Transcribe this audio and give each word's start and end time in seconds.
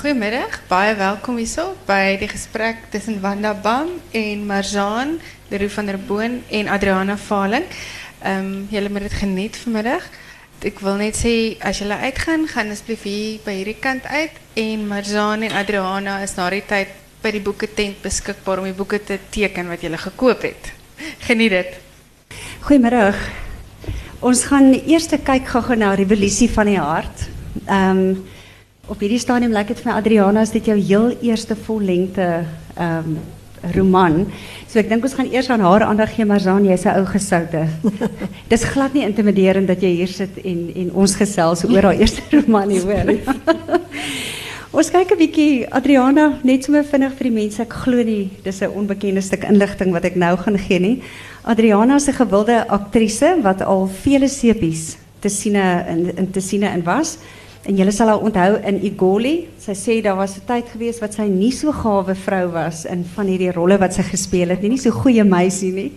Goedemiddag, 0.00 0.60
baie 0.66 0.94
welkom 0.94 1.36
bij 1.84 2.18
die 2.18 2.28
gesprek 2.28 2.76
tussen 2.88 3.20
Wanda 3.20 3.54
Bam 3.54 3.88
en 4.10 4.46
Marzaan, 4.46 5.18
Leroe 5.48 5.70
van 5.70 5.86
der 5.86 5.98
Boon 6.00 6.42
en 6.50 6.68
Adriana 6.68 7.16
Valing. 7.16 7.64
Um, 8.26 8.66
jullie 8.70 8.82
hebben 8.82 9.02
het 9.02 9.12
geniet 9.12 9.56
vanmiddag. 9.56 10.08
Ik 10.58 10.78
wil 10.78 10.94
net 10.94 11.16
zeggen, 11.16 11.56
als 11.62 11.78
jullie 11.78 11.92
uitgaan, 11.92 12.46
gaan 12.46 12.68
alsjeblieft 12.68 13.02
hier 13.02 13.38
bij 13.44 13.54
hierdie 13.54 13.76
kant 13.80 14.06
uit. 14.06 14.30
En 14.52 14.86
Marzaan 14.86 15.40
en 15.40 15.52
Adriana 15.52 16.18
is 16.18 16.34
na 16.34 16.50
die 16.50 16.66
tijd 16.66 16.88
bij 17.20 17.30
die 17.30 17.40
boekentent 17.40 18.00
beschikbaar 18.00 18.58
om 18.58 18.64
die 18.64 18.72
boeken 18.72 19.04
te 19.04 19.18
tekenen 19.28 19.70
wat 19.70 19.80
jullie 19.80 19.98
gekoopt 19.98 20.42
hebt. 20.42 20.72
Geniet 21.18 21.50
het. 21.50 21.76
Goedemiddag. 22.60 23.16
Ons 24.18 24.44
gaan 24.44 24.72
eerst 24.72 25.22
kyk 25.22 25.48
gou-gou 25.48 25.76
na 25.76 25.94
Revolusie 25.94 26.50
van 26.50 26.64
die 26.64 26.78
Hart. 26.78 27.28
Ehm 27.66 28.14
op 28.90 28.98
hierdie 28.98 29.20
stadium 29.22 29.52
lyk 29.54 29.68
dit 29.70 29.80
vir 29.84 29.92
Adriana 29.94 30.42
is 30.42 30.50
dit 30.50 30.66
jou 30.66 30.74
heel 30.78 31.12
eerste 31.22 31.56
vollengte 31.66 32.30
ehm 32.76 33.12
um, 33.12 33.20
roman. 33.74 34.22
So 34.72 34.80
ek 34.80 34.86
dink 34.88 35.04
ons 35.04 35.12
gaan 35.18 35.28
eers 35.28 35.50
aan 35.52 35.60
haar 35.60 35.82
aandag 35.84 36.14
gee, 36.14 36.24
maar 36.24 36.40
Zaan, 36.40 36.64
jy's 36.64 36.86
'n 36.88 36.96
ou 36.96 37.04
gesoute. 37.04 37.66
Dis 38.52 38.64
glad 38.64 38.94
nie 38.94 39.04
intimiderend 39.04 39.68
dat 39.68 39.82
jy 39.84 39.90
hier 40.00 40.08
sit 40.08 40.38
en 40.42 40.70
en 40.74 40.92
ons 40.92 41.14
gesels 41.14 41.64
oor 41.68 41.82
haar 41.90 42.00
eerste 42.00 42.22
roman 42.32 42.70
hier 42.70 42.88
hoor. 42.88 43.12
ons 44.78 44.90
kyk 44.90 45.12
'n 45.12 45.18
bietjie 45.18 45.68
Adriana 45.68 46.40
net 46.42 46.64
so 46.64 46.72
vinnig 46.72 47.12
vir 47.18 47.28
die 47.28 47.36
mense. 47.36 47.62
Ek 47.62 47.72
glo 47.84 48.02
nie 48.02 48.30
dis 48.42 48.62
'n 48.62 48.72
onbekende 48.72 49.20
stuk 49.20 49.44
inligting 49.44 49.92
wat 49.92 50.04
ek 50.04 50.16
nou 50.16 50.36
gaan 50.36 50.58
gee 50.58 50.80
nie. 50.80 51.02
Adriana 51.44 51.96
is 51.96 52.08
'n 52.08 52.16
gewilde 52.16 52.64
aktrise 52.68 53.36
wat 53.42 53.60
al 53.60 53.86
vele 53.86 54.28
sepies 54.28 54.96
te 55.20 55.28
sien 55.28 55.54
in 55.54 56.16
in 56.16 56.30
te 56.30 56.40
sien 56.40 56.62
in 56.62 56.82
was. 56.82 57.18
En 57.62 57.76
jullie 57.76 57.92
zal 57.92 58.06
haar 58.06 58.20
onthou 58.20 58.56
in 58.64 58.84
Igoli. 58.84 59.48
Sy 59.60 59.74
sê 59.76 60.02
daar 60.02 60.16
was 60.16 60.36
'n 60.36 60.46
tyd 60.46 60.64
gewees 60.72 60.98
wat 60.98 61.14
sy 61.14 61.22
nie 61.28 61.52
so 61.52 61.72
gawe 61.72 62.14
vrou 62.14 62.50
was 62.50 62.84
in 62.84 63.04
van 63.04 63.26
hierdie 63.26 63.52
rolle 63.52 63.78
wat 63.78 63.94
sy 63.94 64.02
gespeel 64.02 64.48
het 64.48 64.62
nie. 64.62 64.68
Nie 64.70 64.78
so 64.78 64.90
goeie 64.90 65.24
meisie 65.24 65.72
nie. 65.72 65.92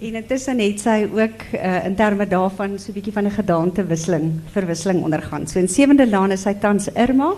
En 0.00 0.14
intussen 0.14 0.58
het 0.58 0.80
sy 0.80 1.08
ook 1.12 1.42
uh, 1.54 1.84
in 1.84 1.94
terme 1.94 2.26
daarvan 2.26 2.78
so 2.78 2.90
'n 2.90 2.94
bietjie 2.94 3.12
van 3.12 3.26
'n 3.26 3.30
gedaantewisseling, 3.30 4.40
verwisseling 4.52 5.02
ondergaan. 5.02 5.46
So 5.46 5.58
in 5.58 5.68
Sewende 5.68 6.06
Laan 6.06 6.30
is 6.30 6.42
sy 6.42 6.54
tans 6.54 6.88
Irma. 6.88 7.34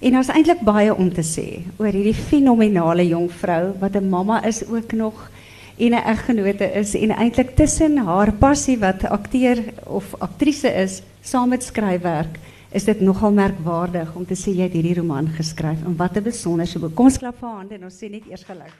En 0.00 0.12
daar's 0.12 0.28
eintlik 0.28 0.60
baie 0.60 0.94
om 0.94 1.12
te 1.12 1.22
sê 1.22 1.60
oor 1.76 1.92
hierdie 1.92 2.14
fenominale 2.14 3.08
jong 3.08 3.30
vrou 3.30 3.74
wat 3.78 3.94
'n 3.96 4.08
mamma 4.08 4.44
is 4.44 4.66
ook 4.66 4.92
nog 4.92 5.30
en 5.76 5.90
'n 5.92 6.04
eggenote 6.06 6.72
is 6.72 6.94
en 6.94 7.10
eintlik 7.10 7.56
tussen 7.56 7.96
haar 7.96 8.32
passie 8.32 8.78
wat 8.78 9.04
akteur 9.04 9.58
of 9.84 10.14
aktrise 10.18 10.68
is 10.68 11.02
saam 11.20 11.48
met 11.48 11.62
skryfwerk 11.62 12.38
is 12.76 12.84
dit 12.84 13.00
nogal 13.00 13.32
merkwaardig 13.32 14.10
om 14.16 14.26
te 14.28 14.36
sê 14.36 14.52
jy 14.52 14.66
het 14.66 14.74
hierdie 14.76 14.98
roman 14.98 15.30
geskryf 15.38 15.80
en 15.86 15.96
wat 15.96 16.16
'n 16.16 16.22
besonderse 16.22 16.78
boek. 16.78 16.94
Kom 16.94 17.06
ons 17.06 17.18
klap 17.18 17.38
vir 17.40 17.48
hande 17.48 17.74
en 17.74 17.84
ons 17.84 17.94
sê 18.02 18.10
net 18.10 18.26
eers 18.28 18.44
geluk. 18.44 18.76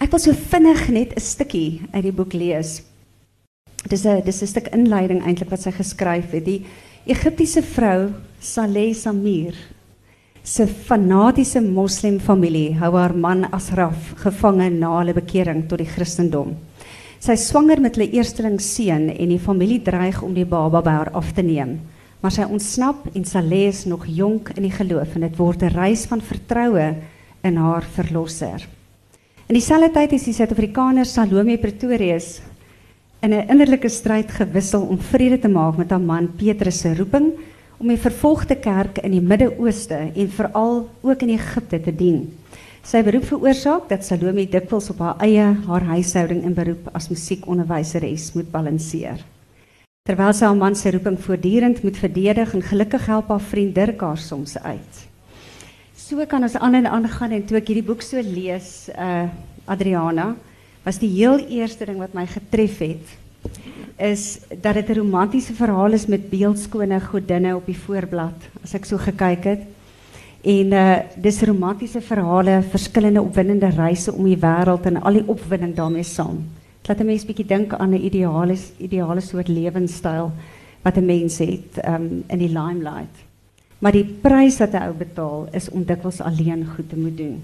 Ek 0.00 0.10
wil 0.10 0.18
so 0.18 0.32
vinnig 0.32 0.88
net 0.88 1.16
'n 1.16 1.20
stukkie 1.20 1.80
uit 1.92 2.02
die 2.02 2.12
boek 2.12 2.32
lees. 2.32 2.82
Dis 3.88 4.04
'n 4.04 4.22
dis 4.24 4.42
'n 4.42 4.46
stuk 4.46 4.68
inleiding 4.68 5.22
eintlik 5.24 5.50
wat 5.50 5.60
sy 5.60 5.70
geskryf 5.70 6.30
het. 6.32 6.44
Die 6.44 6.66
Egiptiese 7.06 7.62
vrou 7.62 8.12
Saleh 8.40 8.94
Samir 8.94 9.54
se 10.42 10.66
fanatiese 10.66 11.60
moslimfamilie 11.60 12.74
hou 12.78 12.92
haar 12.96 13.14
man 13.14 13.44
Asraf 13.52 14.14
gevange 14.16 14.70
na 14.70 14.98
hulle 14.98 15.14
bekering 15.14 15.68
tot 15.68 15.78
die 15.78 15.86
Christendom. 15.86 16.54
Sy 17.26 17.34
is 17.34 17.48
swanger 17.50 17.80
met 17.82 17.96
hulle 17.98 18.12
eersteling 18.14 18.60
seun 18.62 19.08
en 19.10 19.30
die 19.32 19.40
familie 19.42 19.80
dreig 19.82 20.20
om 20.22 20.30
die 20.36 20.44
baba 20.46 20.78
by 20.78 20.92
haar 20.94 21.08
af 21.18 21.32
te 21.34 21.42
neem. 21.42 21.72
Maar 22.22 22.34
sy 22.36 22.44
ontsnap 22.46 23.08
en 23.18 23.24
Saleh 23.26 23.64
is 23.66 23.80
nog 23.90 24.04
jonk 24.06 24.52
in 24.54 24.62
die 24.62 24.70
geloof 24.70 25.16
en 25.16 25.24
dit 25.26 25.34
word 25.40 25.64
'n 25.64 25.74
reis 25.74 26.04
van 26.06 26.22
vertroue 26.22 26.86
in 27.42 27.56
haar 27.56 27.82
verlosser. 27.82 28.62
In 29.48 29.58
dieselfde 29.58 29.90
tyd 29.90 30.12
is 30.12 30.24
die 30.24 30.34
Suid-Afrikaner 30.34 31.04
Salome 31.04 31.58
Pretorius 31.58 32.42
in 33.22 33.34
'n 33.34 33.48
innerlike 33.50 33.88
stryd 33.88 34.30
gewissel 34.30 34.82
om 34.82 34.98
vrede 34.98 35.40
te 35.40 35.48
maak 35.48 35.78
met 35.78 35.90
haar 35.90 36.00
man 36.00 36.30
Petrus 36.36 36.78
se 36.78 36.94
roeping 36.94 37.32
om 37.78 37.88
die 37.88 37.98
vervolgde 37.98 38.54
kerk 38.54 38.98
in 38.98 39.10
die 39.10 39.20
Midde-Ooste 39.20 40.12
en 40.14 40.30
veral 40.30 40.88
ook 41.02 41.22
in 41.22 41.30
Egipte 41.30 41.80
te 41.80 41.92
dien. 41.92 42.30
Sy 42.86 43.00
beroep 43.02 43.24
veroorsaak 43.26 43.88
dat 43.90 44.04
Salome 44.06 44.44
dikwels 44.46 44.92
op 44.92 45.00
haar 45.02 45.22
eie 45.24 45.42
haar 45.66 45.86
huishouding 45.88 46.44
en 46.46 46.52
beroep 46.54 46.84
as 46.94 47.08
musiekonderwyseres 47.10 48.28
moet 48.36 48.52
balanseer. 48.52 49.24
Terwyl 50.06 50.30
sy 50.30 50.46
haar 50.46 50.60
man 50.60 50.78
se 50.78 50.92
roeping 50.94 51.16
voortdurend 51.18 51.80
moet 51.82 51.98
verdedig 51.98 52.54
en 52.54 52.62
gelukkig 52.62 53.08
help 53.10 53.32
haar 53.34 53.42
vriend 53.42 53.74
Dirk 53.74 54.04
haar 54.06 54.22
soms 54.22 54.54
uit. 54.62 55.02
So 55.98 56.22
kan 56.30 56.46
ons 56.46 56.54
aan 56.54 56.78
en 56.78 56.86
aan 56.86 57.10
gaan 57.10 57.34
en 57.34 57.42
toe 57.42 57.58
ek 57.58 57.72
hierdie 57.72 57.88
boek 57.88 58.06
so 58.06 58.22
lees, 58.22 58.86
uh 58.94 59.26
Adriana, 59.66 60.36
was 60.84 61.00
die 61.02 61.10
heel 61.10 61.40
eerste 61.50 61.88
ding 61.88 61.98
wat 61.98 62.14
my 62.14 62.22
getref 62.30 62.78
het 62.86 63.16
is 63.98 64.38
dat 64.62 64.74
dit 64.74 64.90
'n 64.90 64.98
romantiese 65.00 65.54
verhaal 65.54 65.92
is 65.92 66.06
met 66.06 66.30
beeldskone 66.30 67.00
godinne 67.00 67.56
op 67.56 67.66
die 67.66 67.78
voorblad. 67.78 68.38
As 68.62 68.74
ek 68.74 68.84
so 68.84 68.96
gekyk 68.96 69.44
het, 69.44 69.62
En 70.46 70.72
uh 70.72 70.98
dis 71.18 71.40
romantiese 71.42 72.00
verhale, 72.00 72.60
verskillende 72.70 73.22
opwindende 73.22 73.70
reise 73.74 74.12
om 74.12 74.28
die 74.28 74.38
wêreld 74.38 74.86
en 74.86 75.00
al 75.02 75.18
die 75.18 75.26
opwinding 75.26 75.72
daarmee 75.74 76.06
saam. 76.06 76.44
Dit 76.80 76.88
laat 76.88 77.00
'n 77.00 77.06
mens 77.06 77.26
bietjie 77.26 77.46
dink 77.46 77.74
aan 77.74 77.94
'n 77.94 78.04
ideale 78.04 78.56
ideale 78.78 79.20
soort 79.20 79.48
lewenstyl 79.48 80.30
wat 80.82 80.96
'n 80.96 81.06
mens 81.06 81.38
het 81.38 81.82
um 81.88 82.24
in 82.28 82.38
die 82.38 82.52
limelight. 82.52 83.16
Maar 83.78 83.92
die 83.92 84.04
prys 84.04 84.58
wat 84.58 84.72
'n 84.72 84.82
ou 84.82 84.94
betaal 84.94 85.48
is 85.52 85.68
om 85.70 85.84
dikwels 85.84 86.20
alleen 86.20 86.66
goed 86.76 86.88
te 86.88 86.96
moet 86.96 87.16
doen. 87.16 87.42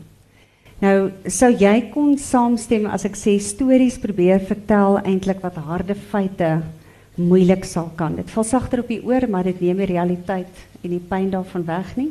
Nou, 0.79 1.11
sou 1.27 1.53
jy 1.59 1.91
kon 1.93 2.19
saamstem 2.19 2.87
as 2.87 3.05
ek 3.05 3.17
sê 3.17 3.39
stories 3.39 3.99
probeer 3.99 4.41
vertel 4.41 4.99
eintlik 4.99 5.41
wat 5.41 5.55
harde 5.55 5.95
feite 5.95 6.61
moeilik 7.15 7.65
sal 7.65 7.91
kan. 7.97 8.17
Dit 8.17 8.31
val 8.31 8.45
sagter 8.45 8.79
op 8.79 8.89
die 8.89 9.05
oor, 9.05 9.29
maar 9.29 9.45
dit 9.45 9.61
neem 9.61 9.77
die 9.77 9.87
realiteit 9.87 10.55
en 10.83 10.91
die 10.91 11.07
pyn 11.09 11.31
daarvan 11.31 11.65
weg 11.65 11.97
nie. 11.97 12.11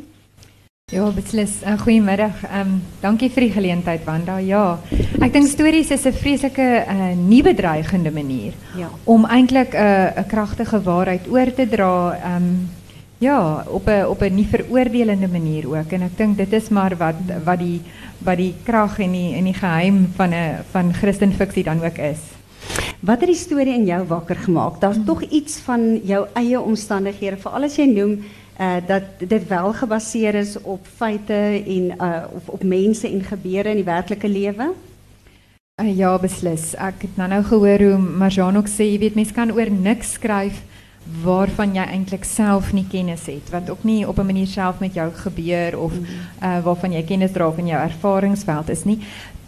Ja, 0.92 1.06
beslis. 1.08 1.62
Uh, 1.64 1.78
goeiemiddag. 1.80 2.42
Ehm 2.44 2.68
um, 2.68 2.72
dankie 3.00 3.30
vir 3.32 3.46
die 3.46 3.52
geleentheid 3.54 4.02
Wanda. 4.04 4.34
Ja. 4.44 4.76
Ek 5.24 5.32
dink 5.32 5.48
stories 5.48 5.88
is 5.94 6.04
'n 6.04 6.12
vreeslike 6.12 6.66
uh, 6.84 7.14
nie 7.16 7.40
bedreigende 7.42 8.12
manier 8.12 8.52
ja. 8.76 8.90
om 9.04 9.24
eintlik 9.24 9.72
'n 9.72 9.80
uh, 9.80 10.20
'n 10.20 10.26
kragtige 10.28 10.82
waarheid 10.82 11.30
oor 11.32 11.48
te 11.54 11.64
dra. 11.68 12.12
Ehm 12.12 12.36
um, 12.36 12.68
ja, 13.18 13.64
op 13.68 13.88
'n 13.88 14.04
op 14.04 14.20
'n 14.20 14.34
nie 14.34 14.44
veroordelende 14.44 15.28
manier 15.28 15.64
ook 15.64 15.92
en 15.92 16.02
ek 16.02 16.16
dink 16.16 16.36
dit 16.36 16.52
is 16.52 16.68
maar 16.68 16.96
wat 16.96 17.16
wat 17.44 17.58
die 17.58 17.80
wat 18.18 18.36
die 18.36 18.54
krag 18.62 18.98
en 18.98 19.12
die 19.12 19.34
in 19.34 19.44
die 19.44 19.56
geheim 19.56 20.12
van 20.16 20.34
'n 20.34 20.60
van 20.72 20.92
Christenfiksie 20.92 21.64
dan 21.64 21.80
ook 21.80 21.98
is. 21.98 22.20
Wat 23.00 23.20
het 23.20 23.28
die 23.28 23.38
storie 23.38 23.74
in 23.74 23.86
jou 23.86 24.04
wakker 24.06 24.36
gemaak? 24.36 24.80
Daar's 24.80 24.96
hmm. 24.96 25.06
tog 25.06 25.22
iets 25.22 25.56
van 25.64 26.00
jou 26.04 26.26
eie 26.34 26.60
omstandighede, 26.60 27.36
veral 27.36 27.64
as 27.64 27.76
jy 27.76 27.86
noem 27.86 28.20
uh, 28.60 28.76
dat 28.86 29.02
dit 29.18 29.48
wel 29.48 29.72
gebaseerd 29.72 30.34
is 30.34 30.60
op 30.60 30.86
feiten 30.96 31.64
en 31.64 31.94
uh, 31.98 32.24
of 32.32 32.48
op 32.48 32.62
mensen 32.62 33.12
en 33.12 33.22
gebeuren 33.22 33.70
in 33.70 33.76
die 33.76 33.84
werkelijke 33.84 34.28
leven? 34.28 34.72
Uh, 35.82 35.96
ja, 35.96 36.18
beslis. 36.18 36.74
Ek 36.74 37.02
het 37.02 37.16
nou 37.16 37.28
nou 37.28 37.42
gehoor 37.42 37.80
hoe 37.80 37.98
Marjane 37.98 38.58
ook 38.58 38.68
sê, 38.68 38.84
jy 38.92 38.98
weet 38.98 39.14
mense 39.14 39.32
kan 39.32 39.52
oor 39.52 39.70
niks 39.70 40.12
skryf 40.18 40.62
waarvan 41.24 41.74
jy 41.74 41.82
eintlik 41.82 42.24
self 42.24 42.72
nie 42.76 42.84
kennis 42.90 43.26
het, 43.26 43.50
wat 43.50 43.70
ook 43.70 43.82
nie 43.84 44.06
op 44.08 44.18
'n 44.18 44.26
manier 44.26 44.46
self 44.46 44.78
met 44.78 44.94
jou 44.94 45.10
gebeur 45.12 45.78
of 45.78 45.92
uh, 45.92 46.62
waarvan 46.62 46.92
jy 46.92 47.02
kennis 47.02 47.32
dra 47.32 47.50
van 47.50 47.66
jou 47.66 47.80
ervaringsveld 47.82 48.68
is 48.68 48.84
nie. 48.84 48.98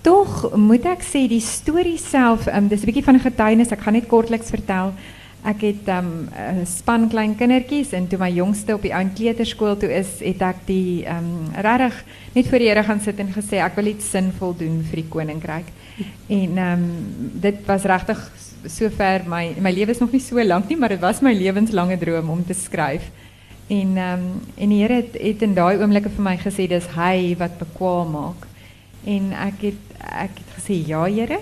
Tog 0.01 0.57
moet 0.57 0.85
ek 0.85 1.03
sê 1.03 1.29
die 1.29 1.41
storie 1.41 1.99
self, 1.99 2.47
um, 2.47 2.69
dis 2.69 2.81
'n 2.83 2.85
bietjie 2.85 3.05
van 3.05 3.15
'n 3.15 3.21
getuienis, 3.31 3.71
ek 3.71 3.81
gaan 3.81 3.93
net 3.93 4.07
kortliks 4.07 4.51
vertel. 4.51 4.93
Ek 5.45 5.61
het 5.61 5.89
um 5.93 6.29
ehm, 6.33 6.61
'n 6.63 6.67
span 6.67 7.09
klein 7.09 7.35
kindertjies 7.37 7.93
en 7.93 8.07
toe 8.09 8.19
my 8.19 8.31
jongste 8.33 8.75
op 8.75 8.83
die 8.83 8.95
ou 8.95 9.05
kleuterskool 9.15 9.77
toe 9.77 9.93
is, 9.93 10.09
het 10.21 10.41
ek 10.41 10.63
die 10.67 11.05
um 11.05 11.53
regtig 11.53 12.05
net 12.33 12.49
voor 12.49 12.59
die 12.59 12.69
Here 12.69 12.83
gaan 12.83 13.01
sit 13.01 13.19
en 13.19 13.29
gesê 13.29 13.61
ek 13.61 13.77
wil 13.77 13.87
iets 13.87 14.11
sinvol 14.11 14.57
doen 14.57 14.83
vir 14.83 15.03
die 15.03 15.09
koninkryk. 15.09 15.69
En 16.29 16.59
um 16.59 16.85
dit 17.41 17.61
was 17.67 17.85
regtig 17.85 18.31
sover 18.67 19.29
my 19.29 19.55
my 19.61 19.71
lewe 19.71 19.91
is 19.91 20.01
nog 20.01 20.13
nie 20.13 20.21
so 20.21 20.43
lank 20.43 20.69
nie, 20.69 20.77
maar 20.77 20.89
dit 20.89 21.01
was 21.01 21.21
my 21.21 21.35
lewenslange 21.35 21.99
droom 21.99 22.31
om 22.31 22.45
te 22.45 22.55
skryf. 22.55 23.11
En 23.69 23.97
um 23.97 24.41
en 24.57 24.69
die 24.69 24.81
Here 24.81 24.95
het, 24.95 25.21
het 25.21 25.43
in 25.43 25.55
daai 25.55 25.77
oomblikke 25.77 26.09
vir 26.09 26.25
my 26.25 26.37
gesê 26.39 26.67
dis 26.69 26.87
hy 26.97 27.37
wat 27.37 27.59
bekwaam 27.59 28.11
maak. 28.11 28.49
En 29.05 29.33
ek 29.33 29.61
het 29.61 29.83
ek 30.09 30.41
het 30.41 30.57
gesê 30.57 30.87
ja 30.89 31.05
Here. 31.05 31.39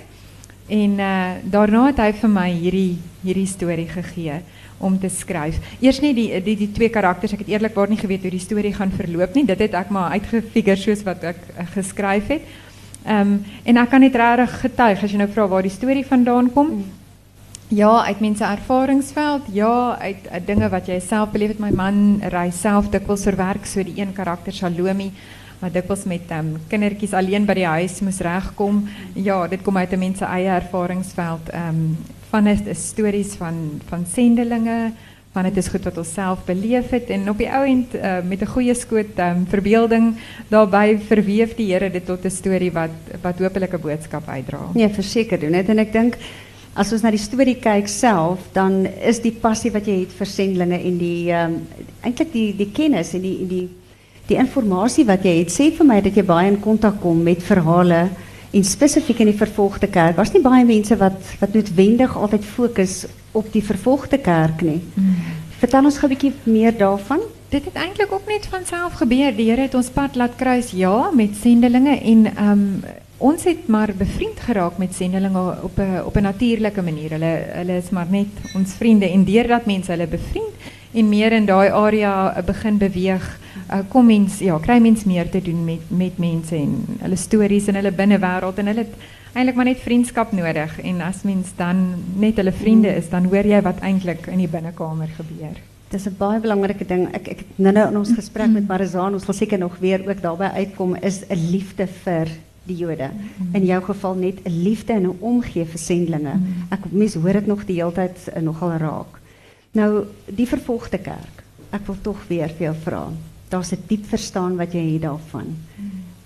En 0.72 0.98
uh, 0.98 1.32
daarna 1.52 1.86
het 1.90 2.00
hy 2.00 2.12
vir 2.22 2.30
my 2.32 2.48
hierdie 2.50 2.92
hierdie 3.22 3.46
storie 3.46 3.88
gegee 3.90 4.40
om 4.82 4.96
te 4.98 5.10
skryf. 5.12 5.58
Eers 5.84 6.00
nie 6.02 6.14
die 6.16 6.28
die 6.42 6.56
die 6.64 6.70
twee 6.74 6.90
karakters, 6.90 7.34
ek 7.36 7.44
het 7.44 7.52
eerlikwaar 7.52 7.92
nie 7.92 8.00
geweet 8.00 8.24
hoe 8.24 8.32
die 8.32 8.42
storie 8.42 8.72
gaan 8.74 8.94
verloop 8.96 9.36
nie. 9.36 9.44
Dit 9.46 9.60
het 9.62 9.76
ek 9.78 9.92
maar 9.94 10.16
uitgefigure 10.16 10.78
soos 10.80 11.04
wat 11.06 11.28
ek 11.34 11.44
uh, 11.52 11.66
geskryf 11.74 12.32
het. 12.32 12.48
Ehm 13.04 13.36
um, 13.36 13.36
en 13.68 13.82
ek 13.82 13.92
kan 13.92 14.02
net 14.02 14.16
regtig 14.16 14.58
getuig 14.64 15.04
as 15.04 15.12
jy 15.12 15.20
nou 15.20 15.28
vra 15.30 15.46
waar 15.50 15.66
die 15.66 15.76
storie 15.76 16.06
vandaan 16.08 16.50
kom. 16.56 16.72
Ja, 17.72 18.04
uit 18.04 18.20
mensen 18.20 18.50
ervaringsveld. 18.50 19.42
Ja, 19.52 19.96
uit, 19.98 20.28
uit 20.30 20.46
dingen 20.46 20.70
wat 20.70 20.86
jij 20.86 21.00
zelf 21.00 21.30
beleeft. 21.30 21.58
Mijn 21.58 21.74
man 21.74 22.20
reist 22.20 22.60
zelf 22.60 22.88
dikwijls 22.88 23.22
vir 23.22 23.36
werk, 23.36 23.66
so 23.66 23.84
die 23.84 24.00
een 24.00 24.12
karakter 24.12 24.52
Shalomi 24.52 25.12
wat 25.62 25.76
dikwijls 25.76 26.04
met 26.10 26.32
um, 26.34 26.56
kindertjies 26.68 27.14
alleen 27.14 27.46
by 27.46 27.54
die 27.54 27.68
huis 27.70 28.00
moes 28.02 28.18
regkom. 28.24 28.82
Ja, 29.14 29.46
dit 29.46 29.62
kom 29.62 29.76
uit 29.78 29.92
'n 29.92 29.98
mens 29.98 30.18
se 30.18 30.24
eie 30.24 30.50
ervaringsveld. 30.50 31.54
Um, 31.54 31.96
van 32.30 32.46
is, 32.46 32.88
stories 32.88 33.34
van 33.38 33.80
van 33.88 34.04
sendelinge, 34.06 34.92
van 35.32 35.42
dit 35.48 35.56
is 35.56 35.68
goed 35.68 35.84
wat 35.84 35.98
ons 35.98 36.12
self 36.12 36.44
beleef 36.44 36.90
het 36.90 37.10
en 37.10 37.28
op 37.30 37.38
die 37.38 37.48
ou 37.48 37.64
uh, 37.66 38.22
met 38.24 38.42
'n 38.42 38.52
goeie 38.54 38.74
skoot 38.74 39.18
um, 39.18 39.46
verbeelding 39.46 40.16
daarbey 40.48 40.98
verweef 40.98 41.54
die 41.54 41.72
Here 41.72 41.90
dit 41.90 42.06
tot 42.06 42.24
'n 42.24 42.30
storie 42.30 42.72
wat 42.72 42.90
wat 43.22 43.38
hopelik 43.38 43.74
'n 43.74 43.80
boodskap 43.80 44.28
uitdra. 44.28 44.60
Nee, 44.74 44.88
verseker 44.88 45.38
doen 45.40 45.52
dit 45.52 45.68
en 45.68 45.78
ek 45.78 45.92
dink 45.92 46.16
as 46.74 46.92
ons 46.92 47.02
na 47.02 47.10
die 47.10 47.20
storie 47.20 47.58
kyk 47.60 47.88
self, 47.88 48.40
dan 48.52 48.86
is 48.86 49.20
die 49.20 49.32
passie 49.32 49.70
wat 49.70 49.86
jy 49.86 50.00
het 50.00 50.12
vir 50.12 50.26
sendlinge 50.26 50.78
en 50.80 50.98
die 50.98 51.32
um, 51.32 51.66
eintlik 52.00 52.32
die 52.32 52.56
die 52.56 52.70
kennis 52.72 53.14
en 53.14 53.22
die 53.22 53.46
die 53.46 53.68
die 54.32 54.40
informasie 54.40 55.04
wat 55.08 55.24
jy 55.26 55.38
het 55.42 55.52
sê 55.52 55.70
vir 55.76 55.88
my 55.88 56.00
dat 56.04 56.16
jy 56.16 56.24
baie 56.26 56.50
in 56.50 56.60
kontak 56.62 57.00
kom 57.02 57.22
met 57.24 57.42
verhale 57.44 58.06
en 58.52 58.64
spesifiek 58.64 59.22
in 59.24 59.30
die 59.32 59.38
vervolgde 59.38 59.88
kerk. 59.88 60.18
Was 60.18 60.32
nie 60.34 60.42
baie 60.44 60.64
mense 60.68 60.96
wat 61.00 61.36
wat 61.40 61.54
noodwendig 61.56 62.16
altyd 62.16 62.44
fokus 62.44 63.04
op 63.32 63.48
die 63.52 63.64
vervolgde 63.64 64.20
kerk 64.20 64.64
nie. 64.66 64.80
Mm. 64.94 65.14
Vertel 65.62 65.88
ons 65.88 65.98
gou 65.98 66.08
'n 66.08 66.14
bietjie 66.14 66.32
meer 66.44 66.76
daarvan. 66.76 67.20
Dit 67.48 67.64
het 67.64 67.74
eintlik 67.74 68.12
ook 68.12 68.26
net 68.26 68.46
van 68.46 68.64
self 68.64 68.92
gebeur. 68.92 69.36
Die 69.36 69.50
het 69.50 69.74
ons 69.74 69.90
pad 69.90 70.16
laat 70.16 70.36
kruis 70.36 70.70
ja 70.70 71.10
met 71.12 71.36
sendelinge 71.36 72.00
en 72.00 72.26
ehm 72.26 72.50
um, 72.50 72.82
ons 73.18 73.44
het 73.44 73.68
maar 73.68 73.92
bevriend 73.94 74.40
geraak 74.40 74.78
met 74.78 74.94
sendelinge 74.94 75.56
op 75.62 75.78
'n 75.78 76.02
op 76.04 76.16
'n 76.16 76.22
natuurlike 76.22 76.82
manier. 76.82 77.10
Hulle 77.10 77.34
hulle 77.54 77.76
is 77.76 77.90
maar 77.90 78.10
net 78.10 78.32
ons 78.54 78.72
vriende 78.72 79.10
en 79.10 79.24
deurdat 79.24 79.66
mense 79.66 79.90
hulle 79.90 80.06
bevriend 80.06 80.52
en 80.92 81.08
meer 81.08 81.32
in 81.32 81.46
daai 81.46 81.70
area 81.70 82.42
begin 82.46 82.78
beweeg 82.78 83.24
uh, 83.70 83.80
kom 83.88 84.06
mens 84.06 84.38
ja, 84.38 84.58
kry 84.58 84.78
mens 84.78 85.04
meer 85.04 85.30
te 85.30 85.40
doen 85.42 85.64
met 85.64 85.80
met 85.88 86.18
mense 86.18 86.56
en 86.56 86.84
hulle 87.00 87.16
stories 87.16 87.68
en 87.68 87.74
hulle 87.80 87.92
binnewêreld 87.92 88.58
en 88.58 88.66
hulle 88.66 88.86
eintlik 89.32 89.56
maar 89.56 89.68
net 89.70 89.80
vriendskap 89.80 90.32
nodig 90.36 90.78
en 90.84 91.00
as 91.00 91.22
mens 91.24 91.52
dan 91.56 91.82
net 92.20 92.36
hulle 92.36 92.52
vriende 92.52 92.92
is, 92.92 93.08
dan 93.08 93.30
hoor 93.32 93.48
jy 93.48 93.62
wat 93.64 93.80
eintlik 93.80 94.28
in 94.28 94.42
die 94.42 94.50
binnekamer 94.50 95.08
gebeur. 95.16 95.56
Dis 95.92 96.06
'n 96.06 96.16
baie 96.18 96.40
belangrike 96.40 96.84
ding. 96.84 97.08
Ek 97.14 97.28
ek 97.28 97.44
nou 97.56 97.72
nou 97.72 97.88
in 97.88 97.96
ons 97.96 98.12
gesprek 98.12 98.50
met 98.50 98.68
Marizaan, 98.68 99.14
ons 99.14 99.24
sal 99.24 99.34
seker 99.34 99.58
nog 99.58 99.76
weer 99.78 100.00
ook 100.08 100.22
daarbey 100.22 100.48
uitkom 100.48 100.96
is 100.96 101.24
'n 101.28 101.50
liefde 101.50 101.86
vir 101.86 102.28
die 102.66 102.76
Jode. 102.76 103.10
In 103.52 103.64
jou 103.64 103.82
geval 103.82 104.14
net 104.14 104.44
'n 104.44 104.62
liefde 104.62 104.92
en 104.92 105.06
'n 105.06 105.16
omgee 105.20 105.64
vir 105.64 105.78
sendlinge. 105.78 106.40
Ek 106.70 106.80
mens 106.90 107.14
hoor 107.14 107.32
dit 107.32 107.46
nog 107.46 107.64
die 107.64 107.76
hele 107.76 107.92
tyd 107.92 108.16
uh, 108.36 108.42
nogal 108.42 108.76
raak. 108.78 109.21
Nou 109.72 110.04
die 110.26 110.46
vervolgde 110.46 110.98
kerk. 110.98 111.44
Ek 111.70 111.86
wil 111.86 111.96
tog 112.02 112.26
weer 112.28 112.48
vir 112.48 112.66
jou 112.70 112.74
vra 112.84 113.06
daar's 113.52 113.72
'n 113.72 113.84
diep 113.86 114.04
verstaan 114.06 114.56
wat 114.56 114.72
jy 114.72 114.92
het 114.92 115.02
daarvan. 115.02 115.56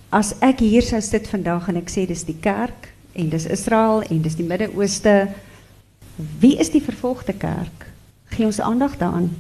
As 0.09 0.35
ek 0.39 0.59
hier 0.59 0.83
sou 0.83 1.01
sit 1.01 1.29
vandag 1.29 1.69
en 1.69 1.77
ek 1.77 1.91
sê 1.91 2.07
dis 2.07 2.25
die 2.25 2.41
kerk 2.41 2.93
en 3.13 3.29
dis 3.29 3.47
Israel 3.47 4.03
en 4.03 4.23
dis 4.23 4.37
die 4.37 4.47
Midde-Ooste, 4.47 5.29
wie 6.39 6.57
is 6.57 6.71
die 6.71 6.83
vervolgde 6.83 7.33
kerk? 7.33 7.87
Gee 8.25 8.47
ons 8.47 8.61
aandag 8.61 8.97
daaraan. 8.97 9.31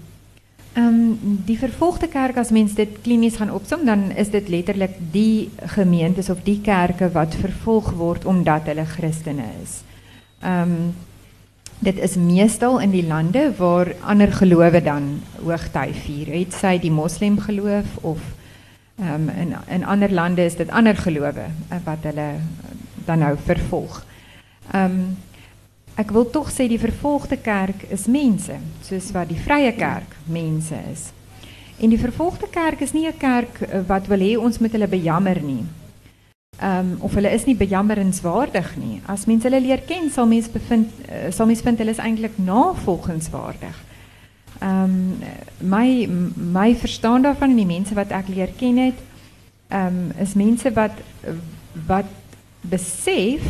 Um, 0.76 1.18
die 1.44 1.58
vervolgde 1.58 2.08
kerk, 2.08 2.36
als 2.36 2.50
mensen 2.50 2.76
dit 2.76 3.00
klinisch 3.02 3.36
gaan 3.36 3.50
opzommen, 3.50 3.86
dan 3.86 4.16
is 4.16 4.30
dit 4.30 4.48
letterlijk 4.48 4.94
die 5.10 5.50
gemeentes 5.56 6.30
of 6.30 6.42
die 6.42 6.60
kerken 6.60 7.12
wat 7.12 7.34
vervolgd 7.34 7.94
wordt 7.94 8.24
omdat 8.24 8.62
hulle 8.62 8.84
christenen 8.84 9.50
is. 9.62 9.80
Um, 10.44 10.94
dit 11.78 11.98
is 11.98 12.16
meestal 12.16 12.80
in 12.80 12.90
die 12.90 13.06
lande 13.06 13.52
waar 13.56 13.92
ander 14.00 14.32
gelowe 14.32 14.82
dan 14.82 15.20
hoogtyd 15.42 15.96
vier. 16.06 16.32
Het 16.32 16.54
sy 16.54 16.78
die 16.80 16.90
moslim 16.90 17.38
geloof 17.40 17.96
of 18.00 18.20
um, 19.00 19.28
in 19.28 19.54
in 19.68 19.84
ander 19.84 20.12
lande 20.12 20.44
is 20.44 20.56
dit 20.56 20.70
ander 20.70 20.96
gelowe 20.96 21.46
uh, 21.46 21.78
wat 21.84 22.08
hulle 22.08 22.28
dan 23.04 23.18
nou 23.18 23.36
vervolg. 23.44 24.04
Um 24.74 25.16
ek 25.96 26.10
wil 26.12 26.26
tog 26.30 26.50
sê 26.52 26.66
die 26.68 26.80
vervolgde 26.80 27.38
kerk 27.40 27.86
is 27.88 28.04
mense, 28.06 28.58
soos 28.84 29.06
wat 29.16 29.30
die 29.30 29.40
vrye 29.40 29.72
kerk 29.72 30.16
mense 30.28 30.76
is. 30.92 31.06
En 31.80 31.88
die 31.92 32.00
vervolgde 32.00 32.48
kerk 32.52 32.80
is 32.84 32.92
nie 32.92 33.06
'n 33.08 33.16
kerk 33.18 33.60
uh, 33.60 33.80
wat 33.86 34.06
wil 34.06 34.20
hê 34.20 34.36
ons 34.36 34.58
moet 34.58 34.72
hulle 34.72 34.88
bejammer 34.88 35.40
nie. 35.42 35.64
Um, 36.62 36.96
of 37.04 37.12
hulle 37.12 37.28
is 37.36 37.44
nie 37.44 37.56
bejammerenswaardig 37.56 38.70
nie. 38.80 39.02
As 39.12 39.26
mense 39.28 39.44
hulle 39.44 39.60
leer 39.60 39.82
ken, 39.84 40.06
sal 40.08 40.24
mense 40.24 40.48
bevind 40.48 40.88
uh, 41.04 41.26
sal 41.28 41.50
mense 41.50 41.64
vind 41.66 41.82
hulle 41.82 41.92
is 41.92 42.00
eintlik 42.00 42.38
navolgenswaardig. 42.40 43.82
Ehm 44.64 44.84
um, 44.84 45.26
my 45.60 46.08
my 46.34 46.70
verstaan 46.80 47.22
daarvan 47.22 47.52
en 47.52 47.60
die 47.60 47.68
mense 47.68 47.94
wat 47.94 48.14
ek 48.16 48.32
leer 48.32 48.54
ken 48.56 48.80
het, 48.80 49.04
ehm 49.68 50.00
um, 50.00 50.14
is 50.16 50.32
mense 50.32 50.72
wat 50.72 50.96
wat 51.86 52.08
besef 52.64 53.44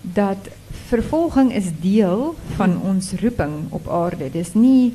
dat 0.00 0.48
vervolging 0.88 1.52
is 1.52 1.68
deel 1.80 2.34
van 2.56 2.80
ons 2.80 3.12
roeping 3.20 3.66
op 3.70 3.88
aarde. 3.88 4.30
Dis 4.30 4.54
nie 4.54 4.92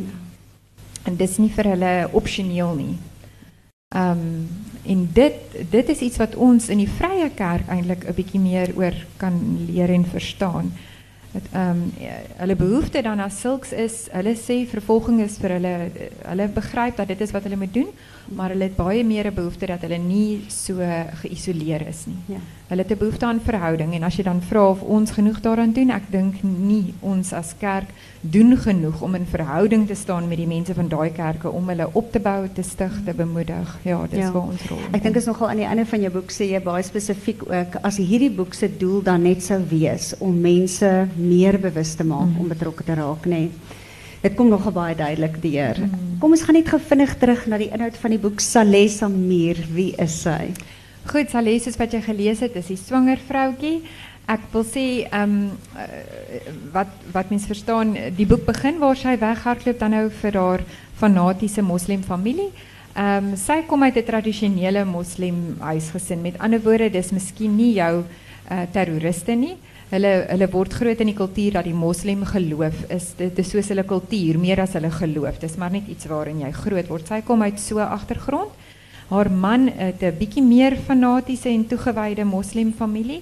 en 1.03 1.15
dis 1.15 1.37
nie 1.37 1.51
vir 1.53 1.75
hulle 1.75 1.93
opsioneel 2.11 2.73
nie. 2.75 2.97
Ehm 3.93 4.11
um, 4.17 4.49
en 4.85 5.09
dit 5.13 5.33
dit 5.69 5.89
is 5.89 5.99
iets 5.99 6.17
wat 6.17 6.35
ons 6.35 6.69
in 6.69 6.77
die 6.77 6.89
vrye 6.89 7.29
kerk 7.35 7.67
eintlik 7.69 8.07
'n 8.07 8.15
bietjie 8.15 8.39
meer 8.39 8.71
oor 8.75 8.95
kan 9.17 9.65
leer 9.67 9.89
en 9.89 10.05
verstaan. 10.05 10.71
Ehm 11.31 11.69
um, 11.69 11.91
hulle 12.37 12.55
behoefte 12.55 13.01
dan 13.01 13.19
as 13.19 13.39
sulks 13.39 13.71
is, 13.71 14.07
hulle 14.11 14.35
sê 14.35 14.65
vervolging 14.67 15.21
is 15.21 15.37
vir 15.37 15.53
hulle 15.55 15.75
hulle 16.27 16.47
begryp 16.47 16.97
dat 16.97 17.07
dit 17.07 17.21
is 17.21 17.31
wat 17.31 17.43
hulle 17.43 17.55
moet 17.55 17.73
doen, 17.73 17.87
maar 18.35 18.49
hulle 18.49 18.67
het 18.67 18.75
baie 18.75 19.03
meer 19.03 19.31
behoefte 19.33 19.65
dat 19.65 19.81
hulle 19.81 19.97
nie 19.97 20.41
so 20.47 20.75
geïsoleer 21.21 21.87
is 21.87 22.05
nie. 22.05 22.19
Ja. 22.35 22.41
Hulle 22.71 22.83
het 22.87 22.91
'n 22.91 22.97
behoefte 22.97 23.25
aan 23.25 23.39
verhouding 23.43 23.93
en 23.93 24.03
as 24.03 24.15
jy 24.15 24.23
dan 24.23 24.41
vra 24.41 24.69
of 24.69 24.81
ons 24.81 25.11
genoeg 25.11 25.41
daaraan 25.41 25.73
doen, 25.73 25.89
ek 25.89 26.03
dink 26.09 26.35
nie 26.43 26.93
ons 26.99 27.33
as 27.33 27.53
kerk 27.59 27.89
doen 28.21 28.57
genoeg 28.57 29.01
om 29.01 29.15
in 29.15 29.25
verhouding 29.25 29.87
te 29.87 29.95
staan 29.95 30.27
met 30.27 30.37
die 30.37 30.47
mense 30.47 30.73
van 30.73 30.87
daai 30.87 31.11
kerke 31.11 31.49
om 31.49 31.67
hulle 31.67 31.89
op 31.91 32.11
te 32.11 32.19
bou, 32.19 32.47
te 32.53 32.63
stig, 32.63 32.93
te 33.05 33.13
bemoedig. 33.13 33.77
Ja, 33.83 34.07
dis 34.09 34.19
ja. 34.19 34.31
waar 34.31 34.47
ons 34.47 34.63
rol. 34.69 34.79
Ek 34.91 35.03
dink 35.03 35.15
is 35.15 35.25
nogal 35.25 35.49
aan 35.49 35.57
die 35.57 35.65
einde 35.65 35.85
van 35.85 36.01
jou 36.01 36.11
boek 36.11 36.31
sê 36.31 36.47
jy 36.47 36.63
baie 36.63 36.83
spesifiek 36.83 37.43
ook 37.43 37.75
as 37.81 37.97
hierdie 37.97 38.31
boek 38.31 38.53
se 38.53 38.77
doel 38.77 39.01
dan 39.03 39.21
net 39.21 39.43
sou 39.43 39.59
wees 39.69 40.15
om 40.19 40.41
mense 40.41 41.07
meer 41.15 41.59
bewus 41.59 41.95
te 41.95 42.03
maak 42.03 42.29
mm. 42.29 42.39
om 42.39 42.47
betrokke 42.47 42.83
te 42.83 42.93
raak, 42.93 43.25
nê. 43.25 43.29
Nee. 43.29 43.51
Dit 44.21 44.35
kom 44.35 44.47
nogal 44.47 44.71
baie 44.71 44.95
duidelik 44.95 45.41
deur. 45.41 45.75
Mm. 45.79 46.19
Kom 46.19 46.31
ons 46.31 46.41
gaan 46.41 46.55
net 46.55 46.69
gevinnig 46.69 47.17
terug 47.17 47.47
na 47.47 47.57
die 47.57 47.71
inhoud 47.73 47.97
van 47.97 48.11
die 48.11 48.19
boek 48.19 48.39
Saleh 48.39 48.87
Samir. 48.89 49.59
Wie 49.73 49.91
is 49.97 50.21
sy? 50.21 50.53
Goed, 51.09 51.31
Saleh 51.33 51.57
soos 51.57 51.79
wat 51.81 51.95
jy 51.95 52.01
gelees 52.05 52.43
het, 52.45 52.55
is 52.55 52.69
'n 52.69 52.77
swanger 52.77 53.17
vroutjie. 53.17 53.81
Ek 54.29 54.41
wil 54.53 54.63
sê 54.63 55.09
um, 55.11 55.49
wat 56.71 56.87
wat 57.11 57.29
mens 57.29 57.45
verstaan, 57.45 57.97
die 58.15 58.25
boek 58.25 58.45
begin 58.45 58.77
waar 58.77 58.95
sy 58.95 59.17
weghardloop 59.17 59.79
dan 59.79 59.91
nou 59.91 60.09
vir 60.09 60.37
haar 60.37 60.61
fanatiese 60.95 61.61
moslim 61.61 62.03
familie. 62.03 62.51
Ehm 62.93 63.31
um, 63.31 63.35
sy 63.35 63.63
uit 63.67 63.97
'n 63.97 64.03
tradisionele 64.03 64.85
moslim 64.85 65.57
huisgesin. 65.59 66.21
Met 66.21 66.37
ander 66.37 66.61
woorde, 66.61 66.89
dis 66.89 67.11
miskien 67.11 67.55
nie 67.55 67.73
jou 67.73 68.03
uh, 68.51 68.61
terroriste 68.71 69.33
nie. 69.33 69.57
Hulle 69.89 70.25
hulle 70.29 70.47
word 70.51 70.73
groot 70.73 70.99
in 70.99 71.07
die 71.07 71.17
kultuur 71.17 71.51
dat 71.51 71.63
die 71.63 71.73
moslim 71.73 72.23
geloof 72.25 72.85
is 72.89 73.13
dit 73.17 73.39
is 73.39 73.49
soos 73.49 73.67
hulle 73.69 73.83
kultuur 73.83 74.39
meer 74.39 74.61
as 74.61 74.73
hulle 74.73 74.91
geloof. 74.91 75.39
Dis 75.39 75.57
maar 75.57 75.71
net 75.71 75.87
iets 75.87 76.05
waarin 76.05 76.39
jy 76.41 76.51
groot 76.51 76.87
word. 76.87 77.07
Sy 77.07 77.21
kom 77.21 77.41
uit 77.41 77.59
so 77.59 77.79
agtergrond. 77.79 78.51
Haar 79.11 79.31
man 79.31 79.67
het 79.67 80.01
'n 80.01 80.17
bietjie 80.17 80.43
meer 80.43 80.77
fanatiese 80.87 81.49
en 81.49 81.67
toegewyde 81.67 82.23
moslim 82.23 82.73
familie. 82.73 83.21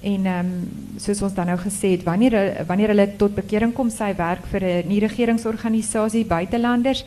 En 0.00 0.26
ehm 0.26 0.46
um, 0.46 0.68
soos 0.96 1.22
ons 1.22 1.34
dan 1.34 1.46
nou 1.46 1.58
gesê 1.58 1.90
het, 1.96 2.02
wanneer 2.02 2.64
wanneer 2.66 2.88
hulle 2.88 3.16
tot 3.16 3.34
bekering 3.34 3.72
kom, 3.74 3.90
sy 3.90 4.14
werk 4.16 4.46
vir 4.46 4.62
'n 4.64 4.88
nie 4.88 5.00
regeringsorganisasie 5.00 6.24
buitelanders 6.24 7.04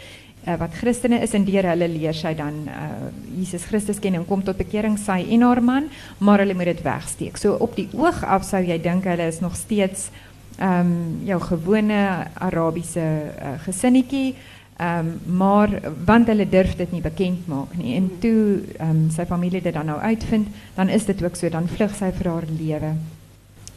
uh, 0.47 0.55
wat 0.57 0.73
Christene 0.73 1.21
is 1.21 1.33
en 1.33 1.45
deur 1.45 1.67
hulle 1.69 1.87
leer 1.87 2.13
sy 2.13 2.33
dan 2.37 2.67
uh, 2.67 2.89
Jesus 3.37 3.63
Christus 3.63 3.99
ken 3.99 4.15
en 4.15 4.25
kom 4.25 4.43
tot 4.43 4.57
bekering 4.57 4.97
sy 4.99 5.21
en 5.29 5.41
haar 5.41 5.61
man, 5.63 5.89
maar 6.17 6.39
hulle 6.39 6.53
moet 6.53 6.65
dit 6.65 6.81
wegsteek. 6.81 7.37
So 7.37 7.53
op 7.53 7.75
die 7.75 7.87
oog 7.93 8.23
af 8.23 8.43
sou 8.43 8.61
jy 8.63 8.77
dink 8.81 9.03
hulle 9.03 9.27
is 9.27 9.39
nog 9.39 9.55
steeds 9.55 10.09
ehm 10.57 10.79
um, 10.79 11.21
jou 11.25 11.39
gewone 11.41 12.27
Arabiese 12.33 12.99
uh, 13.01 13.55
gesinnetjie. 13.63 14.35
Um, 14.81 15.19
maar 15.37 15.69
want 16.05 16.27
hulle 16.27 16.47
durf 16.49 16.71
dit 16.75 16.91
nie 16.91 17.01
bekend 17.01 17.47
maak 17.47 17.75
nie. 17.77 17.93
En 17.99 18.07
toe 18.19 18.63
ehm 18.79 18.89
um, 18.89 19.01
sy 19.13 19.25
familie 19.29 19.61
dit 19.61 19.73
dan 19.73 19.85
nou 19.85 19.99
uitvind, 20.01 20.47
dan 20.75 20.89
is 20.89 21.05
dit 21.05 21.23
ook 21.23 21.35
so 21.37 21.49
dan 21.53 21.67
vlug 21.69 21.93
sy 21.95 22.09
vir 22.17 22.29
haar 22.31 22.47
lewe. 22.59 22.89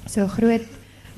So 0.08 0.26
groot 0.26 0.64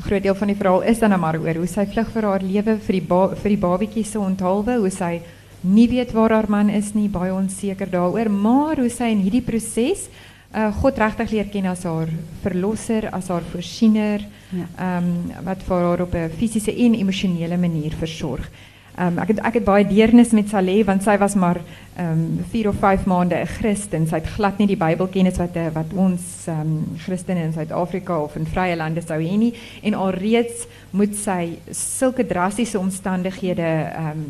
groot 0.03 0.23
deel 0.23 0.35
van 0.35 0.49
die 0.51 0.57
verhaal 0.57 0.83
is 0.83 0.99
dan 0.99 1.11
nou 1.15 1.21
maar 1.21 1.39
oor 1.39 1.55
hoe 1.63 1.67
sy 1.71 1.87
vlug 1.87 2.11
vir 2.13 2.27
haar 2.29 2.43
lewe 2.43 2.77
vir 2.83 2.93
die 2.99 3.07
ba 3.09 3.21
vir 3.37 3.49
die 3.55 3.61
babatjie 3.63 4.05
se 4.05 4.19
onthaalwe, 4.19 4.77
hoe 4.83 4.91
sy 4.91 5.21
nie 5.63 5.89
weet 5.89 6.13
waar 6.13 6.31
haar 6.35 6.51
man 6.51 6.69
is 6.71 6.93
nie, 6.95 7.09
baie 7.09 7.33
onseker 7.33 7.89
daaroor, 7.91 8.29
maar 8.31 8.77
hoe 8.77 8.91
sy 8.91 9.05
in 9.15 9.23
hierdie 9.23 9.43
proses 9.47 10.09
uh, 10.55 10.73
God 10.83 10.99
regtig 10.99 11.31
leer 11.31 11.49
ken 11.53 11.67
as 11.67 11.85
haar 11.85 12.11
verlosser, 12.43 13.09
as 13.13 13.29
haar 13.29 13.47
voorsiener, 13.53 14.27
Ja. 14.55 14.67
ehm 14.79 15.45
wat 15.45 15.63
vir 15.67 15.83
haar 15.83 16.01
op 16.01 16.15
'n 16.15 16.31
fisiese 16.39 16.71
en 16.75 16.95
emosionele 16.95 17.57
manier 17.57 17.95
versorg. 17.99 18.51
Um, 18.99 19.19
ek 19.21 19.29
het 19.29 19.41
ek 19.45 19.55
het 19.59 19.65
baie 19.65 19.85
deernis 19.85 20.31
met 20.33 20.49
Saleh 20.49 20.85
want 20.89 21.03
sy 21.05 21.19
was 21.21 21.35
maar 21.37 21.59
um 22.01 22.39
4 22.51 22.69
of 22.69 22.77
5 22.81 23.05
maande 23.05 23.35
'n 23.37 23.47
Christen. 23.47 24.07
Sy 24.07 24.15
het 24.15 24.27
glad 24.27 24.59
nie 24.59 24.67
die 24.67 24.77
Bybelkennis 24.77 25.37
wat 25.37 25.57
eh, 25.57 25.69
wat 25.75 25.93
ons 25.95 26.47
um 26.49 26.97
Christene 27.05 27.43
in 27.45 27.53
Suid-Afrika 27.53 28.17
of 28.23 28.37
in 28.37 28.47
vrye 28.47 28.77
lande 28.77 29.03
sou 29.03 29.19
hê 29.21 29.37
nie 29.37 29.53
en 29.83 29.95
alreeds 29.95 30.67
moet 30.91 31.15
sy 31.15 31.59
sulke 31.71 32.25
drastiese 32.27 32.79
omstandighede 32.79 33.93
um 33.99 34.25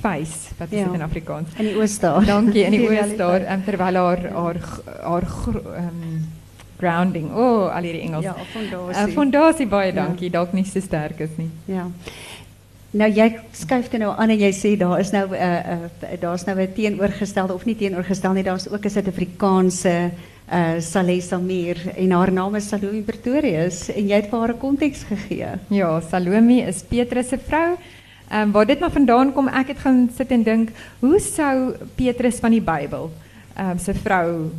face 0.00 0.54
wat 0.58 0.72
is 0.72 0.78
Ja. 0.78 0.84
dit 0.84 0.94
in 0.94 1.02
Afrikaans? 1.02 1.48
In 1.58 1.64
die 1.66 1.76
Oos-daar. 1.76 2.24
Dankie 2.24 2.64
in 2.64 2.70
die 2.70 2.78
Die 2.88 2.88
oos 3.00 3.16
daar 3.16 3.40
um, 3.52 3.64
terwyl 3.64 3.94
haar 3.96 4.30
haar 4.32 4.56
haar 5.02 5.26
um, 5.76 6.28
grounding. 6.78 7.32
O, 7.34 7.40
oh, 7.64 7.74
al 7.76 7.82
hierdie 7.82 8.02
Engels. 8.02 8.24
Ja, 8.24 8.34
fondasie. 8.52 9.06
Uh, 9.08 9.12
fondasie 9.14 9.66
baie 9.66 9.92
Ja. 9.92 10.04
dankie. 10.04 10.30
Dalk 10.30 10.52
nie 10.52 10.64
so 10.64 10.80
sterk 10.80 11.20
is 11.20 11.30
nie. 11.36 11.50
Ja. 11.64 11.86
Nou 12.96 13.10
jy 13.12 13.26
skuif 13.52 13.90
dit 13.92 14.00
nou 14.00 14.14
aan 14.16 14.30
en 14.32 14.40
jy 14.40 14.48
sê 14.56 14.70
daar 14.80 15.00
is 15.00 15.10
nou 15.12 15.26
uh, 15.28 15.48
uh, 15.74 16.14
daar's 16.20 16.44
nou 16.46 16.56
'n 16.56 16.72
teenoorgestelde 16.72 17.52
of 17.54 17.64
nie 17.66 17.76
teenoorgestel 17.76 18.32
nie, 18.32 18.42
daar's 18.42 18.68
ook 18.68 18.84
'n 18.84 18.90
Suid-Afrikaanse 18.90 20.10
uh 20.52 20.80
Saleh 20.80 21.20
Samir 21.20 21.76
en 21.96 22.10
haar 22.10 22.32
naam 22.32 22.54
is 22.54 22.68
Salome 22.68 23.02
Pretorius 23.02 23.90
en 23.90 24.08
het 24.08 24.30
vir 24.30 24.38
haar 24.38 24.54
'n 24.54 24.58
konteks 24.58 25.02
gegee. 25.02 25.46
Ja, 25.68 26.00
Salome 26.00 26.62
is 26.66 26.82
Petrus 26.82 27.28
se 27.28 27.38
vrou. 27.38 27.76
Ehm 28.30 28.42
um, 28.42 28.52
waar 28.52 28.66
dit 28.66 28.80
maar 28.80 28.90
vandaan 28.90 29.32
kom, 29.32 29.48
ek 29.48 29.68
het 29.68 29.78
gaan 29.78 30.10
sit 30.16 30.30
en 30.30 30.42
dink, 30.42 30.70
hoe 31.00 31.18
sou 31.20 31.74
Petrus 31.94 32.38
van 32.40 32.50
die 32.50 32.62
ehm 32.64 33.70
um, 33.70 33.78
sy 33.78 33.92
vrou 33.92 34.50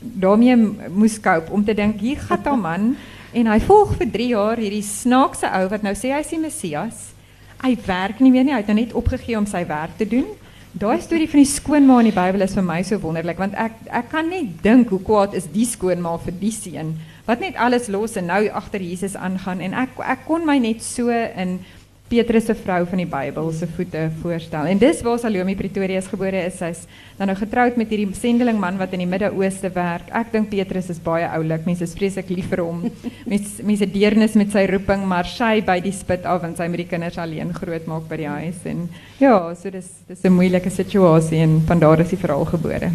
daarmee 0.00 0.56
m- 0.56 0.76
moes 0.90 1.20
cope 1.20 1.52
om 1.52 1.64
te 1.64 1.74
dink 1.74 2.00
hier 2.00 2.18
gaan 2.18 2.54
'n 2.54 2.60
man 2.60 2.96
en 3.32 3.46
hy 3.46 3.60
volg 3.60 3.96
vir 3.96 4.10
3 4.10 4.28
jaar 4.28 4.56
hierdie 4.56 4.82
snaakse 4.82 5.46
ou 5.46 5.68
wat 5.68 5.82
nou 5.82 5.94
sê 5.94 6.12
hy 6.12 6.20
is 6.20 6.28
die 6.28 6.38
Messias. 6.38 7.17
Hy 7.62 7.72
werk 7.86 8.20
nie 8.22 8.30
meer 8.30 8.46
nie, 8.46 8.54
hy 8.54 8.62
het 8.62 8.70
nou 8.70 8.78
net 8.78 8.94
opgegee 8.98 9.38
om 9.38 9.46
sy 9.48 9.64
werk 9.66 9.96
te 9.98 10.06
doen. 10.08 10.28
Daai 10.78 11.00
storie 11.02 11.26
van 11.30 11.40
die 11.40 11.48
skoonma 11.48 11.96
in 12.02 12.10
die 12.10 12.14
Bybel 12.14 12.44
is 12.44 12.54
vir 12.54 12.66
my 12.66 12.82
so 12.86 13.00
wonderlik 13.02 13.38
want 13.40 13.56
ek 13.58 13.78
ek 13.88 14.10
kan 14.12 14.28
net 14.30 14.60
dink 14.62 14.92
hoe 14.92 15.00
kwaad 15.02 15.32
is 15.34 15.48
die 15.50 15.64
skoonma 15.66 16.12
vir 16.22 16.36
die 16.38 16.52
seun 16.52 16.92
wat 17.26 17.40
net 17.40 17.56
alles 17.60 17.88
los 17.92 18.14
en 18.20 18.28
nou 18.28 18.42
agter 18.60 18.84
Jesus 18.84 19.16
aangaan 19.16 19.64
en 19.64 19.74
ek 19.74 19.96
ek 20.04 20.22
kon 20.28 20.44
my 20.46 20.58
net 20.60 20.84
so 20.84 21.08
in 21.10 21.58
Petrus 22.08 22.46
se 22.48 22.54
vrou 22.56 22.86
van 22.88 23.02
die 23.02 23.06
Bybel 23.06 23.50
se 23.52 23.66
voete 23.76 24.06
voorstel. 24.22 24.70
En 24.70 24.78
dis 24.80 25.02
waar 25.04 25.18
Salome 25.20 25.54
Pretorius 25.56 26.08
gebore 26.08 26.40
is. 26.46 26.56
Sy's 26.56 26.86
dan 27.18 27.28
nou 27.28 27.36
getroud 27.36 27.76
met 27.76 27.92
hierdie 27.92 28.08
sendeling 28.16 28.56
man 28.60 28.80
wat 28.80 28.94
in 28.96 29.02
die 29.04 29.08
Midde-Ooste 29.10 29.68
werk. 29.74 30.08
Ek 30.16 30.32
dink 30.32 30.48
Petrus 30.48 30.88
is 30.88 31.02
baie 31.04 31.28
oulik. 31.36 31.66
Mense 31.68 31.84
is 31.84 31.94
vreeslik 31.98 32.32
lief 32.32 32.48
vir 32.48 32.64
hom. 32.64 32.86
Mense 33.30 33.62
mense 33.62 33.90
deernis 33.92 34.36
met 34.40 34.56
sy 34.56 34.64
roeping, 34.70 35.04
maar 35.08 35.28
sy 35.28 35.58
by 35.64 35.78
die 35.84 35.92
spit 35.92 36.24
af 36.24 36.46
en 36.48 36.56
sy 36.56 36.70
moet 36.72 36.86
die 36.86 36.90
kinders 36.94 37.20
alleen 37.20 37.52
grootmaak 37.52 38.08
by 38.08 38.22
die 38.22 38.30
huis 38.38 38.64
en 38.68 38.86
ja, 39.20 39.34
so 39.58 39.70
dis 39.70 39.90
dis 40.08 40.24
'n 40.24 40.32
moeilike 40.32 40.70
situasie 40.70 41.42
en 41.44 41.60
van 41.66 41.78
daar 41.78 42.00
is 42.00 42.14
die 42.14 42.20
verhaal 42.20 42.48
gebore. 42.48 42.90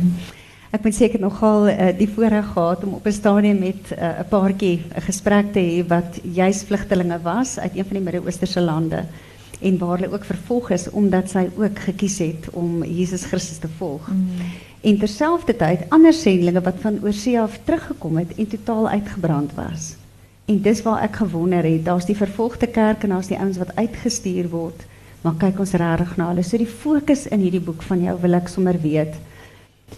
Ek 0.74 0.82
moet 0.82 0.96
seker 0.98 1.22
nogal 1.22 1.68
uh, 1.70 1.92
die 1.94 2.08
voorreg 2.10 2.48
gehad 2.56 2.84
om 2.84 2.96
op 2.98 3.06
'n 3.06 3.14
stadium 3.14 3.60
met 3.60 3.92
'n 3.92 4.00
uh, 4.00 4.26
paartjie 4.30 4.82
'n 4.82 5.02
gesprek 5.02 5.54
te 5.54 5.60
hê 5.60 5.88
wat 5.88 6.20
juis 6.24 6.64
vlugtelinge 6.64 7.20
was 7.22 7.60
uit 7.60 7.76
een 7.76 7.86
van 7.86 7.98
die 7.98 8.06
Midde-Oosterse 8.06 8.62
lande 8.62 9.04
en 9.62 9.78
waar 9.78 9.98
hulle 9.98 10.14
ook 10.14 10.26
vervolg 10.26 10.70
is 10.70 10.90
omdat 10.90 11.30
sy 11.30 11.50
ook 11.56 11.80
gekies 11.80 12.18
het 12.18 12.50
om 12.52 12.84
Jesus 12.84 13.24
Christus 13.24 13.58
te 13.58 13.68
volg. 13.78 14.08
Mm. 14.08 14.28
En 14.82 14.98
terselfdertyd 14.98 15.90
ander 15.90 16.14
sendelinge 16.14 16.62
wat 16.62 16.82
van 16.82 17.00
oorsee 17.04 17.40
af 17.40 17.60
teruggekom 17.64 18.18
het 18.18 18.36
en 18.36 18.48
totaal 18.48 18.90
uitgebrand 18.90 19.54
was. 19.54 19.96
En 20.46 20.62
dis 20.62 20.82
waar 20.82 21.02
ek 21.02 21.16
gewonder 21.16 21.64
het, 21.64 21.86
daar's 21.86 22.06
die 22.06 22.18
vervolgde 22.18 22.68
kerk 22.68 23.04
en 23.04 23.10
daar's 23.10 23.28
die 23.28 23.38
ouens 23.38 23.58
wat 23.58 23.76
uitgestuur 23.76 24.50
word. 24.50 24.86
Maar 25.22 25.38
kyk 25.38 25.60
ons 25.60 25.72
regtig 25.72 26.18
na 26.18 26.28
hulle. 26.28 26.44
So 26.44 26.58
die 26.58 26.68
fokus 26.68 27.28
in 27.28 27.40
hierdie 27.40 27.64
boek 27.64 27.82
van 27.82 28.02
jou 28.04 28.18
wil 28.22 28.34
ek 28.34 28.48
sommer 28.48 28.82
weet. 28.82 29.14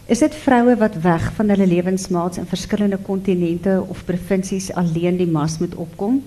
Is 0.06 0.20
dit 0.20 0.36
vroue 0.36 0.76
wat 0.78 0.96
weg 1.02 1.32
van 1.34 1.50
hulle 1.50 1.66
lewensmaats 1.68 2.38
in 2.38 2.46
verskillende 2.46 2.98
kontinente 2.98 3.84
of 3.88 4.06
provinsies 4.06 4.74
alleen 4.74 5.18
die 5.18 5.28
mas 5.28 5.58
moet 5.60 5.76
opkom? 5.76 6.22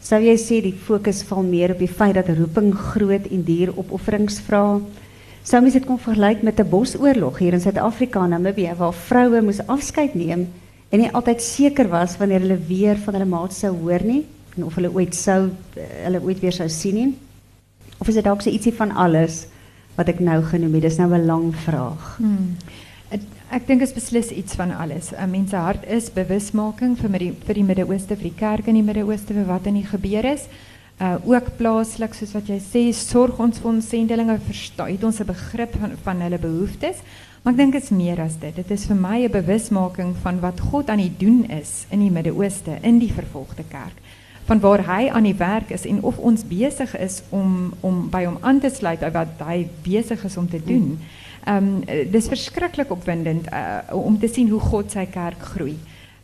Sou 0.00 0.18
jy 0.22 0.34
sê 0.40 0.62
die 0.64 0.74
fokus 0.74 1.20
val 1.28 1.44
meer 1.44 1.74
op 1.74 1.78
die 1.78 1.90
feit 1.90 2.16
dat 2.16 2.30
roeping 2.32 2.72
groot 2.72 3.26
en 3.30 3.44
duur 3.44 3.74
opofferings 3.76 4.40
vra? 4.46 4.80
Sou 5.44 5.60
mens 5.60 5.76
dit 5.76 5.86
kon 5.86 5.98
vergelyk 5.98 6.42
met 6.42 6.60
'n 6.60 6.68
bosoorlog 6.68 7.38
hier 7.38 7.52
in 7.52 7.60
Suid-Afrika 7.60 8.24
en 8.24 8.30
Namibië 8.30 8.74
waar 8.76 8.92
vroue 8.92 9.42
moes 9.42 9.60
afskeid 9.66 10.14
en 10.90 10.98
nie 10.98 11.12
altyd 11.12 11.42
seker 11.42 11.88
was 11.88 12.16
wanneer 12.16 12.40
hulle 12.40 12.58
weer 12.68 12.96
van 12.96 13.14
hulle 13.14 13.26
maats 13.26 13.58
sou 13.58 13.76
hoor 13.76 14.00
en 14.56 14.64
of 14.64 14.74
hulle 14.74 14.92
ooit 14.92 15.14
eh, 15.28 16.04
ooit 16.24 16.40
weer 16.40 16.52
sou 16.52 16.68
nie? 16.92 17.14
Of 17.98 18.08
is 18.08 18.14
dit 18.14 18.24
dalk 18.24 18.42
so 18.42 18.50
van 18.76 18.90
alles 18.90 19.46
wat 19.96 20.08
ek 20.08 20.20
nou 20.20 20.42
genoem 20.42 20.74
het? 20.74 20.82
Dis 20.82 20.96
nou 20.96 21.12
'n 21.14 21.26
lang 21.26 21.54
vraag. 21.54 22.16
Hmm. 22.16 22.56
Het- 23.50 23.66
dink 23.66 23.80
dit 23.80 23.88
is 23.88 23.94
beslis 23.94 24.28
iets 24.30 24.54
van 24.54 24.70
alles. 24.70 25.10
'n 25.10 25.30
Mens 25.30 25.50
se 25.50 25.56
hart 25.56 25.86
is 25.86 26.12
bewusmaking 26.12 26.98
vir 26.98 27.54
die 27.54 27.64
Midde-Ooste, 27.64 28.16
vir 28.16 28.22
die 28.22 28.34
kerk 28.36 28.66
in 28.66 28.74
die 28.74 28.82
Midde-Ooste 28.82 29.34
vir 29.34 29.44
wat 29.44 29.66
in 29.66 29.74
die 29.74 29.86
is. 30.24 30.46
Uh 31.00 31.16
ook 31.24 31.56
plaaslik 31.56 32.14
soos 32.14 32.32
wat 32.32 32.46
jy 32.46 32.60
sê, 32.60 32.92
sorg 32.92 33.38
ons 33.38 33.58
vir 33.58 33.70
ons 33.70 33.88
sendelinge, 33.88 34.38
verstaan 34.46 34.90
het 34.90 35.04
ons 35.04 35.18
begrip 35.18 35.74
van 35.80 35.90
van 36.02 36.20
hulle 36.20 36.38
behoeftes. 36.38 36.96
Maar 37.42 37.52
ek 37.52 37.56
dink 37.56 37.72
dit 37.72 37.82
is 37.82 37.90
meer 37.90 38.20
as 38.20 38.38
dit. 38.38 38.54
Dit 38.56 38.70
is 38.70 38.86
vir 38.86 38.96
my 38.96 39.24
'n 39.24 39.30
bewusmaking 39.30 40.14
van 40.22 40.40
wat 40.40 40.60
God 40.60 40.88
aan 40.88 40.98
die 40.98 41.16
doen 41.18 41.44
is 41.50 41.86
in 41.90 42.00
die 42.00 42.10
Midde-Ooste, 42.10 42.78
in 42.82 42.98
die 42.98 43.12
vervolgde 43.12 43.64
kerk. 43.68 43.98
Van 44.44 44.60
waar 44.60 44.84
hy 44.86 45.08
aan 45.08 45.24
die 45.24 45.34
werk 45.34 45.70
is 45.70 45.86
en 45.86 46.02
of 46.02 46.18
ons 46.18 46.44
besig 46.44 46.98
is 46.98 47.22
om 47.30 47.72
om 47.80 48.10
by 48.10 48.24
hom 48.24 48.38
aan 48.40 48.60
te 48.60 48.70
sluit 48.70 49.00
by 49.00 49.10
wat 49.10 49.28
hy 49.38 49.66
besig 49.82 50.24
is 50.24 50.36
om 50.36 50.48
te 50.48 50.62
doen. 50.64 50.98
Ehm 51.00 51.20
um, 51.46 51.84
dis 52.12 52.28
verskriklik 52.28 52.90
opwindend 52.90 53.48
uh, 53.52 53.80
om 53.96 54.18
te 54.18 54.28
sien 54.28 54.48
hoe 54.48 54.60
God 54.60 54.90
sy 54.92 55.06
kerk 55.06 55.40
groei. 55.54 55.76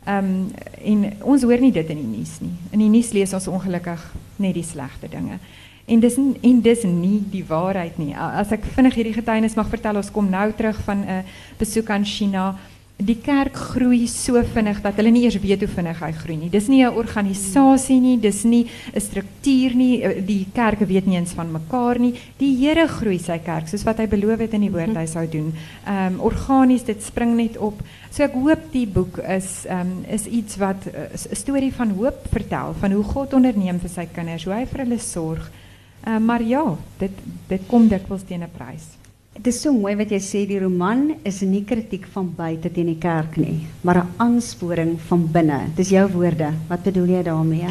Ehm 0.07 0.25
um, 0.25 0.51
en 0.87 1.01
ons 1.27 1.43
hoor 1.43 1.59
nie 1.59 1.71
dit 1.71 1.89
in 1.89 1.97
die 1.99 2.17
nuus 2.17 2.37
nie. 2.39 2.53
In 2.71 2.79
die 2.79 2.89
nuus 2.89 3.11
lees 3.11 3.33
ons 3.33 3.47
ongelukkig 3.51 4.03
net 4.37 4.53
die 4.55 4.63
slegte 4.63 5.09
dinge. 5.11 5.39
En 5.87 5.99
dis 5.99 6.15
en 6.19 6.61
dis 6.61 6.83
nie 6.83 7.19
die 7.31 7.43
waarheid 7.47 7.97
nie. 7.99 8.13
As 8.15 8.51
ek 8.51 8.65
vinnig 8.75 8.95
hierdie 8.95 9.15
getuienis 9.15 9.55
mag 9.55 9.69
vertel, 9.71 9.99
ons 9.99 10.11
kom 10.11 10.29
nou 10.29 10.47
terug 10.55 10.79
van 10.83 11.03
'n 11.03 11.23
besoek 11.59 11.89
aan 11.89 12.05
China. 12.05 12.55
Die 12.97 13.19
kerk 13.21 13.53
groei 13.53 14.07
so 14.09 14.39
vinnig 14.55 14.79
dat 14.81 14.95
hulle 14.97 15.11
nie 15.13 15.21
eers 15.27 15.35
weet 15.37 15.61
hoe 15.61 15.69
vinnig 15.69 15.99
hy 16.01 16.07
groei 16.17 16.35
nie. 16.39 16.49
Dis 16.49 16.65
nie 16.67 16.81
'n 16.83 16.95
organisasie 16.97 17.99
nie, 18.01 18.17
dis 18.17 18.43
nie 18.43 18.65
'n 18.65 18.99
struktuur 18.99 19.75
nie. 19.75 20.01
eh, 20.03 20.21
Die 20.25 20.47
kerke 20.51 20.83
weet 20.85 21.05
nie 21.05 21.15
eens 21.17 21.33
van 21.33 21.51
mekaar 21.51 21.99
nie. 21.99 22.15
Die 22.39 22.55
Here 22.57 22.87
groei 22.87 23.19
sy 23.19 23.37
kerk 23.37 23.67
soos 23.67 23.83
wat 23.83 23.99
hy 23.99 24.07
beloof 24.07 24.39
het 24.39 24.53
in 24.53 24.61
die 24.61 24.71
woord 24.71 24.95
hy 24.95 25.05
sou 25.05 25.27
doen. 25.29 25.53
Ehm 25.85 26.13
um, 26.15 26.19
organies 26.21 26.83
dit 26.83 27.03
spring 27.03 27.35
net 27.35 27.57
op. 27.57 27.81
So 28.09 28.23
ek 28.23 28.33
hoop 28.33 28.71
die 28.71 28.87
boek 28.87 29.19
is 29.19 29.65
ehm 29.69 29.79
um, 29.79 30.05
is 30.09 30.25
iets 30.25 30.57
wat 30.57 30.87
eh, 30.87 31.13
'n 31.13 31.35
storie 31.35 31.73
van 31.73 31.89
hoop 31.91 32.25
vertel 32.31 32.73
van 32.79 32.91
hoe 32.91 33.03
God 33.03 33.33
onderneem 33.33 33.79
vir 33.79 33.89
sy 33.89 34.07
kinders, 34.11 34.45
hoe 34.45 34.53
hy 34.53 34.65
vir 34.65 34.79
hulle 34.79 34.99
sorg. 34.99 35.51
Ehm 36.07 36.25
maar 36.25 36.41
ja, 36.41 36.75
dit 36.97 37.11
dit 37.47 37.61
kom 37.67 37.87
dikwels 37.87 38.23
teen 38.23 38.41
'n 38.41 38.49
prys. 38.57 38.97
Het 39.37 39.47
is 39.47 39.59
so 39.61 39.69
mooi 39.69 39.93
wat 39.99 40.09
jy 40.09 40.17
sê 40.23 40.39
die 40.49 40.57
roman 40.57 41.11
is 41.27 41.43
nie 41.45 41.61
kritiek 41.65 42.07
van 42.09 42.31
buite 42.33 42.71
teen 42.73 42.87
die 42.89 42.97
kerk 42.97 43.35
nie, 43.37 43.67
maar 43.85 43.99
'n 44.01 44.07
aansporing 44.17 44.97
van 45.07 45.27
binne. 45.31 45.59
Dis 45.75 45.89
jou 45.89 46.09
woorde. 46.11 46.49
Wat 46.67 46.83
bedoel 46.83 47.05
jy 47.05 47.23
daarmee? 47.23 47.69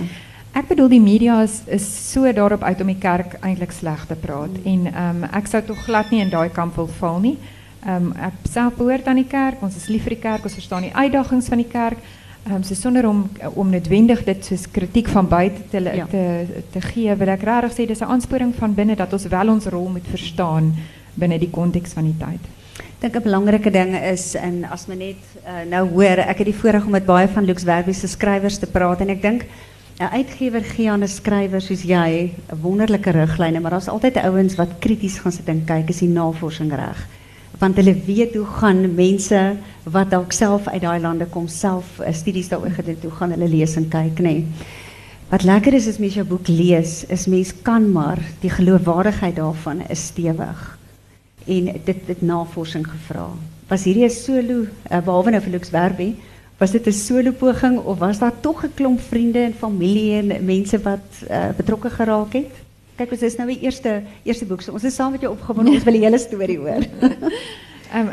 Ek 0.54 0.68
bedoel 0.68 0.88
die 0.88 1.00
media 1.00 1.42
is 1.42 1.62
is 1.66 2.12
so 2.12 2.32
daarop 2.32 2.62
uit 2.62 2.80
om 2.80 2.86
die 2.86 2.98
kerk 2.98 3.36
eintlik 3.42 3.72
sleg 3.72 4.06
te 4.06 4.14
praat 4.14 4.50
en 4.64 4.86
ehm 4.86 5.24
um, 5.24 5.46
sou 5.46 5.62
tog 5.62 5.84
glad 5.84 6.10
nie 6.10 6.20
in 6.20 6.30
daai 6.30 6.48
kamp 6.50 6.76
wil 6.76 6.86
val 6.86 7.18
nie. 7.20 7.36
Ehm 7.84 8.04
um, 8.04 8.12
ek 8.12 8.32
self 8.50 8.74
behoort 8.76 9.06
aan 9.06 9.16
die 9.16 9.28
kerk. 9.28 9.62
Ons 9.62 9.76
is 9.76 9.88
lief 9.88 10.02
vir 10.02 10.14
die 10.14 10.22
kerk. 10.22 10.44
Ons 10.44 10.54
verstaan 10.54 10.82
die 10.82 10.94
uitdagings 10.94 11.48
van 11.48 11.58
die 11.58 11.68
kerk. 11.72 11.98
Um, 12.50 12.62
so 12.62 12.74
sonder 12.74 13.08
om 13.08 13.28
om 13.54 13.70
noodwendig 13.70 14.24
dit 14.24 14.44
soos 14.44 14.70
kritiek 14.70 15.08
van 15.08 15.28
buite 15.28 15.62
te 15.70 15.80
Ja. 15.82 16.06
te 16.06 16.46
te 16.72 16.80
gee, 16.80 17.14
wil 17.16 17.28
ek 17.28 17.42
regtig 17.42 17.72
sê 17.72 17.86
dis 17.86 18.00
'n 18.00 18.04
aansporing 18.04 18.54
van 18.54 18.74
binne 18.74 18.94
dat 18.94 19.12
ons 19.12 19.26
wel 19.26 19.48
ons 19.48 19.66
rol 19.66 19.88
moet 19.88 20.06
verstaan 20.06 20.74
binne 21.16 21.38
die 21.38 21.50
konteks 21.50 21.96
van 21.96 22.04
die 22.04 22.16
tyd. 22.20 22.52
Ek 22.96 23.00
dink 23.12 23.16
'n 23.16 23.28
belangrike 23.28 23.70
ding 23.70 23.94
is 23.96 24.34
en 24.34 24.64
as 24.64 24.86
men 24.88 24.98
net 24.98 25.22
uh, 25.44 25.64
nou 25.68 25.84
hoor, 25.88 26.18
ek 26.18 26.38
het 26.40 26.48
die 26.48 26.60
voorreg 26.60 26.84
om 26.84 26.92
met 26.96 27.04
baie 27.04 27.28
van 27.28 27.44
Lux 27.44 27.64
Werby 27.64 27.92
se 27.92 28.08
skrywers 28.08 28.58
te 28.58 28.66
praat 28.66 29.00
en 29.00 29.10
ek 29.12 29.22
dink 29.22 29.44
'n 30.00 30.12
uitgewer 30.12 30.64
gee 30.64 30.90
aan 30.90 31.02
'n 31.04 31.08
skrywer 31.08 31.60
soos 31.60 31.82
jy 31.82 32.32
'n 32.52 32.60
wonderlike 32.60 33.10
riglyne, 33.10 33.60
maar 33.60 33.70
daar's 33.70 33.88
altyd 33.88 34.16
ouens 34.16 34.56
wat 34.56 34.78
krities 34.78 35.18
gaan 35.18 35.32
sit 35.32 35.48
en 35.48 35.64
kyk 35.64 35.88
is 35.88 36.00
die 36.04 36.08
navorsing 36.08 36.72
reg. 36.72 37.06
Want 37.58 37.76
hulle 37.76 37.94
weet 38.06 38.34
hoe 38.34 38.44
gaan 38.44 38.94
mense 38.94 39.56
wat 39.84 40.10
dalk 40.10 40.32
self 40.32 40.68
uit 40.68 40.82
daai 40.82 41.00
lande 41.00 41.26
kom 41.26 41.48
self 41.48 42.00
uh, 42.00 42.12
studies 42.12 42.48
daaroor 42.48 42.76
gedoen, 42.76 42.96
hoe 43.02 43.10
gaan 43.10 43.30
hulle 43.30 43.48
lees 43.48 43.76
en 43.76 43.88
nê. 43.88 44.10
Nee. 44.20 44.44
Wat 45.30 45.42
lekker 45.42 45.74
is 45.74 45.88
as 45.88 45.98
mens 45.98 46.14
jou 46.14 46.26
boek 46.26 46.48
lees, 46.48 47.04
is 47.08 47.26
mens 47.26 47.52
kan 47.62 47.92
maar 47.92 48.18
die 48.40 48.50
geloofwaardigheid 48.50 49.36
daarvan 49.36 49.80
is 49.88 50.06
stewig 50.06 50.75
en 51.46 51.72
dit 51.84 52.06
dit 52.06 52.22
navorsing 52.22 52.86
gevra. 52.86 53.28
Was 53.68 53.84
hierdie 53.84 54.04
'n 54.04 54.10
solo 54.10 54.66
uh, 54.90 55.00
behalwe 55.00 55.30
nou 55.30 55.40
vir 55.40 55.52
Lux 55.52 55.70
Werby 55.70 56.14
Was 56.58 56.70
dit 56.70 56.86
'n 56.86 56.92
solo 56.92 57.32
poging 57.32 57.78
of 57.78 57.98
was 57.98 58.18
daar 58.18 58.40
tog 58.40 58.64
'n 58.64 58.74
klomp 58.74 59.00
vriende 59.00 59.38
en 59.38 59.54
familie 59.54 60.12
en 60.12 60.44
mense 60.44 60.80
wat 60.80 61.06
uh, 61.30 61.48
betrokke 61.56 61.90
geraak 61.90 62.32
het? 62.32 62.52
Kyk, 62.94 63.10
ons 63.10 63.22
is 63.22 63.36
nou 63.36 63.48
die 63.48 63.60
eerste 63.60 64.02
eerste 64.22 64.46
boek. 64.46 64.60
So 64.60 64.72
ons 64.72 64.84
is 64.84 64.94
saam 64.94 65.10
met 65.10 65.20
jou 65.20 65.32
opgewonde. 65.32 65.70
Ons 65.70 65.84
wil 65.84 65.92
die 65.92 66.04
hele 66.04 66.18
storie 66.18 66.58
hoor. 66.58 66.82
Ehm 67.92 68.08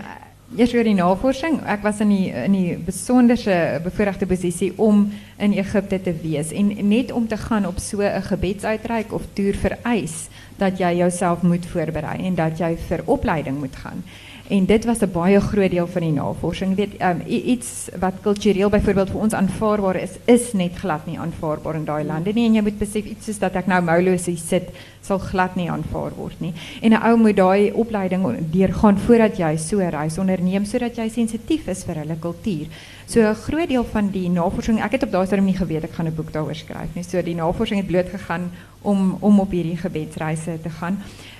Eers 0.55 0.73
oor 0.73 0.83
die 0.83 0.93
navorsing. 0.93 1.63
Ek 1.65 1.81
was 1.81 1.99
in 1.99 2.09
die 2.09 2.29
in 2.29 2.51
die 2.51 2.77
besonderse 2.77 3.79
bevoordeelde 3.83 4.25
posisie 4.25 4.73
om 4.75 5.11
in 5.37 5.53
Egipte 5.53 6.01
te 6.01 6.13
wees 6.21 6.51
en 6.51 6.87
net 6.87 7.11
om 7.11 7.27
te 7.27 7.37
gaan 7.37 7.65
op 7.65 7.79
so 7.79 8.01
'n 8.01 8.21
gebedsuitreik 8.21 9.13
of 9.13 9.21
toer 9.33 9.55
vereis 9.55 10.27
dat 10.63 10.79
jy 10.79 10.93
jouself 11.01 11.41
moet 11.41 11.65
voorberei 11.73 12.17
en 12.27 12.35
dat 12.39 12.61
jy 12.61 12.73
vir 12.87 13.03
opleiding 13.05 13.59
moet 13.59 13.75
gaan. 13.83 14.03
En 14.47 14.65
dit 14.65 14.85
was 14.85 14.99
'n 14.99 15.11
baie 15.11 15.39
groot 15.39 15.71
deel 15.71 15.87
van 15.87 16.01
die 16.01 16.11
navorsing. 16.11 16.75
Weet, 16.75 17.01
um, 17.01 17.21
iets 17.27 17.89
wat 17.99 18.13
kultureel 18.21 18.69
byvoorbeeld 18.69 19.09
vir 19.09 19.19
ons 19.19 19.33
aanvaarbaar 19.33 19.95
is, 19.95 20.11
is 20.25 20.53
net 20.53 20.75
glad 20.75 21.05
nie 21.05 21.19
aanvaarbaar 21.19 21.75
in 21.75 21.85
daai 21.85 22.03
lande 22.03 22.31
nie. 22.33 22.45
En 22.45 22.53
jy 22.53 22.61
moet 22.61 22.77
besef 22.77 23.05
iets 23.05 23.25
soos 23.25 23.39
dat 23.39 23.55
ek 23.55 23.65
nou 23.65 23.81
mouloos 23.81 24.25
hier 24.25 24.37
sit, 24.37 24.69
sal 25.01 25.17
glad 25.17 25.55
nie 25.55 25.71
aanvaar 25.71 26.11
word 26.15 26.39
nie. 26.39 26.53
En 26.81 26.91
'n 26.91 27.03
ou 27.03 27.17
moet 27.17 27.35
daai 27.35 27.71
opleiding 27.71 28.51
deurgaan 28.51 28.97
voordat 28.97 29.37
jy 29.37 29.57
so 29.57 29.79
'n 29.79 29.89
reis 29.89 30.17
onderneem 30.17 30.65
sodat 30.65 30.95
jy 30.95 31.09
sensitief 31.09 31.67
is 31.67 31.83
vir 31.83 31.95
hulle 31.95 32.15
kultuur. 32.19 32.67
So 33.05 33.21
'n 33.21 33.35
groot 33.35 33.69
deel 33.69 33.83
van 33.83 34.09
die 34.09 34.29
navorsing, 34.29 34.81
ek 34.81 34.91
het 34.91 35.03
op 35.03 35.11
daai 35.11 35.25
stadium 35.25 35.45
nie 35.45 35.57
geweet 35.57 35.83
ek 35.83 35.93
gaan 35.93 36.07
'n 36.07 36.15
boek 36.15 36.31
daaroor 36.31 36.55
skryf 36.55 36.95
nie. 36.95 37.03
So 37.03 37.21
die 37.21 37.35
navorsing 37.35 37.79
het 37.79 37.87
bloot 37.87 38.09
gegaan 38.09 38.51
om 38.81 39.17
om 39.19 39.39
op 39.39 39.51
hierdie 39.51 39.77
gebedsreise 39.77 40.61
te 40.61 40.69
gaan. 40.69 40.97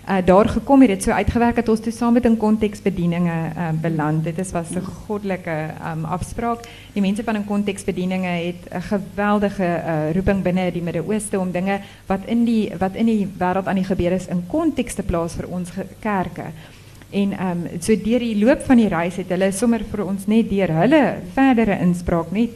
Uh, 0.10 0.18
daar 0.26 0.50
gekom 0.50 0.82
het 0.82 0.90
dit 0.90 1.04
so 1.04 1.12
uitgewerk 1.12 1.56
dat 1.56 1.70
ons 1.70 1.80
toe 1.80 1.92
saam 1.92 2.14
met 2.14 2.26
in 2.26 2.36
konteksbedieninge 2.38 3.36
uh, 3.56 3.70
beland. 3.82 4.24
Dit 4.24 4.52
was 4.52 4.70
'n 4.76 4.84
goddelike 4.84 5.70
um, 5.92 6.04
afspraak. 6.06 6.68
Die 6.94 7.02
mense 7.02 7.24
van 7.24 7.36
in 7.36 7.46
konteksbedieninge 7.46 8.28
het 8.28 8.68
'n 8.70 8.82
geweldige 8.82 9.64
uh, 9.64 10.12
roeping 10.12 10.42
binne 10.42 10.72
die 10.72 10.82
Midde-Ooste 10.82 11.40
om 11.40 11.52
dinge 11.52 11.80
wat 12.06 12.20
in 12.26 12.44
die 12.44 12.72
wat 12.80 12.96
in 12.96 13.06
die 13.06 13.28
wêreld 13.38 13.66
aan 13.66 13.76
die 13.76 13.84
gebeur 13.84 14.12
is 14.12 14.28
in 14.28 14.44
konteks 14.48 14.94
te 14.94 15.04
plaas 15.04 15.34
vir 15.34 15.48
ons 15.48 15.72
kerke. 16.00 16.52
En 17.10 17.32
ehm 17.32 17.50
um, 17.50 17.68
so 17.80 17.96
deur 17.96 18.20
die 18.20 18.46
loop 18.46 18.62
van 18.66 18.78
die 18.78 18.88
reis 18.88 19.16
het 19.16 19.30
hulle 19.30 19.52
sommer 19.52 19.82
vir 19.92 20.06
ons 20.06 20.26
net 20.26 20.50
deur 20.50 20.72
hulle 20.72 21.16
verdere 21.34 21.80
inspraak 21.80 22.32
net 22.32 22.50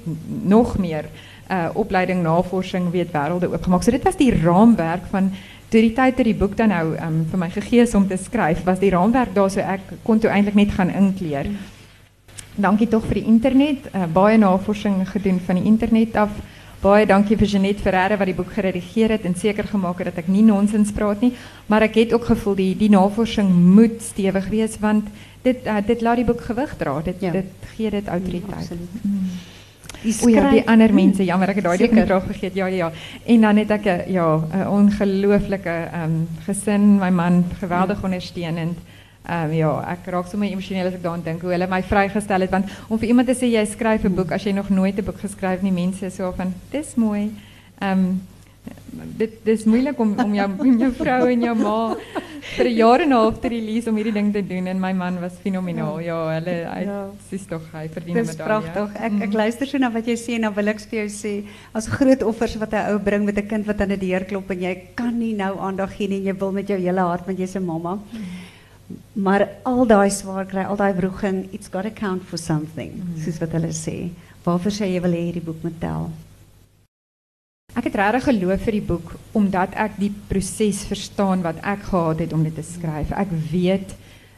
nog 0.43 0.77
meer 0.77 1.05
uh 1.51 1.69
opleiding 1.73 2.23
navorsing 2.23 2.91
weet 2.91 3.11
wêrelde 3.11 3.47
oopgemaak. 3.47 3.83
So 3.83 3.91
dit 3.91 4.03
was 4.03 4.17
die 4.17 4.33
raamwerk 4.43 5.05
van 5.09 5.31
Toe 5.67 5.81
die 5.83 5.91
tyd 5.91 6.15
dat 6.15 6.23
die 6.23 6.37
boek 6.37 6.53
dan 6.55 6.71
nou 6.71 6.93
um, 6.95 7.15
vir 7.27 7.39
my 7.41 7.49
gegee 7.51 7.83
is 7.83 7.95
om 7.97 8.05
te 8.07 8.15
skryf, 8.15 8.61
was 8.63 8.79
die 8.79 8.91
raamwerk 8.93 9.33
daar 9.35 9.49
so 9.51 9.59
ek 9.59 9.97
kon 10.07 10.21
toe 10.23 10.29
eintlik 10.31 10.55
net 10.55 10.71
gaan 10.77 10.93
inkleer. 10.95 11.49
Dankie 12.55 12.87
tog 12.87 13.03
vir 13.09 13.19
die 13.19 13.27
internet, 13.27 13.89
uh, 13.91 14.05
baie 14.07 14.37
navorsing 14.39 15.01
gedoen 15.09 15.41
van 15.43 15.59
die 15.59 15.67
internet 15.67 16.15
af. 16.15 16.31
Baie 16.79 17.03
dankie 17.09 17.35
vir 17.35 17.49
Jeanette 17.51 17.83
Ferreira 17.83 18.15
wat 18.15 18.29
die 18.29 18.37
boek 18.37 18.53
geredigeer 18.55 19.11
het 19.17 19.25
en 19.27 19.35
seker 19.35 19.67
gemaak 19.67 19.99
het 19.99 20.11
dat 20.11 20.23
ek 20.23 20.31
nie 20.31 20.45
nonsens 20.45 20.93
praat 20.95 21.25
nie, 21.25 21.33
maar 21.67 21.83
ek 21.83 21.99
het 21.99 22.15
ook 22.15 22.29
gevoel 22.29 22.55
die 22.55 22.71
die 22.77 22.91
navorsing 22.93 23.49
moet 23.49 23.99
stewig 24.05 24.47
wees 24.53 24.79
want 24.79 25.11
dit 25.43 25.67
uh, 25.67 25.81
dit 25.83 26.01
laat 26.05 26.21
die 26.21 26.27
boek 26.31 26.47
gewig 26.47 26.77
dra. 26.79 26.95
Dit 27.03 27.27
ja. 27.27 27.35
dit 27.35 27.69
gee 27.75 27.91
dit 27.91 28.07
autoriteit. 28.07 28.71
Ja, 28.71 28.79
mm. 29.03 29.29
Die 30.03 30.13
skryf, 30.13 30.25
o 30.25 30.29
ja, 30.29 30.49
die 30.51 30.67
ander 30.67 30.93
mense, 30.93 31.23
jammer 31.25 31.49
ek 31.49 31.61
het 31.61 31.65
daai 31.65 31.77
ding 31.77 32.05
vraag 32.05 32.25
vergeet. 32.25 32.55
Ja, 32.55 32.67
ja, 32.67 32.75
ja. 32.75 32.91
En 33.25 33.41
dan 33.41 33.57
het 33.57 33.71
ek 33.71 33.85
'n 33.85 34.11
ja, 34.11 34.27
'n 34.37 34.67
ongelooflike 34.67 35.69
ehm 35.69 36.03
um, 36.03 36.27
gesin, 36.45 36.97
my 36.99 37.09
man 37.09 37.45
geweldig 37.59 38.03
ondersteunend. 38.03 38.77
Ehm 39.27 39.49
um, 39.49 39.53
ja, 39.53 39.71
ek 39.91 40.05
raak 40.05 40.27
sommer 40.27 40.47
emosioneel 40.47 40.87
as 40.87 40.93
ek 40.93 41.03
daaraan 41.03 41.23
dink 41.23 41.41
hoe 41.41 41.51
hulle 41.51 41.67
my 41.67 41.81
vrygestel 41.83 42.41
het 42.41 42.51
want 42.51 42.69
om 42.87 42.99
vir 42.99 43.07
iemand 43.07 43.27
te 43.27 43.35
sê 43.35 43.49
jy 43.51 43.65
skryf 43.65 44.03
'n 44.03 44.15
boek 44.15 44.31
as 44.31 44.43
jy 44.43 44.51
nog 44.51 44.69
nooit 44.69 44.97
'n 44.97 45.03
boek 45.03 45.19
geskryf 45.19 45.61
nie, 45.61 45.71
mense 45.71 46.09
so 46.09 46.31
van 46.31 46.53
dis 46.71 46.95
mooi. 46.95 47.31
Ehm 47.79 47.99
um, 47.99 48.21
dit 49.17 49.33
dis 49.43 49.63
moeilik 49.65 49.99
om 49.99 50.15
om 50.23 50.33
jou 50.33 50.47
jou 50.83 50.91
vrou 51.01 51.21
en 51.31 51.41
jou 51.41 51.55
ma 51.55 51.77
vir 52.55 52.67
'n 52.67 52.75
jaar 52.75 53.01
en 53.01 53.09
'n 53.09 53.17
half 53.17 53.39
te 53.41 53.49
release 53.49 53.89
om 53.89 53.95
hierdie 53.95 54.13
ding 54.13 54.31
te 54.33 54.41
doen 54.41 54.67
en 54.67 54.79
my 54.79 54.93
man 54.93 55.19
was 55.19 55.35
fenomenaal. 55.43 55.99
Ja, 55.99 56.17
hulle 56.37 56.55
hy 56.73 56.83
ja. 56.83 56.99
sies 57.29 57.45
tog 57.45 57.61
hy 57.73 57.87
verdien 57.87 58.15
met 58.15 58.25
daai. 58.25 58.35
Dis 58.35 58.45
pragtig. 58.45 58.95
Ek 58.95 59.11
ek 59.11 59.29
mhm. 59.29 59.37
luister 59.37 59.67
so 59.67 59.77
na 59.77 59.89
wat 59.91 60.05
jy 60.05 60.15
sê 60.15 60.35
en 60.35 60.41
dan 60.41 60.53
wil 60.53 60.67
ek 60.67 60.79
vir 60.79 60.99
jou 60.99 61.09
sê 61.09 61.33
as 61.73 61.87
groot 61.87 62.23
offers 62.23 62.57
wat 62.57 62.73
'n 62.73 62.93
ou 62.93 62.99
bring 62.99 63.25
met 63.25 63.37
'n 63.37 63.47
kind 63.47 63.65
wat 63.65 63.81
aan 63.81 63.89
die 63.89 64.03
deur 64.07 64.25
klop 64.25 64.51
en 64.51 64.59
jy 64.59 64.75
kan 64.95 65.17
nie 65.17 65.33
nou 65.33 65.57
aandag 65.59 65.95
gee 65.97 66.07
nie 66.07 66.17
en 66.17 66.25
jy 66.25 66.35
wil 66.39 66.51
met 66.51 66.67
jou 66.67 66.79
hele 66.79 67.01
hart 67.01 67.25
want 67.25 67.39
jy's 67.39 67.55
'n 67.55 67.65
mamma. 67.65 67.99
Maar 69.13 69.49
al 69.63 69.85
daai 69.85 70.09
swaar 70.09 70.45
kry, 70.45 70.63
al 70.63 70.77
daai 70.77 70.93
wroging, 70.93 71.49
it's 71.51 71.67
got 71.67 71.83
to 71.83 71.91
count 71.91 72.23
for 72.23 72.37
something, 72.37 72.91
mm. 72.93 73.23
soos 73.23 73.39
wat 73.39 73.51
hulle 73.51 73.73
sê. 73.73 74.09
Waarvoor 74.45 74.71
sê 74.71 74.85
jy 74.93 75.01
wil 75.01 75.11
hê 75.11 75.23
hierdie 75.27 75.43
boek 75.43 75.63
moet 75.63 75.79
tel? 75.81 76.11
Ek 77.77 77.85
het 77.91 77.97
regtig 77.99 78.23
geloof 78.25 78.63
vir 78.65 78.73
die 78.73 78.85
boek 78.89 79.09
omdat 79.37 79.75
ek 79.77 79.99
die 80.01 80.09
proses 80.29 80.79
verstaan 80.89 81.43
wat 81.45 81.59
ek 81.61 81.83
gehad 81.91 82.23
het 82.23 82.31
om 82.33 82.45
dit 82.45 82.55
te 82.57 82.63
skryf. 82.65 83.11
Ek 83.13 83.33
weet 83.51 83.93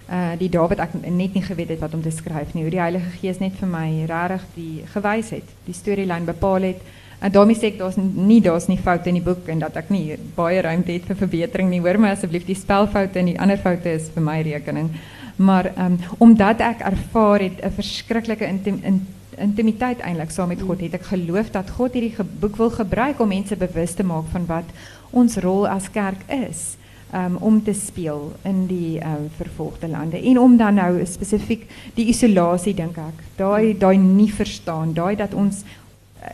uh 0.09 0.33
die 0.39 0.49
dae 0.51 0.65
wat 0.67 0.81
ek 0.83 0.95
net 1.05 1.37
nie 1.37 1.43
geweet 1.45 1.69
het 1.75 1.79
wat 1.79 1.93
om 1.95 2.01
te 2.03 2.11
skryf 2.11 2.51
nie. 2.51 2.65
Hoe 2.65 2.73
die 2.73 2.81
Heilige 2.81 3.13
Gees 3.21 3.39
net 3.39 3.55
vir 3.61 3.69
my 3.71 3.85
regtig 4.09 4.47
die 4.55 4.87
gewys 4.91 5.29
het, 5.37 5.53
die 5.67 5.77
storielyn 5.77 6.27
bepaal 6.27 6.67
het. 6.67 6.81
En 7.21 7.31
daarmee 7.31 7.55
sê 7.55 7.69
ek 7.69 7.77
daar's 7.79 7.99
nie 7.99 8.41
daar's 8.43 8.67
nie 8.67 8.79
foute 8.81 9.11
in 9.11 9.19
die 9.21 9.23
boek 9.23 9.47
en 9.47 9.63
dat 9.63 9.77
ek 9.77 9.93
nie 9.93 10.17
baie 10.35 10.59
ruimte 10.65 10.91
het 10.97 11.07
vir 11.07 11.21
verbetering 11.21 11.69
nie. 11.69 11.79
Hoor 11.85 11.99
my 12.01 12.11
asseblief, 12.15 12.47
die 12.47 12.59
spelfoute 12.59 13.21
en 13.21 13.31
die 13.31 13.39
ander 13.39 13.61
foute 13.61 13.93
is 13.93 14.09
vir 14.15 14.25
my 14.25 14.41
rekening. 14.49 14.91
Maar 15.37 15.71
um 15.77 15.95
omdat 16.17 16.65
ek 16.65 16.83
ervaar 16.91 17.45
het 17.47 17.63
'n 17.63 17.71
verskriklike 17.77 18.47
intim, 18.47 18.81
in, 18.83 19.05
intimiteit 19.41 20.01
eintlik 20.05 20.31
saam 20.31 20.51
met 20.53 20.61
God 20.61 20.81
het. 20.83 20.97
Ek 20.99 21.09
geloof 21.11 21.51
dat 21.55 21.71
God 21.77 21.95
hierdie 21.97 22.25
boek 22.41 22.57
wil 22.59 22.71
gebruik 22.75 23.19
om 23.19 23.31
mense 23.31 23.55
bewus 23.55 23.95
te 23.97 24.03
maak 24.03 24.29
van 24.33 24.45
wat 24.49 24.69
ons 25.11 25.39
rol 25.43 25.67
as 25.67 25.89
kerk 25.91 26.21
is 26.27 26.75
um, 27.13 27.37
om 27.39 27.63
te 27.63 27.73
speel 27.73 28.31
in 28.47 28.65
die 28.69 28.99
um, 29.01 29.27
vervolgde 29.37 29.87
lande. 29.87 30.21
En 30.21 30.39
om 30.39 30.57
dan 30.57 30.79
nou 30.79 31.05
spesifiek 31.05 31.67
die 31.97 32.09
isolasie 32.13 32.75
dink 32.77 32.97
ek. 33.01 33.23
Daai 33.39 33.77
daai 33.77 33.97
nie 33.97 34.31
verstaan. 34.33 34.93
Daai 34.93 35.15
dat 35.19 35.33
ons 35.33 35.63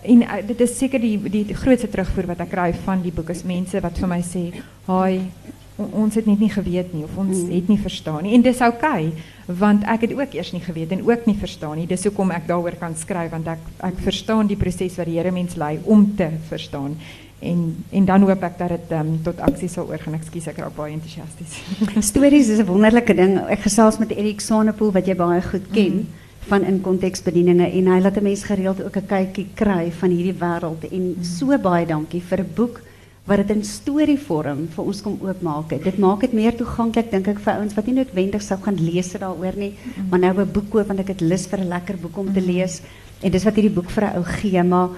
en 0.02 0.24
uh, 0.26 0.39
dit 0.48 0.62
is 0.65 0.78
seker 0.78 1.02
die 1.02 1.18
die 1.30 1.46
grootste 1.54 1.89
terugvoer 1.91 2.34
wat 2.34 2.41
ek 2.46 2.52
kry 2.54 2.72
van 2.86 3.04
die 3.06 3.13
boek 3.13 3.30
is 3.34 3.46
mense 3.46 3.80
wat 3.82 4.02
vir 4.02 4.12
my 4.12 4.22
sê 4.26 4.48
haai 4.89 5.30
ons 5.76 6.16
het 6.16 6.26
net 6.26 6.40
nie 6.40 6.52
geweet 6.52 6.94
nie 6.96 7.04
of 7.04 7.18
ons 7.20 7.42
mm. 7.42 7.52
het 7.52 7.68
nie 7.68 7.80
verstaan 7.80 8.24
nie. 8.24 8.34
En 8.38 8.44
dis 8.46 8.62
oukei 8.64 9.10
okay, 9.10 9.24
want 9.60 9.84
ek 9.92 10.08
het 10.08 10.14
ook 10.16 10.34
eers 10.38 10.54
nie 10.56 10.64
geweet 10.64 10.94
en 10.96 11.04
ook 11.04 11.28
nie 11.28 11.36
verstaan 11.40 11.76
nie. 11.78 11.88
Dis 11.90 12.06
hoekom 12.08 12.32
ek 12.32 12.48
daaroor 12.48 12.78
kan 12.80 12.96
skryf 12.96 13.34
want 13.36 13.50
ek 13.52 13.62
ek 13.84 14.00
verstaan 14.06 14.48
die 14.48 14.60
proses 14.60 14.96
wat 14.96 15.10
die 15.10 15.20
Here 15.20 15.32
mens 15.36 15.58
lei 15.60 15.78
om 15.84 16.08
te 16.16 16.30
verstaan. 16.50 16.96
En 17.44 17.66
en 17.92 18.08
dan 18.08 18.24
hoop 18.24 18.48
ek 18.48 18.58
dat 18.62 18.76
dit 18.78 18.96
um, 18.96 19.12
tot 19.24 19.44
aksie 19.44 19.70
sal 19.70 19.92
oorgaan. 19.92 20.16
Ekskuus 20.16 20.48
ek 20.54 20.64
raak 20.64 20.78
baie 20.78 20.96
entoesiasties 20.96 21.60
stories 22.12 22.50
is 22.50 22.64
'n 22.64 22.70
wonderlike 22.72 23.14
ding. 23.14 23.38
Ek 23.50 23.68
gesels 23.68 24.00
met 24.00 24.16
Erik 24.16 24.40
Sanepoel 24.40 24.96
wat 24.96 25.08
jy 25.08 25.16
baie 25.16 25.42
goed 25.44 25.68
ken 25.76 26.08
mm. 26.08 26.08
van 26.48 26.64
in 26.64 26.82
konteksbedieninge 26.82 27.68
en 27.68 27.92
hy 27.92 28.00
laat 28.00 28.18
'n 28.18 28.24
mens 28.24 28.48
gereeld 28.48 28.80
ook 28.80 28.96
'n 28.96 29.08
kykie 29.12 29.48
kry 29.54 29.92
van 29.92 30.10
hierdie 30.10 30.40
wêreld. 30.40 30.88
En 30.92 31.04
mm. 31.14 31.24
so 31.24 31.58
baie 31.58 31.86
dankie 31.86 32.22
vir 32.22 32.40
'n 32.40 32.52
boek 32.56 32.82
wat 33.26 33.42
dit 33.42 33.56
in 33.56 33.64
storievorm 33.66 34.68
vir 34.76 34.86
ons 34.86 35.02
kom 35.02 35.18
oopmaak. 35.26 35.74
Dit 35.82 35.98
maak 36.02 36.22
dit 36.22 36.34
meer 36.38 36.54
toeganklik 36.58 37.10
dink 37.12 37.28
ek 37.32 37.42
vir 37.42 37.58
ouens 37.58 37.74
wat 37.74 37.88
nie 37.90 37.98
noodwendig 37.98 38.44
sou 38.46 38.58
gaan 38.62 38.78
lees 38.78 39.10
daaroor 39.18 39.58
nie, 39.58 39.72
mm. 39.74 40.10
maar 40.12 40.20
nou 40.20 40.34
'n 40.42 40.52
boek 40.54 40.70
koop 40.70 40.88
want 40.88 41.00
ek 41.00 41.08
het 41.08 41.22
lus 41.22 41.48
vir 41.48 41.60
'n 41.60 41.70
lekker 41.70 41.98
boek 41.98 42.18
om 42.18 42.34
te 42.34 42.40
mm. 42.40 42.46
lees. 42.46 42.82
En 43.24 43.32
dis 43.32 43.44
wat 43.44 43.56
hierdie 43.56 43.74
boek 43.74 43.90
vir 43.90 44.04
'n 44.04 44.18
ou 44.18 44.24
gee, 44.24 44.64
maar 44.64 44.90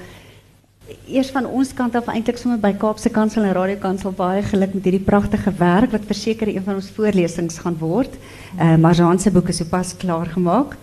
eers 1.08 1.32
van 1.32 1.46
ons 1.46 1.74
kant 1.74 1.96
af 1.96 2.08
eintlik 2.08 2.38
sommer 2.38 2.60
by 2.60 2.74
Kaapse 2.74 3.10
Kansel 3.10 3.44
en 3.44 3.54
Radio 3.54 3.78
Kansel 3.78 4.12
baie 4.12 4.44
geluk 4.44 4.74
met 4.74 4.84
hierdie 4.84 5.06
pragtige 5.06 5.52
werk 5.58 5.92
wat 5.92 6.06
verseker 6.06 6.48
een 6.48 6.64
van 6.64 6.76
ons 6.76 6.90
voorlesings 6.90 7.60
gaan 7.60 7.78
word. 7.80 8.12
Uh 8.60 8.74
eh, 8.74 8.78
Marjane 8.78 9.20
se 9.20 9.32
boek 9.32 9.50
is 9.50 9.58
sopas 9.58 9.96
klaar 9.96 10.26
gemaak. 10.26 10.78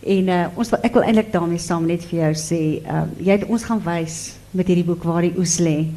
En 0.00 0.28
uh 0.28 0.46
ons 0.56 0.70
wil 0.70 0.80
ek 0.82 0.94
wil 0.94 1.02
eintlik 1.02 1.32
daarmee 1.32 1.58
saam 1.58 1.86
net 1.86 2.04
vir 2.04 2.18
jou 2.18 2.34
sê, 2.34 2.80
uh 2.88 3.04
jy 3.18 3.32
het 3.32 3.48
ons 3.48 3.64
gaan 3.64 3.82
wys 3.84 4.36
met 4.50 4.66
hierdie 4.66 4.84
boek 4.84 5.04
waar 5.04 5.22
die 5.22 5.36
oes 5.36 5.58
lê 5.60 5.92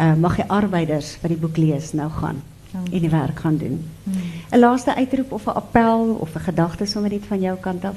uh, 0.00 0.14
mag 0.14 0.36
je 0.36 0.48
arbeiders 0.48 1.16
wat 1.20 1.30
die 1.30 1.40
boek 1.40 1.56
lees 1.56 1.92
nou 1.92 2.10
gaan 2.10 2.42
en 2.92 3.00
die 3.00 3.10
werk 3.10 3.38
gaan 3.40 3.56
doen. 3.56 3.90
Hmm. 4.02 4.12
Een 4.50 4.58
laatste 4.58 4.94
uitroep 4.94 5.32
of 5.32 5.46
een 5.46 5.54
appel 5.54 6.16
of 6.20 6.34
een 6.34 6.40
gedachte 6.40 6.86
sommer 6.86 7.10
niet 7.10 7.24
van 7.26 7.40
jouw 7.40 7.56
kant 7.56 7.84
af? 7.84 7.96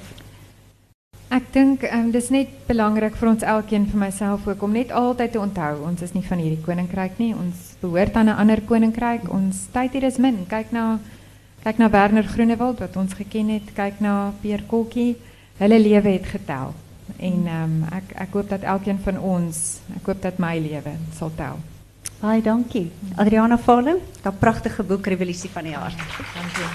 Ik 1.30 1.54
denk, 1.54 1.82
um, 1.82 2.06
het 2.06 2.14
is 2.14 2.30
niet 2.30 2.48
belangrijk 2.66 3.16
voor 3.16 3.28
ons 3.28 3.42
elkeen, 3.42 3.88
voor 3.90 4.00
mijzelf 4.00 4.48
ook, 4.48 4.64
om 4.64 4.72
niet 4.72 4.92
altijd 4.92 5.32
te 5.32 5.40
onthouden. 5.40 5.86
Ons 5.86 6.02
is 6.02 6.14
niet 6.14 6.26
van 6.26 6.38
hierdie 6.38 6.62
koninkrijk 6.62 7.18
nie. 7.18 7.36
Ons 7.36 7.56
behoort 7.80 8.14
aan 8.14 8.28
een 8.28 8.36
ander 8.36 8.62
koninkrijk. 8.62 9.32
Ons 9.32 9.58
tijd 9.72 9.92
hier 9.92 10.04
is 10.04 10.18
min. 10.18 10.46
Kijk 10.48 10.72
naar 10.72 10.98
kyk 11.64 11.78
na 11.78 11.90
Werner 11.90 12.24
Groenewald 12.24 12.80
wat 12.80 12.96
ons 12.96 13.14
geken 13.14 13.48
het. 13.48 13.74
Kyk 13.74 14.00
na 14.00 14.34
Pierre 14.42 14.64
Kokkie. 14.64 15.18
Hulle 15.58 15.80
lewe 15.80 16.10
het 16.10 16.26
getel. 16.26 16.74
En 17.18 17.48
um, 17.48 17.84
ek 17.92 18.12
ek 18.16 18.34
hoop 18.34 18.50
dat 18.50 18.62
elkeen 18.62 19.00
van 19.04 19.20
ons, 19.20 19.80
ek 19.96 20.06
hoop 20.06 20.22
dat 20.22 20.38
my 20.38 20.58
lewe 20.60 20.96
sal 21.18 21.32
tel. 21.36 21.60
Baie 22.18 22.42
dankie. 22.42 22.88
Adriana 23.16 23.58
Fallen, 23.58 24.00
dat 24.22 24.40
pragtige 24.40 24.84
boek 24.84 25.06
Revolutie 25.06 25.50
van 25.50 25.64
die 25.64 25.76
Hart. 25.76 25.98
Dankie. 26.34 26.70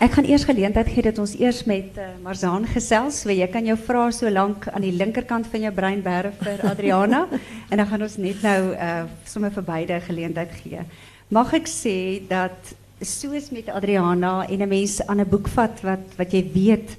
Ik 0.00 0.12
ga 0.12 0.22
eerst 0.22 0.44
geleentheid 0.44 0.88
gee 0.88 1.02
dat 1.02 1.18
ons 1.18 1.34
eerst 1.36 1.66
met 1.66 1.96
uh, 1.96 2.04
Marzaan 2.22 2.66
gesels. 2.66 3.20
So 3.20 3.32
jy 3.32 3.48
kan 3.52 3.64
jou 3.64 3.76
vrae 3.76 4.12
so 4.12 4.30
lank 4.30 4.68
aan 4.68 4.84
die 4.84 4.92
linkerkant 4.92 5.48
van 5.52 5.60
jou 5.66 5.72
brein 5.74 6.00
berg 6.02 6.36
vir 6.40 6.64
Adriana 6.68 7.26
en 7.70 7.76
dan 7.76 7.86
gaan 7.86 8.04
ons 8.08 8.16
net 8.16 8.42
nou 8.44 8.60
uh 8.72 9.04
sommer 9.24 9.52
vir 9.52 9.68
beide 9.68 10.00
geleentheid 10.00 10.52
gee. 10.62 10.84
Mag 11.28 11.52
ek 11.60 11.68
sê 11.68 11.96
dat 12.28 12.72
soos 13.04 13.50
met 13.52 13.68
Adriana 13.68 14.46
en 14.48 14.62
'n 14.62 14.68
mens 14.68 15.00
aan 15.06 15.20
'n 15.20 15.28
boek 15.28 15.48
vat 15.48 15.80
wat 15.82 16.16
wat 16.16 16.32
jy 16.32 16.44
weet 16.52 16.96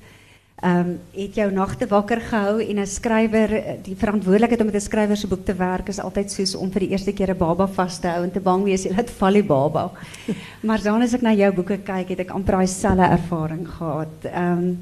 um, 0.64 1.00
het 1.14 1.36
jou 1.36 1.52
nagte 1.52 1.88
wakker 1.88 2.22
gehou 2.22 2.62
en 2.62 2.80
'n 2.80 2.88
skrywer 2.88 3.50
die 3.84 3.96
verantwoordelikheid 3.96 4.60
om 4.60 4.66
met 4.66 4.76
'n 4.76 4.82
skrywer 4.90 5.18
se 5.18 5.28
boek 5.28 5.46
te 5.46 5.54
werk 5.54 5.90
is 5.90 6.00
altyd 6.00 6.32
soos 6.32 6.56
om 6.56 6.72
vir 6.72 6.80
die 6.80 6.90
eerste 6.90 7.14
keer 7.14 7.30
'n 7.30 7.38
baba 7.38 7.68
vas 7.68 8.00
te 8.00 8.08
hou 8.08 8.24
en 8.24 8.32
te 8.32 8.40
bang 8.40 8.64
wees 8.64 8.84
jy 8.84 8.96
laat 8.96 9.10
val 9.10 9.34
die 9.34 9.44
baba. 9.44 9.92
maar 10.68 10.82
dan 10.82 11.02
as 11.02 11.14
ek 11.14 11.22
na 11.22 11.34
jou 11.34 11.52
boeke 11.54 11.78
kyk, 11.78 12.10
het 12.10 12.20
ek 12.20 12.32
amper 12.32 12.68
selfe 12.68 13.02
ervaring 13.02 13.68
gehad. 13.68 14.26
Um, 14.36 14.78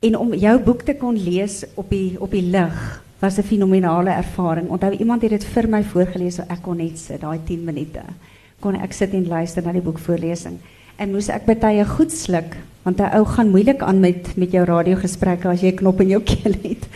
en 0.00 0.16
om 0.16 0.34
jou 0.34 0.58
boek 0.58 0.82
te 0.82 0.94
kon 0.94 1.16
lees 1.16 1.64
op 1.74 1.90
die 1.90 2.16
op 2.20 2.30
die 2.30 2.42
lig 2.42 3.02
was 3.18 3.38
'n 3.38 3.42
fenominale 3.42 4.10
ervaring. 4.10 4.68
Onthou 4.68 4.92
iemand 4.92 5.22
het 5.22 5.30
dit 5.30 5.44
vir 5.44 5.68
my 5.68 5.82
voorgeles, 5.82 6.34
so 6.34 6.42
ek 6.48 6.62
kon 6.62 6.76
net 6.76 6.98
sit 6.98 7.20
daai 7.20 7.38
10 7.44 7.64
minute. 7.64 8.02
Kon 8.60 8.74
ek 8.74 8.92
sit 8.92 9.12
en 9.12 9.28
luister 9.28 9.62
na 9.62 9.72
die 9.72 9.80
boekvoorlesing. 9.80 10.58
En 10.96 11.10
moes 11.12 11.28
ek 11.28 11.44
baie 11.60 11.84
goed 11.84 12.12
sluk 12.12 12.56
want 12.86 13.00
'n 13.00 13.18
ou 13.18 13.24
gaan 13.24 13.50
moeilik 13.50 13.82
aan 13.82 14.00
met 14.00 14.36
met 14.36 14.50
jou 14.50 14.64
radiogesprekke 14.64 15.48
as 15.48 15.60
jy 15.60 15.72
knop 15.72 16.00
in 16.00 16.08
jou 16.08 16.22
keel 16.32 16.54
het. 16.62 16.86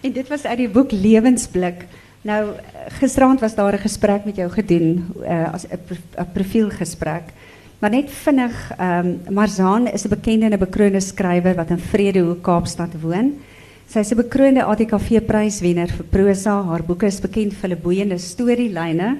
En 0.00 0.12
dit 0.12 0.28
was 0.28 0.44
uit 0.44 0.58
die 0.58 0.68
boek 0.68 0.92
Lewensblik. 0.92 1.86
Nou 2.22 2.54
gisterand 3.00 3.40
was 3.40 3.54
daar 3.54 3.74
'n 3.74 3.78
gesprek 3.78 4.24
met 4.24 4.36
jou 4.36 4.50
gedoen 4.50 5.04
uh, 5.22 5.52
as 5.52 5.66
profielgesprek. 6.32 7.22
Maar 7.78 7.90
net 7.90 8.10
vinnig, 8.10 8.72
ehm 8.78 9.18
um, 9.26 9.86
is 9.92 10.04
'n 10.04 10.08
bekende 10.08 10.46
en 10.46 10.52
'n 10.52 10.58
bekroonde 10.58 11.00
skrywer 11.00 11.54
wat 11.54 11.70
in 11.70 11.78
Vredehoek 11.78 12.42
Kaapstad 12.42 13.00
woon. 13.00 13.34
Sy 13.88 13.98
is 13.98 14.12
'n 14.12 14.16
bekroonde 14.16 14.64
ATKV 14.64 15.20
pryswenner 15.26 15.88
vir 15.88 16.04
prosa. 16.04 16.62
Haar 16.62 16.82
boeke 16.82 17.06
is 17.06 17.20
bekend 17.20 17.52
vir 17.52 17.68
hulle 17.68 17.80
boeiende 17.82 18.18
storielyne, 18.18 19.16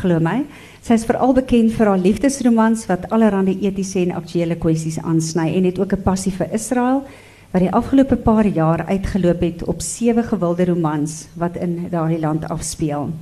glo 0.00 0.20
my. 0.20 0.44
Sy 0.84 0.98
is 0.98 1.06
veral 1.08 1.32
bekend 1.32 1.72
vir 1.72 1.88
haar 1.88 2.00
liefdesromans 2.00 2.86
wat 2.90 3.06
allerlei 3.10 3.58
etiese 3.60 4.00
en 4.02 4.16
aktuelle 4.18 4.56
kwessies 4.60 4.98
aansny 5.00 5.54
en 5.56 5.64
het 5.64 5.78
ook 5.78 5.92
'n 5.92 6.02
passie 6.02 6.32
vir 6.32 6.52
Israel 6.52 7.04
wat 7.52 7.62
die 7.62 7.72
afgelope 7.72 8.16
paar 8.16 8.46
jaar 8.46 8.84
uitgeloop 8.86 9.40
het 9.40 9.64
op 9.64 9.80
sewe 9.80 10.22
gewilde 10.22 10.64
romans 10.64 11.28
wat 11.34 11.56
in 11.56 11.86
daardie 11.90 12.18
land 12.18 12.48
afspeel. 12.48 13.12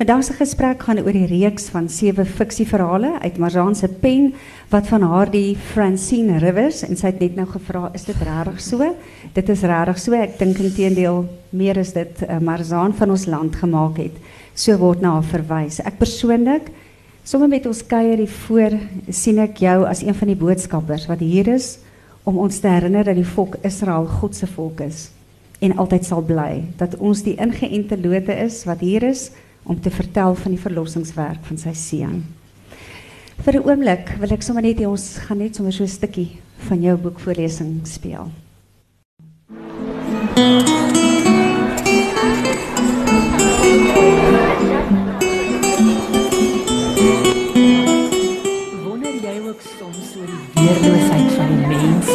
Vandag 0.00 0.24
se 0.24 0.32
gesprek 0.32 0.82
gaan 0.82 0.98
oor 0.98 1.12
die 1.12 1.26
reeks 1.28 1.66
van 1.68 1.88
sewe 1.92 2.24
fiksieverhale 2.24 3.18
uit 3.20 3.36
Marzaan 3.38 3.74
se 3.76 3.88
pen 3.88 4.30
wat 4.70 4.86
van 4.88 5.02
haar 5.02 5.28
die 5.30 5.56
Francine 5.56 6.38
Rivers 6.40 6.80
en 6.86 6.96
sy 6.96 7.10
het 7.10 7.20
net 7.20 7.36
nou 7.36 7.44
gevra 7.50 7.90
is 7.92 8.06
dit 8.08 8.16
regtig 8.24 8.62
so? 8.64 8.94
Dit 9.36 9.52
is 9.52 9.60
regtig 9.60 10.00
so. 10.00 10.16
Ek 10.16 10.38
dink 10.40 10.56
intedeel 10.56 11.26
meer 11.52 11.76
is 11.76 11.92
dit 11.92 12.24
uh, 12.24 12.38
Marzaan 12.40 12.96
van 12.96 13.12
ons 13.12 13.26
land 13.28 13.60
gemaak 13.60 14.00
het. 14.00 14.16
So 14.60 14.76
word 14.76 15.00
na 15.00 15.14
haar 15.16 15.24
verwys. 15.24 15.80
Ek 15.80 15.96
persoonlik 15.96 16.68
Sommige 17.24 17.50
met 17.50 17.66
ons 17.68 17.82
kuier 17.86 18.18
hier 18.18 18.32
voor 18.46 18.74
sien 19.12 19.38
ek 19.38 19.60
jou 19.62 19.84
as 19.86 20.00
een 20.02 20.16
van 20.16 20.30
die 20.32 20.38
boodskappers 20.40 21.04
wat 21.06 21.20
hier 21.22 21.46
is 21.52 21.76
om 22.26 22.40
ons 22.40 22.58
te 22.58 22.68
herinner 22.68 23.04
dat 23.06 23.18
die 23.18 23.28
volk 23.28 23.58
Israel 23.64 24.08
God 24.08 24.34
se 24.34 24.48
volk 24.50 24.80
is 24.82 25.10
en 25.60 25.76
altyd 25.76 26.08
sal 26.08 26.24
bly. 26.24 26.64
Dat 26.80 26.96
ons 26.96 27.20
die 27.22 27.36
ingeënte 27.36 28.00
lote 28.00 28.34
is 28.40 28.62
wat 28.66 28.80
hier 28.82 29.04
is 29.04 29.28
om 29.68 29.78
te 29.80 29.92
vertel 29.92 30.34
van 30.42 30.56
die 30.56 30.62
verlossingswerk 30.62 31.44
van 31.46 31.60
sy 31.60 31.74
seun. 31.76 32.22
Vir 33.44 33.60
'n 33.60 33.68
oomblik 33.68 34.16
wil 34.18 34.32
ek 34.32 34.42
sommer 34.42 34.62
net 34.62 34.80
hê 34.80 34.88
ons 34.88 35.18
gaan 35.28 35.38
net 35.38 35.56
sommer 35.56 35.72
so 35.72 35.84
'n 35.84 35.88
stukkie 35.88 36.40
van 36.68 36.82
jou 36.82 36.96
boekvoorlesing 36.96 37.86
speel. 37.86 38.30
Weerloosheid 50.70 51.30
van 51.34 51.48
die 51.50 51.66
mens. 51.66 52.08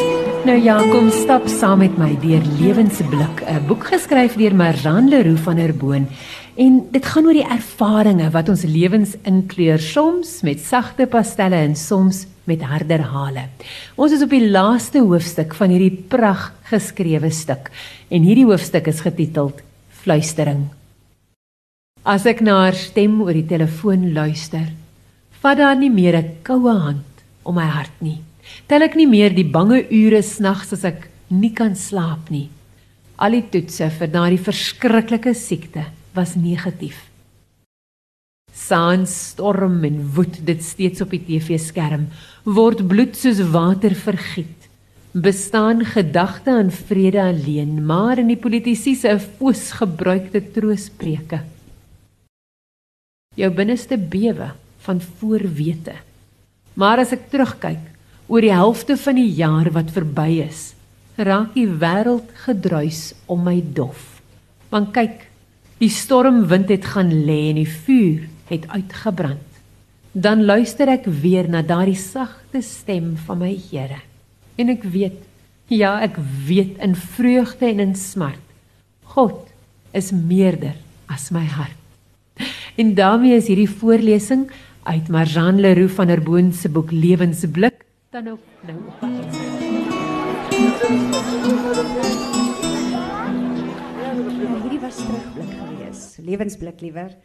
Nou 0.47 0.55
ja, 0.63 0.75
kom 0.87 1.09
stap 1.11 1.47
saam 1.51 1.81
met 1.81 1.95
my 1.99 2.13
deur 2.21 2.43
Lewensblik, 2.59 3.41
'n 3.43 3.65
boek 3.67 3.83
geskryf 3.91 4.37
deur 4.39 4.55
Marjan 4.55 5.09
Leroux 5.09 5.41
van 5.43 5.55
der 5.55 5.73
Boon. 5.75 6.07
En 6.55 6.87
dit 6.91 7.05
gaan 7.05 7.25
oor 7.25 7.33
die 7.33 7.49
ervarings 7.51 8.31
wat 8.31 8.49
ons 8.49 8.63
lewens 8.63 9.15
inkleur, 9.23 9.79
soms 9.79 10.41
met 10.41 10.59
sagte 10.59 11.05
pastelle 11.05 11.55
en 11.55 11.75
soms 11.75 12.27
met 12.43 12.61
harder 12.61 13.01
hale. 13.01 13.49
Ons 13.95 14.11
is 14.11 14.23
op 14.23 14.29
die 14.29 14.49
laaste 14.49 14.99
hoofstuk 14.99 15.53
van 15.53 15.69
hierdie 15.69 16.05
pragt 16.07 16.53
geskrewe 16.63 17.31
stuk 17.31 17.71
en 18.09 18.23
hierdie 18.23 18.45
hoofstuk 18.45 18.87
is 18.87 19.01
getiteld 19.01 19.61
Fluistering. 19.89 20.69
As 22.03 22.25
ek 22.25 22.39
na 22.41 22.63
haar 22.63 22.75
stem 22.75 23.21
oor 23.21 23.33
die 23.33 23.47
telefoon 23.47 24.13
luister, 24.13 24.71
vat 25.41 25.57
daar 25.57 25.75
nie 25.75 25.89
meer 25.89 26.15
'n 26.15 26.37
koue 26.43 26.79
hand 26.79 27.03
om 27.43 27.55
my 27.55 27.65
hart 27.65 28.01
nie. 28.01 28.24
Tel 28.69 28.85
ek 28.85 28.95
nie 28.97 29.07
meer 29.09 29.33
die 29.35 29.47
bange 29.47 29.81
ure 29.93 30.21
snags 30.23 30.73
as 30.75 30.85
ek 30.87 31.09
nie 31.29 31.53
kan 31.53 31.75
slaap 31.77 32.29
nie. 32.33 32.47
Al 33.15 33.37
die 33.37 33.45
toetse 33.51 33.89
vir 33.97 34.11
daardie 34.11 34.41
verskriklike 34.41 35.33
siekte 35.37 35.85
was 36.15 36.35
negatief. 36.35 36.97
Sans 38.55 39.11
storm 39.31 39.81
en 39.87 39.99
woed 40.15 40.39
dit 40.47 40.61
steeds 40.63 41.03
op 41.03 41.11
die 41.11 41.23
TV-skerm 41.27 42.07
word 42.45 42.85
bloed 42.87 43.17
soos 43.19 43.41
water 43.53 43.95
vergiet. 43.95 44.69
Bestaan 45.15 45.83
gedagte 45.87 46.51
aan 46.51 46.71
vrede 46.75 47.21
alleen, 47.23 47.79
maar 47.87 48.19
in 48.19 48.27
die 48.27 48.39
politisie 48.39 48.95
se 48.99 49.13
foos 49.19 49.69
gebruikte 49.79 50.41
troospreuke. 50.55 51.39
Jou 53.39 53.51
binneste 53.55 53.97
bewe 53.97 54.51
van 54.83 54.99
voorwete. 55.19 55.95
Maar 56.75 57.03
as 57.03 57.13
ek 57.15 57.29
terugkyk 57.31 57.94
oor 58.27 58.41
die 58.41 58.53
helfte 58.53 58.97
van 58.97 59.19
die 59.19 59.29
jaar 59.37 59.69
wat 59.75 59.93
verby 59.93 60.41
is, 60.45 60.73
raak 61.15 61.53
die 61.55 61.67
wêreld 61.67 62.31
gedruis 62.45 63.13
om 63.31 63.45
my 63.45 63.59
dof. 63.75 64.19
Want 64.73 64.91
kyk, 64.95 65.27
die 65.79 65.91
stormwind 65.91 66.71
het 66.73 66.87
gaan 66.95 67.11
lê 67.27 67.51
en 67.51 67.59
die 67.61 67.69
vuur 67.69 68.25
het 68.49 68.65
uitgebrand. 68.71 69.43
Dan 70.15 70.45
luister 70.47 70.89
ek 70.91 71.07
weer 71.07 71.47
na 71.51 71.61
daardie 71.65 71.99
sagte 71.99 72.61
stem 72.63 73.13
van 73.27 73.41
my 73.43 73.53
Here. 73.69 73.99
En 74.55 74.71
ek 74.71 74.85
weet, 74.87 75.17
ja, 75.67 75.97
ek 76.03 76.17
weet 76.47 76.79
in 76.83 76.95
vreugde 76.95 77.67
en 77.67 77.83
in 77.89 77.95
smart, 77.99 78.41
God 79.15 79.51
is 79.95 80.11
meerder 80.15 80.75
as 81.11 81.29
my 81.35 81.43
hart. 81.45 81.75
En 82.75 82.95
daarmee 82.95 83.37
is 83.37 83.47
hierdie 83.47 83.69
voorlesing 83.71 84.49
uit 84.83 85.07
Marjan 85.11 85.59
Leroux 85.59 85.93
van 85.95 86.11
der 86.11 86.21
Boon 86.23 86.51
se 86.53 86.69
boek 86.69 86.91
Lewensblik 86.91 87.84
dan 88.15 88.23
nou 88.23 88.37
nou 88.61 88.77
op 88.87 88.99
pad. 88.99 89.11
Hierdie 94.61 94.79
was 94.79 94.95
terugblik 94.95 95.51
geweest. 95.59 96.17
Lewensblik 96.23 96.79
liewer. 96.81 97.15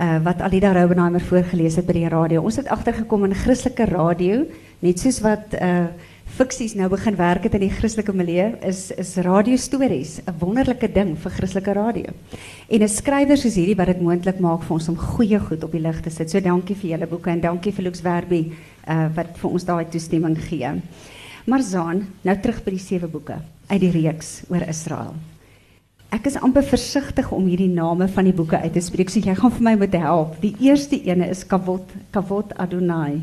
Uh, 0.00 0.22
wat 0.24 0.40
Alida 0.40 0.72
Roubenheimer 0.72 1.20
voorgeles 1.20 1.76
het 1.76 1.84
by 1.86 1.92
die 1.98 2.08
radio. 2.08 2.40
Ons 2.40 2.56
het 2.56 2.70
agtergekom 2.72 3.26
in 3.28 3.36
Christelike 3.36 3.84
radio, 3.90 4.46
net 4.80 5.02
soos 5.02 5.20
wat 5.26 5.58
uh 5.60 5.90
fiksies 6.30 6.76
nou 6.78 6.86
begin 6.88 7.16
werk 7.18 7.42
het 7.42 7.56
in 7.58 7.64
die 7.64 7.72
Christelike 7.74 8.12
milieu, 8.14 8.52
is 8.62 8.92
is 9.02 9.16
radiostories 9.26 10.20
'n 10.22 10.34
wonderlike 10.38 10.92
ding 10.92 11.16
vir 11.18 11.30
Christelike 11.30 11.72
radio. 11.72 12.12
En 12.68 12.82
'n 12.82 12.88
skrywer 12.88 13.36
soos 13.36 13.54
hierdie 13.54 13.76
wat 13.76 13.86
dit 13.86 14.00
moontlik 14.00 14.38
maak 14.38 14.62
vir 14.62 14.74
ons 14.74 14.88
om 14.88 14.96
goeie 14.96 15.38
goed 15.38 15.64
op 15.64 15.72
die 15.72 15.80
lig 15.80 16.00
te 16.00 16.10
sit. 16.10 16.30
So 16.30 16.40
dankie 16.40 16.76
vir 16.76 16.90
julle 16.90 17.06
boeke 17.06 17.30
en 17.30 17.40
dankie 17.40 17.72
vir 17.72 17.84
Lux 17.84 18.00
Werby 18.02 18.52
uh 18.88 19.08
wat 19.16 19.36
vir 19.38 19.50
ons 19.50 19.64
daai 19.64 19.84
toestemming 19.90 20.38
gee. 20.48 20.70
Maar 21.44 21.62
Zaan, 21.62 22.06
nou 22.22 22.36
terug 22.40 22.62
by 22.64 22.70
die 22.70 22.82
sewe 22.82 23.08
boeke 23.08 23.40
uit 23.66 23.80
die 23.80 23.90
reeks 23.90 24.42
oor 24.48 24.62
Israel. 24.68 25.14
Ek 26.10 26.26
is 26.26 26.36
amper 26.36 26.64
versigtig 26.66 27.30
om 27.32 27.46
hierdie 27.46 27.70
name 27.70 28.08
van 28.08 28.24
die 28.24 28.34
boeke 28.34 28.58
uit 28.58 28.72
te 28.72 28.80
spreek. 28.82 29.10
So 29.10 29.20
jy 29.20 29.34
gaan 29.34 29.52
vir 29.54 29.62
my 29.62 29.76
moet 29.78 29.94
help. 29.94 30.40
Die 30.42 30.56
eerste 30.58 30.98
ene 30.98 31.30
is 31.30 31.46
Kavot 31.46 31.92
Kavot 32.10 32.56
Adonai 32.58 33.20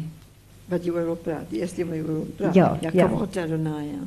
wat 0.68 0.84
jy 0.84 0.92
oor 0.92 1.16
praat. 1.24 1.48
Die 1.52 1.62
eerste 1.62 1.86
wat 1.88 1.96
jy 1.96 2.04
oor 2.04 2.26
praat. 2.38 2.56
Ja, 2.56 2.68
ja, 2.82 2.92
ja. 2.94 3.08
Adonai, 3.08 3.86
ja. 3.86 4.04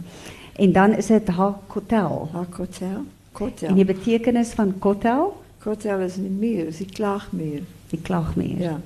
En 0.60 0.72
dan 0.72 0.96
is 0.96 1.06
dit 1.06 1.28
Hakotel. 1.28 2.28
Hakotel. 2.32 3.04
Kotel. 3.32 3.68
En 3.68 3.78
die 3.78 3.84
betekenis 3.84 4.52
van 4.58 4.74
Kotel? 4.78 5.32
Kotel 5.62 6.04
is 6.04 6.18
die 6.20 6.30
meer, 6.30 6.66
is 6.68 6.80
die 6.82 6.88
klaagmeer. 6.88 7.62
Die 7.92 8.00
klaagmeer. 8.02 8.60
Ja. 8.60 8.76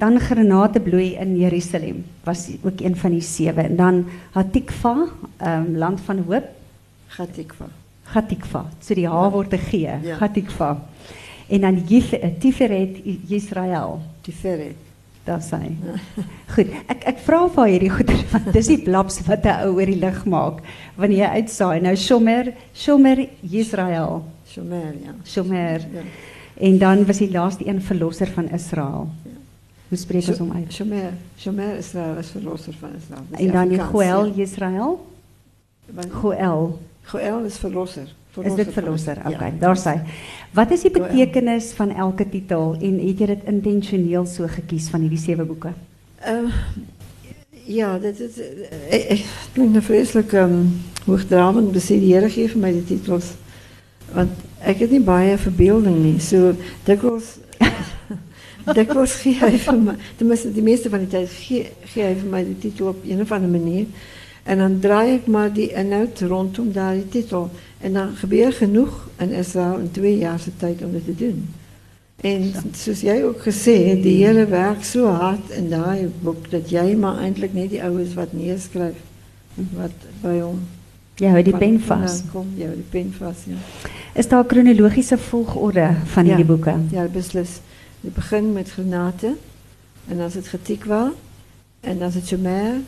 Dan 0.00 0.16
granatebloei 0.20 1.14
in 1.20 1.36
Jerusalem 1.36 2.04
was 2.24 2.48
ook 2.62 2.80
een 2.80 2.96
van 2.96 3.10
die 3.10 3.20
sewe. 3.20 3.60
En 3.68 3.76
dan 3.76 4.04
Hatikva, 4.32 4.94
um, 5.44 5.76
land 5.76 6.00
van 6.00 6.24
hoop. 6.26 6.46
Hatikva. 7.18 7.66
Hatikva. 8.14 8.64
So 8.80 8.94
die 8.94 9.06
H 9.08 9.28
word 9.30 9.52
'n 9.52 9.58
G. 9.58 9.70
Ja. 9.84 10.16
Hatikva. 10.18 10.70
En 11.48 11.60
dan 11.60 11.76
Jif- 11.86 12.20
Tiferet 12.38 12.96
Israel. 13.28 14.00
Tiferet. 14.22 14.74
Daar 15.24 15.40
sê. 15.42 15.58
Goed, 16.54 16.66
ek 16.88 17.02
ek 17.04 17.18
vra 17.26 17.42
vir 17.48 17.66
hierdie 17.66 17.90
goeie 17.90 18.24
want 18.32 18.52
dis 18.52 18.66
die 18.66 18.78
blaps 18.82 19.20
wat 19.26 19.44
'n 19.44 19.66
ou 19.66 19.74
oor 19.76 19.86
die 19.86 19.98
lig 20.00 20.24
maak 20.24 20.62
wanneer 20.96 21.18
jy 21.18 21.30
uitsaai. 21.42 21.80
Nou 21.80 21.94
Shomer, 21.96 22.52
Shomer 22.74 23.28
Israel, 23.50 24.24
Shomer, 24.48 24.94
ja. 25.04 25.12
Shomer. 25.24 25.80
ja. 25.92 26.02
En 26.60 26.78
dan 26.78 27.06
was 27.06 27.18
die 27.18 27.30
laaste 27.30 27.66
een 27.68 27.80
verlosser 27.82 28.26
van 28.26 28.48
Israel. 28.50 29.08
Hoe 29.90 29.98
spreek 29.98 30.28
ons 30.30 30.38
hom 30.38 30.52
uit? 30.54 30.72
Shomer, 30.72 31.12
Shomer 31.38 31.76
Israël 31.80 32.18
is 32.20 32.28
verlosser 32.30 32.74
van 32.78 32.90
Israël. 32.94 33.24
En 33.30 33.52
dan 33.52 33.68
die 33.68 33.80
Goel 33.80 34.28
Want 35.90 36.12
Goel. 36.12 36.78
Goel 37.02 37.44
is 37.44 37.56
verlosser. 37.58 38.14
Is 38.42 38.54
dit 38.54 38.70
verlosser? 38.72 39.16
Israël. 39.16 39.34
Okay, 39.34 39.52
daar 39.58 39.78
sê. 39.78 39.96
Wat 40.54 40.70
is 40.70 40.84
die 40.86 40.90
betekenis 40.94 41.72
van 41.74 41.90
elke 41.90 42.28
titel 42.28 42.76
en 42.78 43.00
het 43.02 43.18
jy 43.18 43.26
dit 43.32 43.50
intentioneel 43.50 44.26
so 44.30 44.46
gekies 44.46 44.86
van 44.94 45.00
hierdie 45.00 45.18
sewe 45.18 45.44
boeke? 45.44 45.72
Ehm, 46.22 46.46
ja, 47.66 47.98
dit 47.98 48.20
is. 48.20 48.38
eh, 48.38 49.10
eh, 49.10 49.18
Het 49.18 49.50
klinkt 49.52 49.74
een 49.74 49.82
vreselijk 49.82 50.32
um, 50.32 50.80
hoogdravend 51.04 51.72
bestudeer 51.72 52.30
geven 52.30 52.60
met 52.60 52.72
die 52.72 52.84
titels. 52.84 53.32
Want 54.12 54.30
ik 54.66 54.78
heb 54.78 54.90
niet 54.90 55.04
baie 55.04 55.36
verbeelding 55.36 56.02
niet. 56.04 56.22
Zo 56.22 56.54
dikwijls. 56.84 57.38
dikwijls 58.78 59.14
gee 59.22 59.36
hy 59.40 59.58
vir 59.58 59.78
my, 59.80 59.94
tenminste 60.16 60.52
die 60.52 60.64
meeste 60.64 60.90
van 60.92 61.04
die 61.04 61.10
tijd 61.12 61.30
gee, 61.34 61.70
gee 61.92 62.04
hy 62.04 62.14
vir 62.18 62.30
my 62.32 62.42
die 62.44 62.58
titel 62.58 62.92
op 62.92 63.04
een 63.04 63.20
of 63.20 63.32
andere 63.32 63.52
manier. 63.52 63.86
En 64.42 64.58
dan 64.58 64.78
draai 64.80 65.14
ik 65.14 65.26
maar 65.26 65.52
die 65.52 65.68
inhoud 65.72 66.20
rondom 66.20 66.72
daar 66.72 66.94
die 66.94 67.08
titel. 67.08 67.50
En 67.80 67.92
dan 67.92 68.14
gebeurt 68.16 68.54
genoeg 68.54 69.08
in 69.18 69.30
Israël 69.30 69.78
in 69.78 69.90
twee 69.90 70.18
jaar 70.18 70.40
tijd 70.56 70.82
om 70.84 70.92
dit 70.92 71.04
te 71.04 71.14
doen. 71.14 71.48
En 72.20 72.52
soos 72.76 73.00
jy 73.00 73.22
ook 73.24 73.40
gesê 73.40 73.76
het, 73.86 74.02
die 74.02 74.18
Here 74.24 74.46
werk 74.46 74.84
so 74.84 75.06
hard 75.08 75.50
in 75.56 75.70
daai 75.72 76.10
boek 76.20 76.50
dat 76.50 76.68
jy 76.70 76.92
maar 77.00 77.22
eintlik 77.24 77.54
net 77.56 77.70
die 77.72 77.80
oues 77.84 78.12
wat 78.14 78.32
neerskryf 78.36 78.98
wat 79.76 80.04
by 80.20 80.36
hom 80.40 80.60
Jy 81.20 81.28
hou 81.34 81.40
die 81.44 81.52
pen 81.52 81.76
vandaan 81.84 82.08
vas. 82.08 82.20
Kom, 82.32 82.46
jy 82.56 82.64
hou 82.64 82.76
die 82.78 82.86
pen 82.88 83.10
vas, 83.12 83.42
ja. 83.48 83.58
Is 84.16 84.28
daar 84.28 84.46
kronologiese 84.48 85.18
volgorde 85.20 85.90
van 86.14 86.24
hierdie 86.24 86.46
Ja. 86.46 86.48
boeke? 86.48 86.74
Ja, 86.90 87.04
beslis. 87.12 87.60
Dit 88.00 88.14
begin 88.14 88.52
met 88.52 88.70
Granate 88.70 89.36
en 90.08 90.16
dan 90.16 90.26
is 90.26 90.34
het 90.34 90.48
Getikwa 90.48 91.12
en 91.80 91.98
dan 91.98 92.08
is 92.08 92.14
het 92.14 92.26
Shemer 92.26 92.80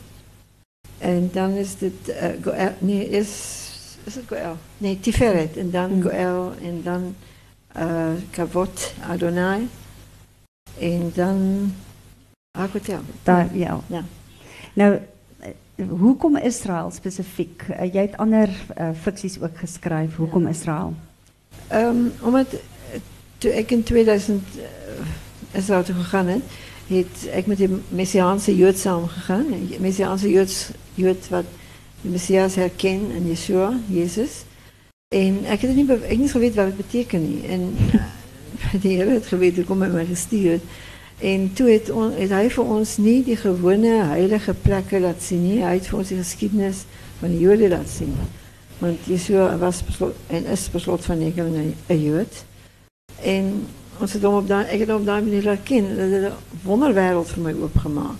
en 0.97 1.29
dan 1.33 1.51
is 1.51 1.77
dit 1.77 1.93
uh, 2.07 2.15
Goel, 2.41 2.69
nee, 2.79 3.09
is 3.09 3.29
is 4.03 4.15
het 4.15 4.23
Goel? 4.27 4.57
Nee, 4.77 4.99
Tiferet 4.99 5.57
en 5.57 5.71
dan 5.71 5.89
Hmm. 5.89 6.01
Goel 6.01 6.51
en 6.61 6.81
dan 6.83 7.15
uh, 7.77 8.11
Kavot 8.29 8.93
Adonai 9.09 9.69
en 10.79 11.11
dan 11.15 11.71
Akotel. 12.59 12.99
Daar 13.23 13.55
ja. 13.55 13.79
Ja. 13.87 14.03
Nou 14.73 14.99
eh, 15.39 15.49
hoekom 15.89 16.37
Israel 16.37 16.91
spesifiek? 16.91 17.65
Uh, 17.69 17.93
jy 17.93 18.01
het 18.01 18.17
ander 18.17 18.49
uh, 18.79 19.43
ook 19.43 19.57
geskryf. 19.57 20.15
Hoekom 20.15 20.47
Israel? 20.47 20.93
Ehm 21.67 22.07
omdat 22.21 22.47
eh, 22.53 22.59
toen 22.59 22.72
ik 23.49 23.71
in 23.71 23.83
2000 23.83 24.43
uh, 24.55 24.61
Israël 25.51 25.83
toe 25.83 25.95
gegaan 25.95 26.27
het 26.87 27.29
ik 27.35 27.45
met 27.45 27.57
die 27.57 27.69
Messiaanse 27.89 28.55
Jood 28.55 28.77
samengegaan. 28.77 29.45
Een 29.51 29.75
Messiaanse 29.79 30.29
Joods, 30.29 30.69
Jood 30.93 31.29
wat 31.29 31.43
de 32.01 32.09
Messias 32.09 32.55
herkent 32.55 33.11
en 33.11 33.27
Yeshua, 33.27 33.79
Jezus. 33.87 34.29
En 35.15 35.37
ik 35.51 35.59
heb 35.61 35.75
niet, 35.75 36.17
niet 36.17 36.31
geweten 36.31 36.55
wat 36.55 36.65
het 36.73 36.77
betekent. 36.77 37.45
En 37.45 37.75
die 38.81 38.95
Heer 38.95 39.09
het 39.09 39.25
geweten, 39.27 39.59
ik 39.61 39.65
kom 39.65 39.77
met 39.77 39.93
mij 39.93 40.05
gestuurd. 40.05 40.61
En 41.19 41.53
toen 41.53 41.79
on, 41.91 42.11
het 42.11 42.29
hij 42.29 42.49
voor 42.51 42.65
ons 42.65 42.97
niet 42.97 43.25
die 43.25 43.35
gewone 43.35 44.03
heilige 44.03 44.53
plekken 44.53 45.01
laten 45.01 45.21
zien. 45.21 45.61
Hij 45.61 45.71
heeft 45.71 45.87
voor 45.87 45.99
ons 45.99 46.07
die 46.07 46.17
geschiedenis 46.17 46.77
van 47.19 47.29
de 47.29 47.39
Joden 47.39 47.69
laten 47.69 47.95
zien. 47.97 48.15
Want 48.77 48.97
Yeshua 49.03 49.57
was 49.57 49.83
en 50.27 50.45
is 50.45 50.69
beslot 50.71 51.05
van 51.05 51.21
een- 51.55 51.75
een 51.87 52.03
Jood. 52.03 52.43
En 53.23 53.65
ons 54.01 54.13
het 54.13 54.23
hom 54.23 54.35
op 54.41 54.47
daai, 54.47 54.65
ek 54.65 54.83
het 54.83 54.91
op 54.91 55.05
daai 55.05 55.21
manier 55.23 55.43
laat 55.43 55.63
ken. 55.63 55.87
Dat 55.95 56.11
het 56.11 56.29
'n 56.31 56.67
wonderwêreld 56.67 57.27
vir 57.27 57.43
my 57.43 57.53
oopgemaak. 57.53 58.19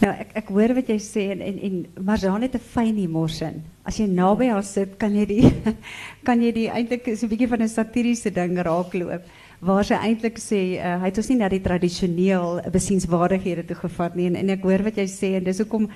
Nou 0.00 0.12
ek 0.12 0.30
ek 0.34 0.48
hoor 0.52 0.74
wat 0.74 0.88
jy 0.92 0.98
sê 1.00 1.22
en 1.32 1.40
en, 1.40 1.58
en 1.58 2.04
Marzaan 2.04 2.42
het 2.42 2.54
'n 2.54 2.58
fyn 2.60 2.96
humorsin. 2.96 3.62
As 3.84 3.96
jy 3.96 4.06
naby 4.06 4.48
haar 4.48 4.62
sit, 4.62 4.98
kan 4.98 5.14
jy 5.14 5.24
die 5.26 5.52
kan 6.26 6.42
jy 6.42 6.52
die 6.52 6.68
eintlik 6.68 7.08
is 7.08 7.22
'n 7.22 7.28
bietjie 7.28 7.48
van 7.48 7.62
'n 7.62 7.68
satiriese 7.68 8.30
ding 8.30 8.58
raakloop 8.58 9.22
waar 9.60 9.84
sy 9.84 9.94
eintlik 9.94 10.38
sê 10.38 10.76
uh, 10.76 10.98
hy 11.00 11.08
het 11.08 11.18
ons 11.18 11.28
nie 11.28 11.38
na 11.38 11.48
die 11.48 11.62
tradisioneel 11.64 12.60
besienswaardighede 12.72 13.64
toe 13.66 13.76
gevat 13.76 14.16
nie 14.16 14.26
en, 14.26 14.36
en 14.36 14.50
ek 14.50 14.62
hoor 14.62 14.84
wat 14.84 14.98
jy 15.00 15.06
sê 15.08 15.34
en 15.36 15.44
dis 15.44 15.58
hoekom 15.58 15.88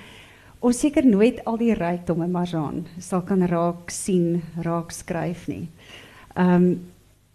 ons 0.61 0.79
seker 0.79 1.05
nooit 1.05 1.45
al 1.45 1.57
die 1.57 1.73
rykdom 1.73 2.23
in 2.25 2.31
Marzaan 2.31 2.85
sal 2.99 3.21
kan 3.21 3.45
raak 3.45 3.91
sien, 3.91 4.41
raak 4.61 4.91
skryf 4.91 5.47
nie. 5.47 5.67
Ehm 6.35 6.55
um, 6.55 6.79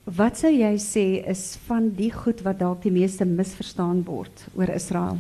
wat 0.07 0.39
sou 0.39 0.51
jy 0.53 0.77
sê 0.79 1.07
is 1.27 1.57
van 1.67 1.91
die 1.99 2.13
goed 2.15 2.43
wat 2.47 2.61
dalk 2.63 2.83
die 2.87 2.95
meeste 2.95 3.27
misverstaan 3.27 4.05
word 4.07 4.47
oor 4.55 4.71
Israel? 4.71 5.19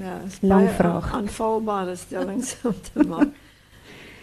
Ja, 0.00 0.20
is 0.26 0.38
Lang 0.40 0.64
baie 0.64 0.74
vraag. 0.76 1.12
aanvalbare 1.12 1.96
stellings 1.96 2.56
om 2.68 2.74
te 2.92 3.04
maak. 3.08 3.28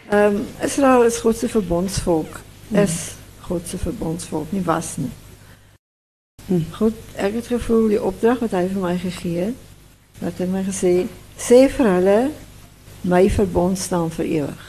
Ehm 0.10 0.41
Israël 0.65 1.06
is 1.06 1.19
God 1.21 1.38
se 1.38 1.49
verbondsvolk. 1.49 2.39
Is 2.73 3.15
God 3.45 3.67
se 3.67 3.78
verbondsvolk, 3.78 4.52
nie 4.52 4.63
was 4.65 4.97
nie. 4.97 5.12
Hmm. 6.45 6.65
Goed, 6.73 6.97
ek 7.15 7.34
het 7.34 7.47
gevoel 7.47 7.88
die 7.93 8.02
opdrag 8.02 8.39
wat 8.41 8.52
hy 8.58 8.65
vir 8.73 8.82
my 8.82 8.95
gegee 8.97 9.43
het, 9.52 9.67
dat 10.19 10.41
hy 10.41 10.47
my 10.49 10.63
gesê 10.65 10.93
sê 11.38 11.67
vir 11.69 11.91
hulle 11.93 12.19
my 13.06 13.30
verbond 13.30 13.78
staan 13.78 14.10
vir 14.10 14.25
ewig. 14.25 14.65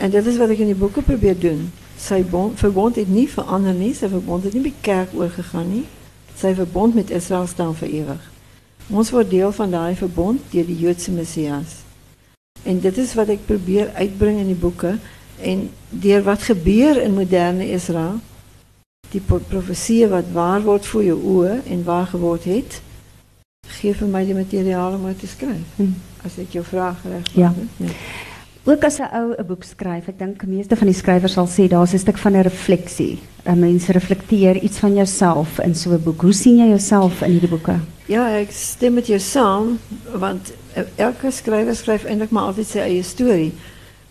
En 0.00 0.10
dit 0.10 0.26
is 0.26 0.40
wat 0.40 0.50
ek 0.50 0.64
in 0.64 0.72
die 0.72 0.80
boeke 0.80 1.04
probeer 1.04 1.36
doen. 1.38 1.68
Sy 2.02 2.22
bond, 2.26 2.58
verbond 2.58 2.96
het 2.98 3.08
nie 3.08 3.28
verander 3.30 3.74
nie, 3.78 3.92
sy 3.94 4.08
verbond 4.10 4.44
het 4.48 4.54
nie 4.56 4.64
by 4.64 4.72
kerk 4.82 5.12
oorgegaan 5.14 5.68
nie. 5.70 5.84
Sy 6.36 6.54
verbond 6.58 6.94
met 6.98 7.10
Israel 7.14 7.46
staan 7.46 7.74
vir 7.78 7.88
ewig. 8.00 8.24
Ons 8.90 9.12
word 9.14 9.30
deel 9.30 9.52
van 9.54 9.70
daai 9.70 9.94
verbond 9.96 10.40
deur 10.50 10.66
die 10.66 10.78
Joodse 10.82 11.12
Messias. 11.14 11.76
En 12.66 12.80
dit 12.82 12.98
is 12.98 13.14
wat 13.14 13.30
ek 13.30 13.46
probeer 13.46 13.92
uitbring 13.94 14.40
in 14.42 14.50
die 14.50 14.58
boeke 14.58 14.96
en 15.42 15.68
deur 15.90 16.22
wat 16.26 16.42
gebeur 16.42 16.98
in 17.02 17.14
moderne 17.14 17.68
Israel, 17.70 18.18
die 19.12 19.20
pro- 19.20 19.42
profeseë 19.48 20.08
wat 20.10 20.30
waar 20.34 20.62
word 20.66 20.86
voor 20.86 21.04
jou 21.04 21.18
oë 21.36 21.60
en 21.70 21.84
waar 21.84 22.06
geword 22.10 22.44
het, 22.50 22.80
gee 23.78 23.94
vir 23.94 24.08
my 24.08 24.24
die 24.26 24.34
materiaal 24.36 24.94
om 24.98 25.06
dit 25.06 25.18
te 25.22 25.26
skryf. 25.30 25.62
Hmm. 25.76 25.94
As 26.26 26.38
ek 26.38 26.52
jou 26.58 26.64
vraag 26.64 27.02
reg 27.06 27.30
Ja. 27.34 27.52
beantwoord, 27.54 27.68
ja. 27.76 28.30
Ook 28.64 28.84
as 28.84 28.98
'n 28.98 29.10
ou 29.14 29.34
'n 29.38 29.46
boek 29.46 29.64
skryf, 29.64 30.08
ek 30.08 30.18
dink 30.18 30.40
die 30.40 30.54
meeste 30.54 30.76
van 30.76 30.86
die 30.86 30.94
skrywers 30.94 31.32
sal 31.32 31.46
sê 31.46 31.66
daar's 31.68 31.94
'n 31.94 31.98
stuk 31.98 32.18
van 32.18 32.32
'n 32.36 32.42
refleksie. 32.42 33.18
'n 33.44 33.58
Mens 33.58 33.86
reflekteer 33.86 34.56
iets 34.56 34.78
van 34.78 34.94
jouself 34.94 35.58
in 35.58 35.74
so 35.74 35.90
'n 35.90 36.02
boek. 36.02 36.20
Hoe 36.20 36.32
sien 36.32 36.56
jy 36.56 36.68
jouself 36.68 37.22
in 37.22 37.30
hierdie 37.30 37.48
boeke? 37.48 37.80
Ja, 38.06 38.28
ek 38.28 38.50
stem 38.50 38.94
met 38.94 39.06
jou 39.06 39.18
saam 39.18 39.78
want 40.14 40.52
eh, 40.74 40.82
elke 40.96 41.30
skrywer 41.30 41.74
skryf 41.74 42.04
eintlik 42.04 42.30
maar 42.30 42.42
altyd 42.42 42.66
sy 42.66 42.78
eie 42.78 43.02
storie. 43.02 43.52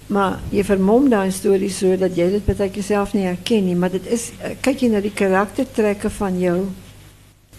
Maar 0.08 0.40
jy 0.50 0.64
vermom 0.64 1.10
daai 1.10 1.32
storie 1.32 1.70
sodat 1.70 2.16
jy 2.16 2.30
dit 2.30 2.46
baie 2.46 2.70
keer 2.70 2.84
self 2.84 3.14
nie 3.14 3.24
herken 3.24 3.66
nie, 3.66 3.76
maar 3.76 3.92
dit 3.92 4.08
is 4.08 4.32
eh, 4.44 4.56
kyk 4.62 4.80
jy 4.82 4.90
na 4.90 5.00
die 5.00 5.14
karaktertrekke 5.14 6.10
van 6.10 6.40
jou 6.40 6.68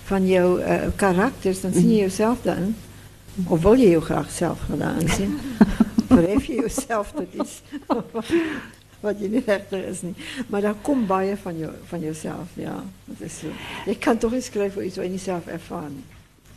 van 0.05 0.27
jou 0.27 0.61
uh, 0.61 0.77
karakters, 0.97 1.61
dan 1.61 1.73
sien 1.73 1.91
jy 1.91 1.99
jouself 1.99 2.39
daarin. 2.43 2.75
Of 3.47 3.63
wil 3.63 3.75
jy 3.75 3.91
jou 3.91 4.01
graag 4.03 4.31
self 4.31 4.59
daarin 4.79 5.09
sien? 5.09 5.39
Verhef 6.13 6.49
jy 6.49 6.61
jouself 6.61 7.13
tot 7.17 7.35
iets 7.35 7.63
wat 9.03 9.19
jy 9.19 9.29
nie 9.33 9.43
regtig 9.43 9.87
is 9.91 10.03
nie. 10.07 10.15
Maar 10.49 10.69
daar 10.69 10.81
kom 10.87 11.07
baie 11.07 11.37
van 11.37 11.59
jou 11.59 11.71
van 11.91 12.01
jouself, 12.01 12.53
ja. 12.61 12.77
Dit 13.09 13.25
is 13.27 13.39
so. 13.43 13.55
Jy 13.87 13.97
kan 14.03 14.19
tog 14.19 14.37
nie 14.37 14.45
skryf 14.45 14.77
oor 14.79 14.87
iets 14.87 15.01
wat 15.01 15.09
jy 15.09 15.15
nie 15.17 15.23
self 15.23 15.49
ervaar 15.51 15.89
nie. 15.91 16.05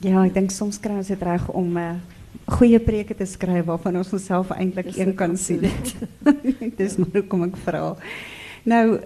Ja, 0.05 0.21
ek 0.21 0.35
dink 0.35 0.53
soms 0.53 0.77
kry 0.81 0.99
ons 0.99 1.09
dit 1.09 1.25
reg 1.25 1.47
om 1.49 1.71
'n 1.73 1.81
uh, 1.81 1.95
goeie 2.57 2.79
preke 2.79 3.15
te 3.15 3.25
skryf 3.25 3.65
waarvan 3.65 3.97
ons 3.97 4.11
Dis 4.91 4.97
een 4.97 5.09
ook 5.09 5.15
kan 5.15 5.31
absoluut. 5.31 5.95
Dis 6.79 6.97
maar 6.97 7.13
hoekom 7.13 7.47
ek 7.49 7.57
vra. 7.65 7.95
Nou, 8.63 8.99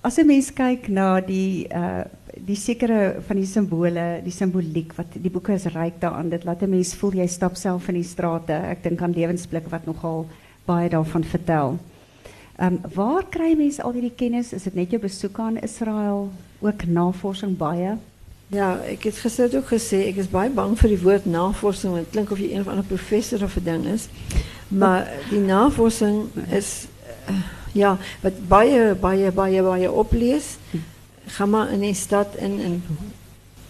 as 0.00 0.18
'n 0.18 0.26
mens 0.26 0.52
kyk 0.52 0.88
na 0.88 1.20
die 1.20 1.68
uh 1.68 2.04
die 2.46 2.56
sekere 2.56 3.20
van 3.26 3.36
die 3.36 3.46
simbole, 3.46 4.20
die 4.24 4.32
simboliek 4.34 4.94
wat 4.96 5.14
die 5.14 5.30
boeke 5.30 5.54
is 5.54 5.66
ryk 5.74 6.00
daaraan. 6.00 6.30
Dit 6.30 6.44
laat 6.44 6.62
'n 6.62 6.70
mens 6.70 6.94
voel 6.94 7.12
jy 7.12 7.26
stap 7.26 7.56
self 7.56 7.88
in 7.88 7.94
die 7.94 8.04
strate. 8.04 8.52
Ek 8.52 8.82
dink 8.82 9.02
aan 9.02 9.12
lewensblik 9.12 9.68
wat 9.70 9.86
nogal 9.86 10.26
baie 10.66 10.88
daarvan 10.88 11.24
vertel. 11.24 11.78
Um, 12.60 12.80
waar 12.94 13.24
kry 13.30 13.54
mense 13.54 13.82
al 13.82 13.92
hierdie 13.92 14.14
kennis? 14.16 14.52
Is 14.52 14.62
dit 14.62 14.74
net 14.74 14.90
jou 14.90 15.00
besoek 15.00 15.38
aan 15.38 15.60
Israel, 15.62 16.30
ook 16.60 16.86
navorsing 16.86 17.56
baie? 17.56 17.96
Ja, 18.48 18.80
ek 18.88 19.04
het 19.04 19.18
gister 19.20 19.56
ook 19.56 19.68
gesê 19.70 20.08
ek 20.08 20.16
is 20.16 20.30
baie 20.32 20.50
bang 20.50 20.72
vir 20.80 20.88
die 20.88 21.02
woord 21.02 21.26
navorsing 21.28 21.92
want 21.92 22.06
dit 22.06 22.12
klink 22.16 22.30
of 22.32 22.38
jy 22.40 22.48
een 22.54 22.64
of 22.64 22.70
ander 22.72 22.84
professor 22.84 23.44
of 23.44 23.56
'n 23.56 23.64
ding 23.64 23.84
is. 23.86 24.08
Maar 24.68 25.06
die 25.30 25.40
navorsing 25.40 26.28
is 26.50 26.88
uh, 27.28 27.36
ja, 27.72 27.98
wat 28.22 28.48
baie 28.48 28.94
baie 28.94 29.30
baie 29.32 29.62
baie 29.62 29.92
oplees. 29.92 30.56
Gaan 31.28 31.50
maar 31.50 31.72
in 31.72 31.80
die 31.80 31.94
stad 31.94 32.36
in 32.36 32.60
en 32.60 32.82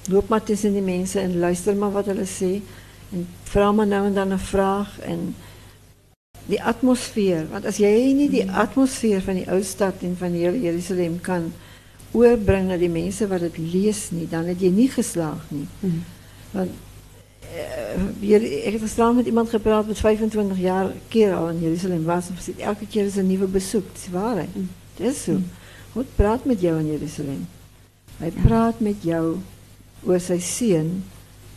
loop 0.09 0.29
maar 0.29 0.43
tussen 0.43 0.73
die 0.73 0.83
mensen 0.83 1.23
en 1.23 1.39
luister 1.39 1.77
maar 1.77 1.93
wat 1.93 2.07
hulle 2.07 2.27
sê 2.27 2.59
en 3.13 3.27
vra 3.43 3.73
maar 3.73 3.87
nou 3.87 4.07
en 4.07 4.15
dan 4.15 4.33
'n 4.33 4.39
vraag 4.39 4.99
en 5.01 5.35
die 6.47 6.63
atmosfeer 6.63 7.47
want 7.51 7.67
as 7.67 7.77
jy 7.77 8.13
nie 8.13 8.31
die 8.31 8.51
atmosfeer 8.51 9.21
van 9.23 9.35
die 9.35 9.51
ou 9.51 9.63
stad 9.63 9.95
en 10.01 10.17
van 10.17 10.33
hele 10.33 10.61
Jerusalem 10.61 11.21
kan 11.21 11.53
oorbring 12.13 12.69
na 12.69 12.77
die 12.77 12.89
mense 12.89 13.29
wat 13.29 13.41
dit 13.41 13.59
lees 13.59 14.11
nie 14.11 14.29
dan 14.29 14.45
het 14.45 14.61
jy 14.61 14.71
nie 14.71 14.89
geslaag 14.89 15.45
nie 15.49 15.69
want 16.51 16.71
uh, 17.55 18.05
hier, 18.21 18.43
ik 18.43 18.73
heb 18.73 18.81
gisteravond 18.81 19.17
met 19.17 19.27
iemand 19.27 19.49
gepraat 19.49 19.87
met 19.87 19.99
25 19.99 20.59
jaar 20.59 20.93
keer 21.09 21.35
al 21.35 21.49
in 21.49 21.61
Jeruzalem 21.61 22.05
was. 22.05 22.29
En 22.29 22.65
elke 22.65 22.87
keer 22.87 23.05
is 23.05 23.17
een 23.17 23.27
nieuwe 23.27 23.47
bezoek. 23.47 23.87
Het 23.93 24.03
is 24.07 24.13
waarheid. 24.13 24.55
Mm. 24.57 24.69
Het 24.97 25.07
is 25.07 25.23
zo. 25.23 25.39
God 25.99 26.15
praat 26.15 26.45
met 26.45 26.61
jou 26.61 26.79
in 26.79 26.87
Jeruzalem. 26.87 27.49
Hij 28.17 28.31
praat 28.31 28.81
met 28.81 29.03
jou 29.03 29.37
oor 30.07 30.21
sy 30.23 30.37
seun 30.39 31.03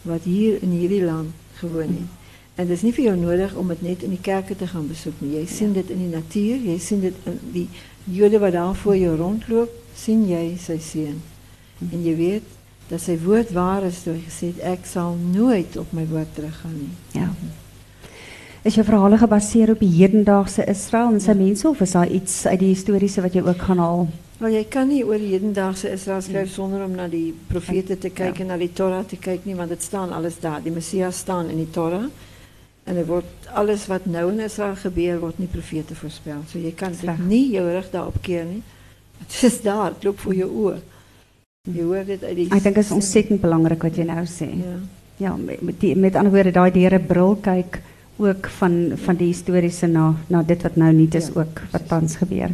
wat 0.02 0.24
hier 0.26 0.58
in 0.66 0.72
hierdie 0.74 1.04
land 1.06 1.30
gewoon 1.60 1.94
het. 1.94 2.10
En 2.56 2.64
het 2.66 2.70
is 2.70 2.82
niet 2.82 2.96
voor 2.96 3.04
jou 3.04 3.18
nodig 3.18 3.54
om 3.54 3.70
het 3.70 3.82
net 3.82 4.02
in 4.04 4.10
die 4.10 4.22
kerken 4.22 4.58
te 4.58 4.68
gaan 4.68 4.88
bezoeken. 4.88 5.32
Jij 5.32 5.46
ziet 5.46 5.74
dit 5.74 5.90
in 5.90 5.98
die 5.98 6.08
natuur, 6.08 6.58
jij 6.58 6.80
ziet 6.80 7.02
dit 7.02 7.14
in 7.24 7.40
die 7.52 7.70
Joden 8.04 8.40
wat 8.40 8.52
daar 8.52 8.76
voor 8.76 8.96
je 8.96 9.16
rondloopt, 9.16 9.72
zie 9.96 10.26
jij 10.26 10.58
sy 10.60 10.78
seun. 10.80 11.22
En 11.92 12.04
je 12.04 12.16
weet 12.16 12.44
dat 12.88 13.02
zijn 13.02 13.24
woord 13.24 13.52
waar 13.52 13.84
is 13.84 14.04
door 14.04 14.18
gezegd, 14.26 14.64
ik 14.80 14.86
zal 14.86 15.18
nooit 15.32 15.78
op 15.78 15.92
mijn 15.92 16.08
woord 16.08 16.34
teruggaan. 16.34 16.74
Nie. 16.74 17.22
Ja. 17.22 17.34
Is 18.62 18.76
je 18.76 18.84
verhalen 18.84 19.18
gebaseerd 19.18 19.70
op 19.70 19.80
die 19.80 19.96
hedendaagse 19.96 20.66
Israël 20.66 21.14
en 21.14 21.20
ja. 21.26 21.34
mensen 21.34 21.70
of 21.70 21.80
is 21.80 21.96
iets 21.96 22.46
uit 22.46 22.60
die 22.60 22.68
historische 22.68 23.22
wat 23.22 23.34
je 23.34 23.48
ook 23.48 23.62
gaan? 23.62 24.10
Wel, 24.42 24.50
je 24.50 24.66
kan 24.66 24.88
niet 24.88 25.04
over 25.04 25.20
hedendaagse 25.20 25.92
Israël 25.92 26.22
schrijven 26.22 26.48
ja. 26.48 26.54
zonder 26.54 26.84
om 26.84 26.92
naar 26.92 27.10
die 27.10 27.34
profeten 27.48 28.00
te 28.00 28.10
kijken, 28.10 28.44
ja. 28.44 28.50
naar 28.50 28.58
die 28.58 28.74
Torah 28.74 29.06
te 29.06 29.18
kijken, 29.18 29.56
want 29.56 29.70
het 29.70 29.84
staan 29.84 30.12
alles 30.12 30.40
daar. 30.40 30.64
Die 30.64 30.72
Messias 30.72 31.18
staan 31.18 31.50
in 31.50 31.56
die 31.56 31.70
Torah. 31.70 32.04
En 32.84 32.96
er 32.96 33.06
wordt 33.06 33.48
alles 33.54 33.88
wat 33.88 34.06
nou 34.06 34.32
in 34.32 34.40
Israël 34.40 34.76
gebeurt, 34.76 35.20
wordt 35.20 35.38
niet 35.38 35.52
profeten 35.52 35.96
voorspeld. 35.96 36.50
So 36.50 36.60
je 36.60 36.74
kan 36.74 36.92
niet 37.28 37.52
je 37.52 37.72
rug 37.72 37.90
daarop 37.90 38.16
keren. 38.22 38.64
Het 39.18 39.44
is 39.44 39.62
daar, 39.62 39.86
het 39.86 40.04
loopt 40.04 40.22
voor 40.22 40.36
je 40.36 40.50
oor. 40.50 40.78
Je 41.72 41.84
hoort 41.84 42.06
dit 42.06 42.24
uit 42.24 42.36
die 42.36 42.46
Ek 42.46 42.64
dink 42.64 42.76
dit 42.76 42.84
is 42.84 42.92
ontsettend 42.92 43.42
belangrik 43.42 43.82
wat 43.82 43.96
jy 43.96 44.04
nou 44.04 44.26
sê. 44.26 44.50
Ja. 44.50 44.78
Ja, 45.18 45.36
met 45.60 45.80
die, 45.80 45.96
met 45.96 46.16
ander 46.16 46.34
woorde 46.34 46.52
daai 46.52 46.72
deur 46.72 46.94
'n 46.94 47.06
bril 47.06 47.36
kyk 47.36 47.82
ook 48.18 48.48
van 48.48 48.92
van 48.96 49.16
die 49.16 49.28
historiese 49.28 49.88
na 49.88 50.16
na 50.28 50.44
dit 50.44 50.62
wat 50.62 50.76
nou 50.76 50.94
nie 50.94 51.08
is 51.12 51.30
ja. 51.30 51.42
ook 51.42 51.62
wat 51.72 51.88
tans 51.88 52.16
gebeur. 52.16 52.50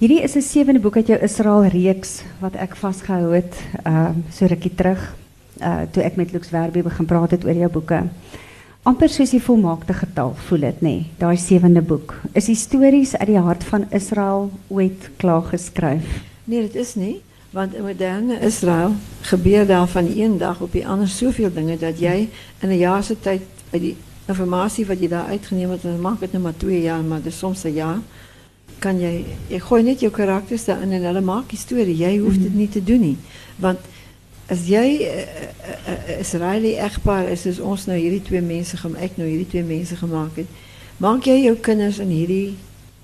Hierdie 0.00 0.22
is 0.24 0.34
'n 0.34 0.40
sewende 0.40 0.80
boek 0.80 0.96
uit 0.96 1.06
jou 1.06 1.18
Israel 1.20 1.64
reeks 1.64 2.22
wat 2.40 2.54
ek 2.56 2.76
vasgehou 2.76 3.34
het 3.34 3.54
uh 3.86 4.08
so 4.32 4.46
rukkie 4.46 4.72
terug 4.74 5.16
uh 5.60 5.82
toe 5.92 6.02
ek 6.02 6.16
met 6.16 6.32
Lux 6.32 6.50
Werby 6.50 6.82
begin 6.82 7.04
praat 7.04 7.30
het 7.30 7.44
oor 7.44 7.54
jou 7.54 7.68
boeke. 7.70 8.02
amper 8.82 9.08
soos 9.08 9.30
die 9.30 9.42
volmaakte 9.42 9.92
getal 9.92 10.32
voel 10.48 10.60
dit 10.60 10.80
nê. 10.80 10.88
Nee, 10.88 11.06
Daai 11.18 11.36
sewende 11.36 11.82
boek 11.82 12.14
is 12.32 12.46
histories 12.46 13.16
uit 13.16 13.26
die 13.26 13.38
hart 13.38 13.64
van 13.64 13.84
Israel 13.90 14.50
ooit 14.68 15.10
klaar 15.16 15.42
geskryf. 15.42 16.24
Nee, 16.44 16.60
dit 16.60 16.74
is 16.74 16.94
nie. 16.94 17.20
Want 17.50 17.74
in 17.74 17.82
moderne 17.82 18.40
Israël 18.40 18.92
gebeurt 19.20 19.68
daar 19.68 19.86
van 19.88 20.04
de 20.04 20.14
ene 20.14 20.36
dag 20.36 20.60
op 20.60 20.72
die 20.72 20.86
andere 20.88 21.08
zoveel 21.08 21.52
dingen 21.52 21.78
dat 21.78 21.98
jij 21.98 22.28
in 22.60 22.70
een 22.70 22.78
jaar 22.78 23.04
tijd 23.20 23.42
bij 23.70 23.80
die 23.80 23.96
informatie 24.26 24.86
wat 24.86 25.00
je 25.00 25.08
daar 25.08 25.26
uitgenomen 25.26 25.70
hebt, 25.70 25.82
dan 25.82 26.00
maak 26.00 26.20
het 26.20 26.32
nog 26.32 26.42
maar 26.42 26.56
twee 26.56 26.82
jaar, 26.82 27.02
maar 27.02 27.22
dus 27.22 27.38
soms 27.38 27.64
een 27.64 27.72
jaar, 27.72 27.98
kan 28.80 29.00
jij, 29.00 29.24
je 29.46 29.60
gooit 29.60 29.84
niet 29.84 30.00
je 30.00 30.10
karakters 30.10 30.64
daarin 30.64 30.92
en 30.92 31.02
hulle 31.02 31.20
maak 31.20 31.50
historie. 31.50 31.96
Jij 31.96 32.16
hoeft 32.16 32.36
het 32.36 32.48
mhm. 32.48 32.56
niet 32.56 32.72
te 32.72 32.84
doen 32.84 33.00
nie. 33.00 33.16
Want 33.56 33.78
als 34.48 34.66
jij 34.66 35.00
uh, 35.00 35.16
uh, 36.08 36.18
Israëli 36.18 36.74
echtpaar 36.74 37.28
is, 37.28 37.42
dus 37.42 37.58
ons 37.58 37.86
nou 37.86 37.98
hierdie 37.98 38.22
twee 38.22 38.40
mensen, 38.40 38.96
ek 38.96 39.16
nou 39.16 39.28
hierdie 39.28 39.48
twee 39.48 39.62
mensen 39.62 39.96
gemaakt 39.96 40.36
het, 40.36 40.46
maak 40.96 41.22
jij 41.24 41.42
jou 41.42 41.56
kinders 41.56 41.98
in 41.98 42.08
hierdie 42.08 42.56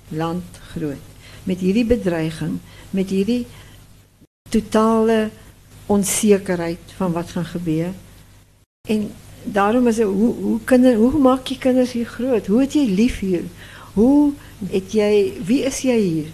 land 0.07 0.43
groot. 0.71 1.05
Met 1.43 1.59
hierdie 1.59 1.85
bedreiging, 1.85 2.57
met 2.89 3.09
hierdie 3.09 3.45
totale 4.49 5.29
onzekerheid 5.85 6.79
van 6.95 7.11
wat 7.11 7.29
gaan 7.29 7.45
gebeuren. 7.45 7.95
En 8.89 9.11
daarom 9.43 9.87
is 9.87 9.97
het, 9.97 10.07
hoe, 10.07 10.33
hoe, 10.33 10.59
kinder, 10.63 10.95
hoe 10.95 11.19
maak 11.19 11.47
je 11.47 11.57
kinders 11.57 11.91
hier 11.91 12.05
groot? 12.05 12.47
Hoe 12.47 12.59
het 12.59 12.73
jy 12.73 12.85
lief 12.85 13.19
hier? 13.19 13.43
Hoe 13.93 14.33
wie 15.45 15.63
is 15.63 15.79
jij 15.79 15.99
hier? 15.99 16.25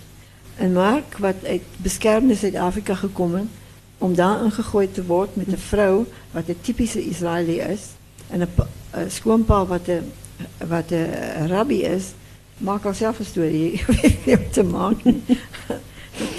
En 0.56 0.74
Mark, 0.74 1.18
wat 1.18 1.36
uit 1.46 1.62
beschermde 1.78 2.36
Zuid-Afrika 2.36 2.96
gekomen, 2.96 3.50
om 3.98 4.16
daar 4.16 4.44
ingegooid 4.44 4.94
te 4.94 5.06
worden 5.06 5.34
met 5.34 5.48
een 5.48 5.58
vrouw 5.58 6.06
wat 6.32 6.48
een 6.48 6.62
typische 6.62 7.06
Israëli 7.06 7.60
is, 7.60 7.82
en 8.30 8.42
een, 8.42 8.50
een 8.92 9.12
schoonpa 9.12 9.66
wat 9.66 9.88
een, 9.88 10.12
wat 10.68 10.92
een 10.92 11.48
rabbi 11.48 11.82
is, 11.82 12.04
maak 12.58 12.86
al 12.86 12.94
zelf 12.94 13.20
een 13.20 13.26
story. 13.26 13.66
Ik 13.74 13.86
weet 13.86 14.26
niet 14.26 14.38
wat 14.38 14.54
te 14.54 14.64
maken. 14.64 15.24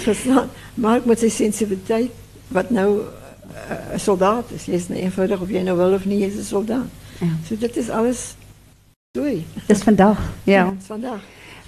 verstaan. 0.05 0.49
Maar 0.73 1.01
met 1.03 1.19
zijn 1.19 1.31
sensibiliteit, 1.31 2.11
wat 2.47 2.69
nou 2.69 2.99
uh, 2.99 3.91
een 3.91 3.99
soldaat 3.99 4.51
is. 4.51 4.65
Je 4.65 4.71
is 4.71 4.87
nou 4.87 5.01
eenvoudig 5.01 5.39
of 5.39 5.49
jij 5.49 5.63
nou 5.63 5.77
wel 5.77 5.93
of 5.93 6.05
niet, 6.05 6.19
je 6.19 6.25
is 6.25 6.35
een 6.35 6.43
soldaat. 6.43 6.87
Ja. 7.19 7.27
So 7.47 7.57
dit 7.57 7.77
is 7.77 7.89
alles 7.89 8.35
doei. 9.11 9.45
Dis 9.67 9.81
vandag, 9.81 10.19
ja. 10.43 10.53
ja 10.63 10.73
vandag. 10.79 11.19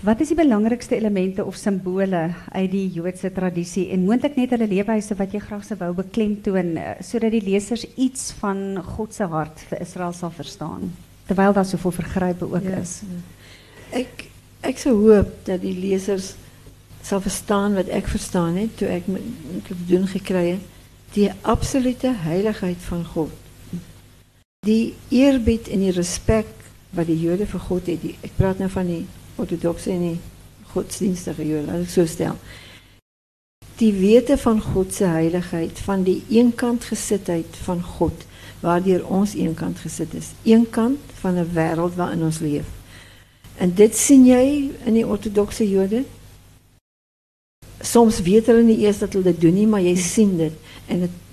Wat 0.07 0.21
is 0.23 0.29
die 0.31 0.37
belangrikste 0.39 0.95
elemente 0.95 1.43
of 1.43 1.57
simbole 1.59 2.29
uit 2.51 2.69
die 2.71 2.85
Joodse 2.95 3.27
tradisie 3.35 3.89
en 3.91 4.05
moontlik 4.07 4.37
net 4.39 4.53
hulle 4.55 4.83
wat 5.19 5.33
jy 5.35 5.41
graag 5.43 5.67
wou 5.81 5.89
beklemtoon 5.97 6.69
uh, 6.79 6.93
sodat 7.03 7.33
die 7.35 7.43
lesers 7.43 7.83
iets 7.95 8.31
van 8.39 8.79
God 8.95 9.13
se 9.13 9.27
hart 9.27 9.59
vir 9.67 9.81
Israel 9.83 10.13
sal 10.15 10.31
verstaan 10.31 10.93
terwyl 11.27 11.51
daar 11.51 11.67
soveel 11.67 11.91
vergrype 11.91 12.45
ook 12.45 12.63
ja, 12.63 12.77
is. 12.79 13.01
Ja. 13.03 13.19
Ek 13.99 14.23
ek 14.61 14.79
sou 14.79 14.95
hoop 14.95 15.33
dat 15.43 15.59
die 15.61 15.75
lesers 15.75 16.35
zal 17.03 17.19
verstaan 17.21 17.75
wat 17.75 17.91
ik 17.91 18.07
verstaan 18.07 18.55
heb 18.55 18.77
toen 18.77 18.95
ik 18.95 19.07
me 19.07 19.19
te 19.67 19.75
doen 19.91 20.07
gekregen. 20.07 20.61
Die 21.11 21.31
absolute 21.41 22.13
heiligheid 22.15 22.79
van 22.79 23.05
God. 23.05 23.31
Die 24.63 24.95
eerbied 25.09 25.67
en 25.67 25.79
die 25.79 25.91
respect 25.91 26.71
wat 26.95 27.05
die 27.05 27.19
Joden 27.19 27.47
voor 27.47 27.59
God 27.59 27.85
heeft. 27.85 28.03
Ik 28.03 28.31
praat 28.35 28.59
nu 28.59 28.69
van 28.69 28.85
die 28.85 29.05
orthodoxe 29.37 29.91
en 29.93 30.01
die 30.01 30.19
godsdienstige 30.73 31.47
Joden, 31.47 31.65
laat 31.65 31.83
ik 31.83 31.89
zo 31.89 32.05
stel. 32.05 32.35
Die 33.77 33.93
weten 33.93 34.37
van 34.37 34.61
Godse 34.61 35.05
heiligheid, 35.05 35.79
van 35.79 36.03
die 36.03 36.23
eenkant 36.29 36.83
gezitheid 36.83 37.57
van 37.63 37.81
God, 37.83 38.25
waardoor 38.59 39.05
ons 39.05 39.33
eenkant 39.33 39.79
gezet 39.79 40.13
is. 40.13 40.33
Eenkant 40.43 40.99
van 41.21 41.35
een 41.35 41.53
wereld 41.53 41.95
waarin 41.95 42.23
ons 42.23 42.39
leeft. 42.39 42.73
En 43.57 43.73
dit 43.73 43.97
zie 43.97 44.23
jij 44.23 44.71
in 44.83 44.93
die 44.93 45.07
orthodoxe 45.07 45.69
Joden 45.69 46.05
soms 47.79 48.21
weet 48.21 48.49
hulle 48.49 48.63
nie 48.65 48.79
eers 48.85 48.99
dat 49.03 49.13
hulle 49.13 49.31
dit 49.31 49.41
doen 49.41 49.53
nie, 49.53 49.67
maar 49.69 49.81
jy 49.81 49.95
sien 50.01 50.37
dit 50.37 50.53
en 50.87 51.05
dit 51.05 51.23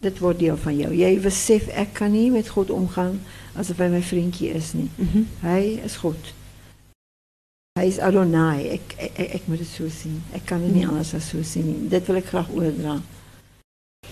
dit 0.00 0.20
word 0.24 0.38
deel 0.40 0.56
van 0.56 0.72
jou. 0.72 0.94
Jy 0.96 1.10
besef 1.20 1.66
ek 1.76 1.90
kan 1.98 2.08
nie 2.14 2.30
met 2.32 2.48
God 2.48 2.70
omgaan 2.72 3.18
asof 3.52 3.82
hy 3.84 3.90
my 3.92 4.00
vriendjie 4.00 4.48
is 4.56 4.72
nie. 4.72 4.88
Mm 4.96 5.08
-hmm. 5.12 5.26
Hy 5.44 5.80
is 5.84 5.96
God. 6.00 6.30
Hy 7.78 7.86
is 7.86 8.00
Adonai. 8.02 8.66
Ek, 8.74 8.94
ek, 8.98 9.18
ek 9.38 9.46
moet 9.46 9.60
dit 9.62 9.68
so 9.70 9.86
sien. 9.94 10.18
Ek 10.34 10.42
kan 10.48 10.62
dit 10.64 10.74
nie 10.74 10.86
anders 10.88 11.14
so 11.14 11.42
sien 11.46 11.68
nie. 11.68 11.88
Dit 11.92 12.08
wil 12.10 12.18
ek 12.18 12.26
graag 12.32 12.50
oordra. 12.50 12.96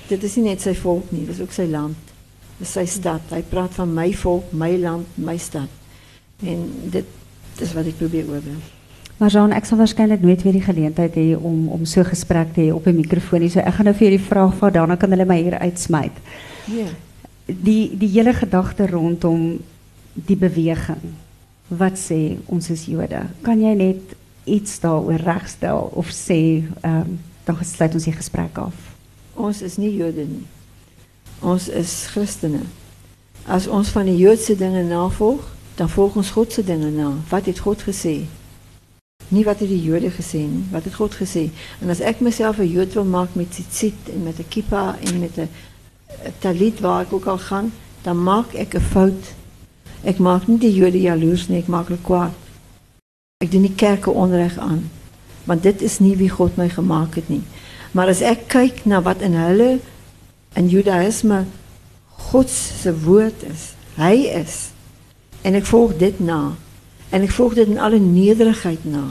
Dit 0.08 0.22
is 0.24 0.36
nie 0.38 0.46
net 0.46 0.62
sy 0.62 0.76
volk 0.78 1.10
nie, 1.12 1.24
dit 1.26 1.34
is 1.34 1.42
ook 1.42 1.52
sy 1.52 1.66
land. 1.68 2.14
Dit 2.56 2.64
is 2.68 2.76
sy 2.78 2.86
stad. 2.88 3.24
Hy 3.34 3.42
praat 3.50 3.74
van 3.76 3.90
my 3.92 4.08
volk, 4.16 4.54
my 4.56 4.70
land, 4.78 5.18
my 5.18 5.36
stad. 5.42 5.68
En 6.46 6.64
dit 6.94 7.58
is 7.58 7.74
wat 7.74 7.90
ek 7.90 7.98
probeer 7.98 8.30
oordra. 8.30 8.54
Maar 9.18 9.34
Jean, 9.34 9.52
ek 9.52 9.66
sal 9.66 9.80
waarskynlik 9.80 10.22
nooit 10.22 10.42
weer 10.46 10.54
die 10.54 10.62
geleentheid 10.62 11.16
hê 11.18 11.26
om 11.34 11.66
om 11.74 11.86
so 11.90 12.06
gesprek 12.06 12.54
te 12.54 12.68
hê 12.68 12.72
op 12.72 12.86
'n 12.86 12.94
mikrofoon 12.94 13.50
So 13.50 13.58
ek 13.58 13.74
gaan 13.74 13.90
nou 13.90 13.94
vir 13.94 14.18
vraag 14.18 14.54
vra, 14.54 14.70
daarna 14.70 14.96
kan 14.96 15.10
hulle 15.10 15.26
my 15.26 15.42
hier 15.42 15.58
uitsmyt. 15.58 16.14
Ja. 16.70 16.86
Die 17.46 17.90
die 17.98 18.08
hele 18.08 18.32
gedagte 18.32 18.86
rondom 18.86 19.58
die 20.14 20.36
beweging. 20.36 21.18
Wat 21.68 21.98
sê 22.00 22.38
ons 22.46 22.70
is 22.70 22.86
Jode? 22.88 23.22
Kan 23.44 23.60
jy 23.60 23.74
net 23.76 24.16
iets 24.48 24.80
daaroor 24.80 25.20
regstel 25.24 25.90
of 25.94 26.12
sê 26.12 26.64
ehm 26.80 27.00
um, 27.00 27.18
dan 27.48 27.56
sluit 27.64 27.94
ons 27.96 28.04
die 28.04 28.12
gesprek 28.12 28.58
af? 28.60 28.74
Ons 29.34 29.62
is 29.62 29.76
nie 29.80 29.94
Jode 29.96 30.26
nie. 30.28 30.44
Ons 31.40 31.68
is 31.68 32.06
Christene. 32.12 32.66
As 33.46 33.66
ons 33.66 33.88
van 33.88 34.04
die 34.04 34.16
Joodse 34.16 34.56
dinge 34.56 34.82
navolg, 34.84 35.46
dan 35.78 35.88
volg 35.88 36.16
ons 36.16 36.30
God 36.30 36.52
se 36.52 36.64
dinge. 36.64 37.12
Wat 37.28 37.46
het 37.46 37.58
God 37.58 37.82
gesê? 37.86 38.26
Niet 39.28 39.44
wat 39.44 39.58
die 39.58 39.82
Joden 39.82 40.10
gezien, 40.10 40.68
wat 40.70 40.84
het 40.84 40.94
God 40.94 41.14
gezien. 41.14 41.52
En 41.80 41.88
als 41.88 42.00
ik 42.00 42.20
mezelf 42.20 42.58
een 42.58 42.70
Jood 42.70 42.92
wil 42.92 43.04
maken 43.04 43.32
met 43.34 43.50
tzitzit 43.50 43.94
en 44.12 44.22
met 44.22 44.36
de 44.36 44.44
kippa 44.44 44.96
en 45.04 45.18
met 45.18 45.34
de 45.34 45.46
talit 46.38 46.80
waar 46.80 47.02
ik 47.02 47.12
ook 47.12 47.24
al 47.24 47.38
ga, 47.38 47.64
dan 48.02 48.22
maak 48.22 48.52
ik 48.52 48.74
een 48.74 48.80
fout. 48.80 49.34
Ik 50.02 50.18
maak 50.18 50.46
niet 50.46 50.60
de 50.60 50.74
Joden 50.74 51.00
jaloers, 51.00 51.48
nee, 51.48 51.58
ik 51.58 51.66
maak 51.66 51.88
het 51.88 51.98
kwaad. 52.02 52.32
Ik 53.36 53.50
doe 53.50 53.60
niet 53.60 53.74
kerken 53.74 54.14
onrecht 54.14 54.58
aan. 54.58 54.90
Want 55.44 55.62
dit 55.62 55.82
is 55.82 55.98
niet 55.98 56.16
wie 56.16 56.28
God 56.28 56.56
mij 56.56 56.68
gemaakt 56.68 57.14
heeft. 57.14 57.28
Nie. 57.28 57.42
Maar 57.90 58.06
als 58.06 58.20
ik 58.20 58.38
kijk 58.46 58.84
naar 58.84 59.02
wat 59.02 59.20
in 59.20 59.34
hulle, 59.34 59.78
in 60.52 60.68
Judaïsme, 60.68 61.44
God 62.06 62.50
se 62.50 63.00
woord 63.00 63.42
is. 63.42 63.74
Hy 63.94 64.14
is. 64.14 64.70
En 65.42 65.54
ek 65.54 65.66
volg 65.66 65.96
dit 65.96 66.18
na. 66.20 66.52
En 67.08 67.22
ek 67.22 67.30
volg 67.30 67.54
dit 67.54 67.66
in 67.66 67.80
alle 67.80 67.98
nederigheid 67.98 68.84
na. 68.84 69.04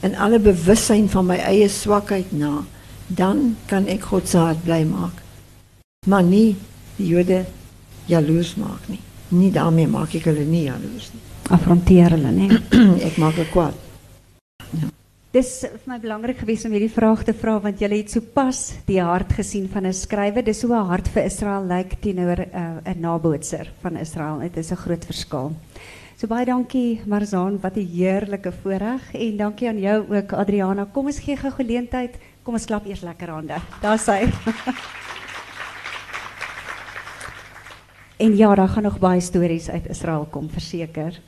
In 0.00 0.16
alle 0.16 0.38
bewussyn 0.38 1.08
van 1.08 1.26
my 1.26 1.36
eie 1.36 1.68
swakheid 1.68 2.32
na. 2.32 2.64
Dan 3.06 3.56
kan 3.66 3.86
ek 3.86 4.10
God 4.10 4.28
se 4.28 4.36
hart 4.36 4.62
bly 4.64 4.82
maak. 4.84 5.22
Maar 6.06 6.22
nie 6.22 6.56
die 6.96 7.06
Jode 7.06 7.44
jaloers 8.10 8.54
maak 8.54 8.90
nie. 8.90 9.00
Nie 9.32 9.50
daarmee 9.52 9.88
maak 9.88 10.14
ek 10.14 10.28
hulle 10.28 10.44
nie 10.44 10.66
jaloers 10.66 11.12
nie. 11.14 11.22
Affronteer 11.50 12.16
hulle, 12.16 12.32
né? 12.36 12.48
ek 13.08 13.16
maak 13.20 13.38
hulle 13.38 13.48
kwaad. 13.52 13.78
Dis 15.32 15.62
vir 15.64 15.88
my 15.88 15.96
belangrik 15.96 16.42
geweest 16.42 16.66
om 16.68 16.74
hierdie 16.76 16.92
vraag 16.92 17.22
te 17.24 17.32
vra 17.32 17.54
want 17.64 17.80
julle 17.80 17.96
het 17.96 18.12
sopas 18.12 18.58
die 18.84 18.98
hart 19.00 19.32
gesien 19.32 19.64
van 19.72 19.86
'n 19.88 19.92
skrywer. 19.96 20.44
Dis 20.44 20.60
hoe 20.62 20.76
'n 20.76 20.88
hart 20.90 21.08
vir 21.08 21.24
Israel 21.24 21.64
lyk 21.64 21.96
teenoor 22.04 22.44
'n 22.44 22.84
uh, 22.84 22.94
nabootser 23.00 23.72
van 23.80 23.96
Israel. 23.96 24.40
Dit 24.40 24.56
is 24.56 24.72
'n 24.72 24.76
groot 24.76 25.04
verskil. 25.04 25.52
So 26.18 26.26
baie 26.26 26.44
dankie 26.44 27.00
Marzaan, 27.06 27.58
wat 27.60 27.76
'n 27.76 27.88
heerlike 27.96 28.52
voorreg 28.62 29.14
en 29.14 29.36
dankie 29.36 29.68
aan 29.68 29.80
jou 29.80 30.04
ook 30.08 30.32
Adriana. 30.32 30.84
Kom 30.92 31.06
ons 31.06 31.18
gee 31.18 31.36
gou 31.36 31.50
geleentheid. 31.50 32.14
Kom 32.42 32.54
ons 32.54 32.64
klap 32.66 32.86
eers 32.86 33.00
lekker 33.00 33.28
hande. 33.28 33.56
Daar 33.80 33.98
sy. 33.98 34.28
en 38.22 38.36
ja, 38.36 38.54
daar 38.54 38.68
gaan 38.68 38.86
nog 38.86 38.98
baie 38.98 39.20
stories 39.20 39.68
uit 39.70 39.88
Israel 39.90 40.26
kom, 40.30 40.50
verseker. 40.50 41.20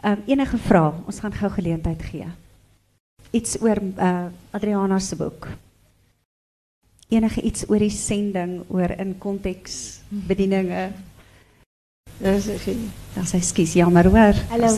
Ehm 0.00 0.12
um, 0.12 0.22
enige 0.26 0.58
vrae, 0.58 0.92
ons 1.06 1.20
gaan 1.20 1.34
gou 1.34 1.50
geleentheid 1.50 2.02
gee 2.02 2.30
iets 3.30 3.60
oor 3.62 3.78
uh, 3.98 4.24
Adriana 4.50 4.98
se 4.98 5.16
boek. 5.16 5.48
Enige 7.10 7.42
iets 7.42 7.66
oor 7.68 7.82
die 7.82 7.90
sending, 7.90 8.60
oor 8.68 8.90
in 8.98 9.16
konteks 9.18 10.00
bedieninge. 10.08 10.90
Dis 12.20 12.48
geen. 12.64 12.90
Dat 13.14 13.32
is 13.34 13.48
skies 13.48 13.74
jammer 13.78 14.06
hoor. 14.10 14.38
Hallo. 14.50 14.74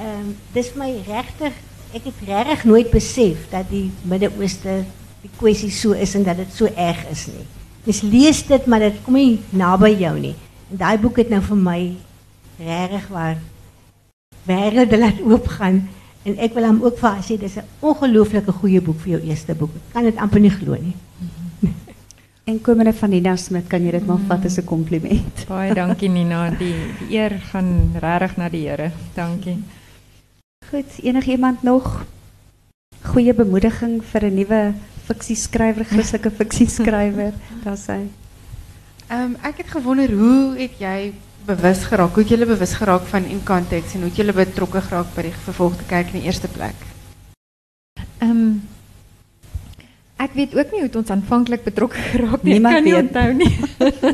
Ehm 0.00 0.32
dis 0.52 0.72
vir 0.72 0.80
my 0.80 0.90
regtig 1.06 1.56
ek 1.92 2.04
het 2.06 2.20
regtig 2.26 2.64
nooit 2.64 2.90
besef 2.92 3.48
dat 3.50 3.66
die 3.68 3.90
Midde-Ooste 4.08 4.84
die 5.20 5.30
kwessie 5.36 5.72
so 5.74 5.92
is 5.92 6.14
en 6.14 6.24
dat 6.24 6.38
dit 6.40 6.52
so 6.54 6.70
erg 6.76 7.02
is 7.10 7.26
nie. 7.28 7.44
Mens 7.84 8.00
lees 8.06 8.44
dit 8.46 8.66
maar 8.66 8.80
dit 8.80 9.02
kom 9.04 9.18
nie 9.18 9.40
naby 9.50 9.92
jou 10.00 10.14
nie. 10.20 10.36
En 10.70 10.76
daai 10.76 10.98
boek 10.98 11.16
het 11.18 11.30
nou 11.30 11.40
vir 11.42 11.56
my 11.56 11.80
regtig 12.60 13.08
waar 13.08 13.38
wêrelde 14.46 14.98
laat 14.98 15.20
oopgaan 15.30 15.88
en 16.22 16.36
ek 16.38 16.54
wil 16.54 16.66
hom 16.68 16.82
ook 16.84 16.98
vir 17.00 17.08
haar 17.08 17.24
sê 17.24 17.36
dis 17.40 17.56
'n 17.56 17.66
ongelooflike 17.80 18.52
goeie 18.52 18.80
boek 18.80 19.00
vir 19.00 19.12
jou 19.18 19.22
eerste 19.30 19.54
boek. 19.54 19.74
Ek 19.74 19.92
kan 19.92 20.04
dit 20.04 20.16
amper 20.16 20.40
nie 20.40 20.50
glo 20.50 20.76
nie. 20.76 20.96
En 22.50 22.60
komende 22.60 22.92
van 22.92 23.10
Nina 23.10 23.36
Smit, 23.36 23.66
kan 23.68 23.84
jy 23.84 23.90
dit 23.90 24.06
maar 24.06 24.18
vat 24.28 24.44
as 24.44 24.58
'n 24.58 24.64
kompliment. 24.64 25.44
Baie 25.48 25.74
dankie 25.74 26.08
Nina. 26.08 26.50
Die, 26.50 26.74
die 26.98 27.18
eer 27.18 27.38
gaan 27.50 27.92
regtig 27.94 28.36
na 28.36 28.48
die 28.48 28.68
Here. 28.68 28.90
Dankie. 29.14 29.58
Goed, 30.70 30.98
enigiemand 31.02 31.62
nog 31.62 32.04
goeie 33.02 33.34
bemoediging 33.34 34.02
vir 34.04 34.24
'n 34.24 34.34
nuwe 34.34 34.74
fiksieskrywer, 35.04 35.84
Christelike 35.84 36.30
fiksieskrywer? 36.30 37.32
Daar 37.64 37.78
sê. 37.78 38.19
Ehm 39.10 39.22
um, 39.22 39.32
ek 39.42 39.64
het 39.64 39.70
gewonder 39.74 40.12
hoe 40.14 40.54
het 40.54 40.76
jy 40.78 41.12
bewus 41.42 41.80
geraak? 41.82 42.14
Hoe 42.14 42.22
het 42.22 42.30
julle 42.30 42.46
bewus 42.46 42.74
geraak 42.78 43.08
van 43.10 43.24
in 43.26 43.40
context 43.42 43.96
en 43.96 44.04
hoe 44.04 44.08
het 44.08 44.20
julle 44.20 44.34
betrokke 44.36 44.82
geraak 44.86 45.08
by 45.16 45.24
die 45.26 45.32
vervolgde 45.46 45.86
kerk 45.90 46.12
in 46.12 46.20
die 46.20 46.28
eerste 46.30 46.46
plek? 46.48 46.84
Ehm 48.20 48.30
um, 48.30 48.52
ek 50.20 50.36
weet 50.38 50.54
ook 50.54 50.70
nie 50.70 50.82
hoe 50.84 50.86
het 50.86 51.00
ons 51.00 51.10
aanvanklik 51.10 51.66
betrokke 51.66 51.98
geraak 52.12 52.46
nie. 52.46 52.52
Niemand 52.52 52.76
ek 52.76 52.78
kan 52.78 52.86
nie 52.86 52.96
onthou 53.00 53.30
nie. 53.34 53.52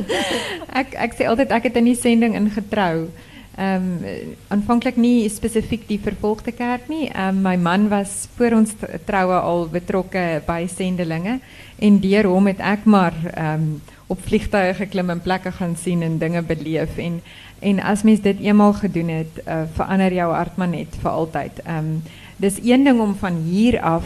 ek 0.80 0.96
ek 1.04 1.18
sê 1.18 1.28
altyd 1.28 1.52
ek 1.58 1.68
het 1.68 1.76
in 1.82 1.90
die 1.92 1.98
sending 2.00 2.38
ingetrou. 2.40 3.10
Ehm 3.56 4.04
um, 4.04 4.34
aanvanklik 4.52 4.98
nie 5.00 5.28
spesifiek 5.32 5.86
die 5.88 6.00
vervolgde 6.02 6.52
kerk 6.52 6.90
nie. 6.92 7.06
Ehm 7.08 7.38
um, 7.38 7.42
my 7.42 7.56
man 7.56 7.88
was 7.88 8.28
voor 8.36 8.52
ons 8.52 8.74
troue 9.08 9.38
al 9.38 9.68
betrokke 9.72 10.42
by 10.46 10.66
sendelinge 10.68 11.38
en 11.78 11.96
deur 12.00 12.28
hom 12.28 12.46
het 12.52 12.60
ek 12.60 12.84
maar 12.84 13.16
ehm 13.32 13.54
um, 13.54 13.80
op 14.06 14.20
vliegtuie 14.22 14.74
geklim 14.76 15.10
en 15.10 15.22
plekke 15.24 15.50
gaan 15.50 15.72
sien 15.76 16.02
en 16.02 16.18
dinge 16.18 16.42
beleef 16.42 16.98
en 16.98 17.22
en 17.58 17.80
as 17.80 18.02
mens 18.02 18.20
dit 18.20 18.40
eenmaal 18.44 18.72
gedoen 18.72 19.08
het, 19.08 19.40
uh, 19.48 19.62
verander 19.72 20.12
jou 20.12 20.32
hart 20.32 20.56
maar 20.56 20.68
net 20.68 21.00
vir 21.00 21.10
altyd. 21.10 21.60
Ehm 21.64 21.78
um, 21.78 22.02
dis 22.36 22.58
een 22.62 22.84
ding 22.84 23.00
om 23.00 23.14
van 23.16 23.40
hier 23.48 23.80
af 23.80 24.04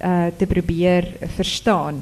uh, 0.00 0.26
te 0.36 0.46
probeer 0.46 1.12
verstaan 1.36 2.00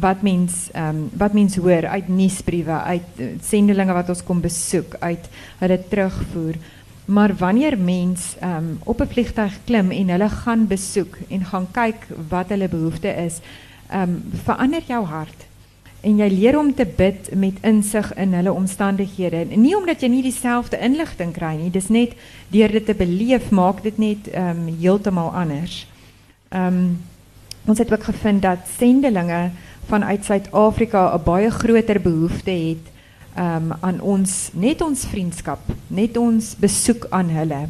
wat 0.00 0.22
mens 0.22 0.68
ehm 0.72 1.08
wat 1.12 1.32
mens 1.32 1.56
hoor 1.56 1.86
uit 1.86 2.08
nuusbriewe, 2.08 2.72
uit 2.72 3.20
uh, 3.20 3.26
sendelinge 3.42 3.92
wat 3.92 4.08
ons 4.08 4.24
kom 4.24 4.40
besoek, 4.40 4.96
uit 4.98 5.28
hulle 5.58 5.80
terugvoer. 5.88 6.54
Maar 7.04 7.36
wanneer 7.36 7.78
mens 7.78 8.36
ehm 8.40 8.76
op 8.84 9.00
'n 9.00 9.12
vliegtuig 9.12 9.58
klim 9.64 9.90
en 9.90 10.08
hulle 10.08 10.28
gaan 10.28 10.66
besoek 10.66 11.18
en 11.28 11.44
gaan 11.44 11.68
kyk 11.70 12.06
wat 12.28 12.48
hulle 12.48 12.68
behoefte 12.68 13.08
is, 13.08 13.40
ehm 13.90 14.10
verander 14.44 14.82
jou 14.86 15.04
hart 15.04 15.46
en 16.00 16.20
jy 16.20 16.28
leer 16.30 16.58
om 16.58 16.74
te 16.74 16.86
bid 16.86 17.34
met 17.34 17.58
insig 17.66 18.14
in 18.14 18.32
hulle 18.32 18.52
omstandighede. 18.52 19.44
Nie 19.56 19.76
omdat 19.76 20.00
jy 20.00 20.08
nie 20.08 20.22
dieselfde 20.22 20.78
inligting 20.78 21.32
kry 21.34 21.56
nie, 21.56 21.70
dis 21.70 21.88
net 21.88 22.14
deur 22.48 22.72
dit 22.72 22.86
te 22.86 22.94
beleef 22.94 23.50
maak 23.50 23.82
dit 23.82 23.98
net 23.98 24.28
ehm 24.28 24.68
um, 24.68 24.76
heeltemal 24.80 25.34
anders. 25.34 25.86
Ehm 26.48 26.66
um, 26.66 26.96
ons 27.66 27.78
het 27.78 27.92
ook 27.92 28.04
gevind 28.04 28.42
dat 28.42 28.68
sendelinge 28.78 29.50
vanuit 29.86 30.24
Suid-Afrika 30.24 31.14
'n 31.14 31.24
baie 31.24 31.50
groter 31.50 32.00
behoefte 32.00 32.50
het 32.50 32.84
um, 33.38 33.72
aan 33.80 34.00
ons 34.00 34.50
net 34.52 34.80
ons 34.80 35.06
vriendskap, 35.06 35.60
net 35.86 36.16
ons 36.16 36.54
besoek 36.56 37.06
aan 37.10 37.28
hulle. 37.28 37.66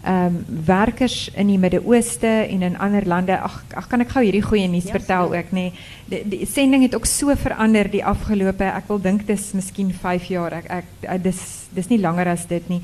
Ehm 0.00 0.26
um, 0.26 0.44
werkers 0.64 1.28
in 1.36 1.50
die 1.52 1.58
Midde-Ooste 1.58 2.26
en 2.26 2.62
in 2.62 2.78
ander 2.78 3.06
lande. 3.06 3.36
Ag 3.38 3.64
ag 3.76 3.86
kan 3.86 4.00
ek 4.00 4.14
gou 4.14 4.22
hierdie 4.24 4.42
goeie 4.42 4.68
nuus 4.68 4.88
Ja, 4.88 4.94
vertel 4.96 5.34
ook 5.34 5.50
nê. 5.52 5.66
Die, 6.08 6.22
die 6.24 6.46
sending 6.48 6.82
het 6.82 6.94
ook 6.96 7.04
so 7.04 7.34
verander 7.36 7.90
die 7.90 8.04
afgelope 8.04 8.64
ek 8.64 8.88
wil 8.88 9.00
dink 9.00 9.26
dis 9.28 9.52
miskien 9.52 9.92
5 9.92 10.30
jaar. 10.32 10.56
Ek 10.56 10.70
ek 11.04 11.22
dis 11.22 11.42
dis 11.76 11.90
nie 11.92 12.00
langer 12.00 12.32
as 12.32 12.46
dit 12.48 12.68
nie. 12.72 12.80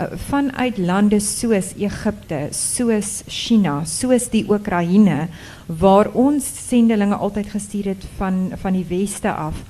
Uh, 0.00 0.06
vanuit 0.30 0.78
lande 0.78 1.20
soos 1.20 1.74
Egipte, 1.76 2.48
soos 2.56 3.22
China, 3.28 3.82
soos 3.84 4.30
die 4.32 4.46
Oekraïne 4.48 5.28
waar 5.66 6.08
ons 6.16 6.46
sendelinge 6.68 7.18
altyd 7.20 7.52
gestuur 7.52 7.92
het 7.92 8.06
van 8.16 8.48
van 8.56 8.72
die 8.72 8.86
weste 8.88 9.28
af 9.32 9.60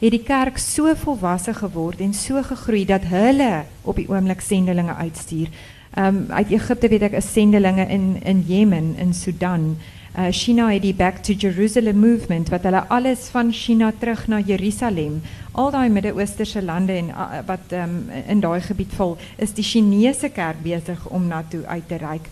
het 0.00 0.14
die 0.14 0.22
kerk 0.24 0.58
so 0.58 0.94
volwasse 0.96 1.52
geword 1.58 2.00
en 2.00 2.14
so 2.16 2.40
gegroei 2.42 2.86
dat 2.88 3.04
hulle 3.10 3.64
op 3.84 3.98
die 4.00 4.08
oomblik 4.08 4.40
sendelinge 4.40 4.94
uitstuur. 4.94 5.50
Um, 5.98 6.24
uit 6.30 6.52
Egypte 6.54 6.88
weet 6.88 7.08
ek 7.10 7.18
is 7.18 7.32
sendelinge 7.34 7.84
in 7.90 8.14
in 8.24 8.44
Jemen, 8.48 8.94
in 8.96 9.12
Sudan. 9.14 9.74
Uh, 10.16 10.30
China 10.30 10.70
het 10.70 10.82
die 10.82 10.94
Back 10.94 11.20
to 11.26 11.32
Jerusalem 11.32 12.00
movement 12.00 12.48
wat 12.48 12.64
hulle 12.64 12.86
alles 12.88 13.28
van 13.34 13.52
China 13.52 13.92
terug 13.98 14.26
na 14.26 14.40
Jerusalem. 14.40 15.20
Al 15.52 15.70
daai 15.70 15.88
Midde-Oosterse 15.90 16.62
lande 16.62 16.92
en 16.92 17.10
wat 17.46 17.72
um, 17.74 18.04
in 18.26 18.40
daai 18.40 18.60
gebied 18.60 18.92
val, 18.94 19.16
is 19.36 19.54
die 19.54 19.64
Chinese 19.66 20.30
kerk 20.30 20.62
besig 20.62 21.08
om 21.08 21.26
na 21.26 21.42
toe 21.48 21.64
uit 21.66 21.88
te 21.88 21.98
reik. 21.98 22.30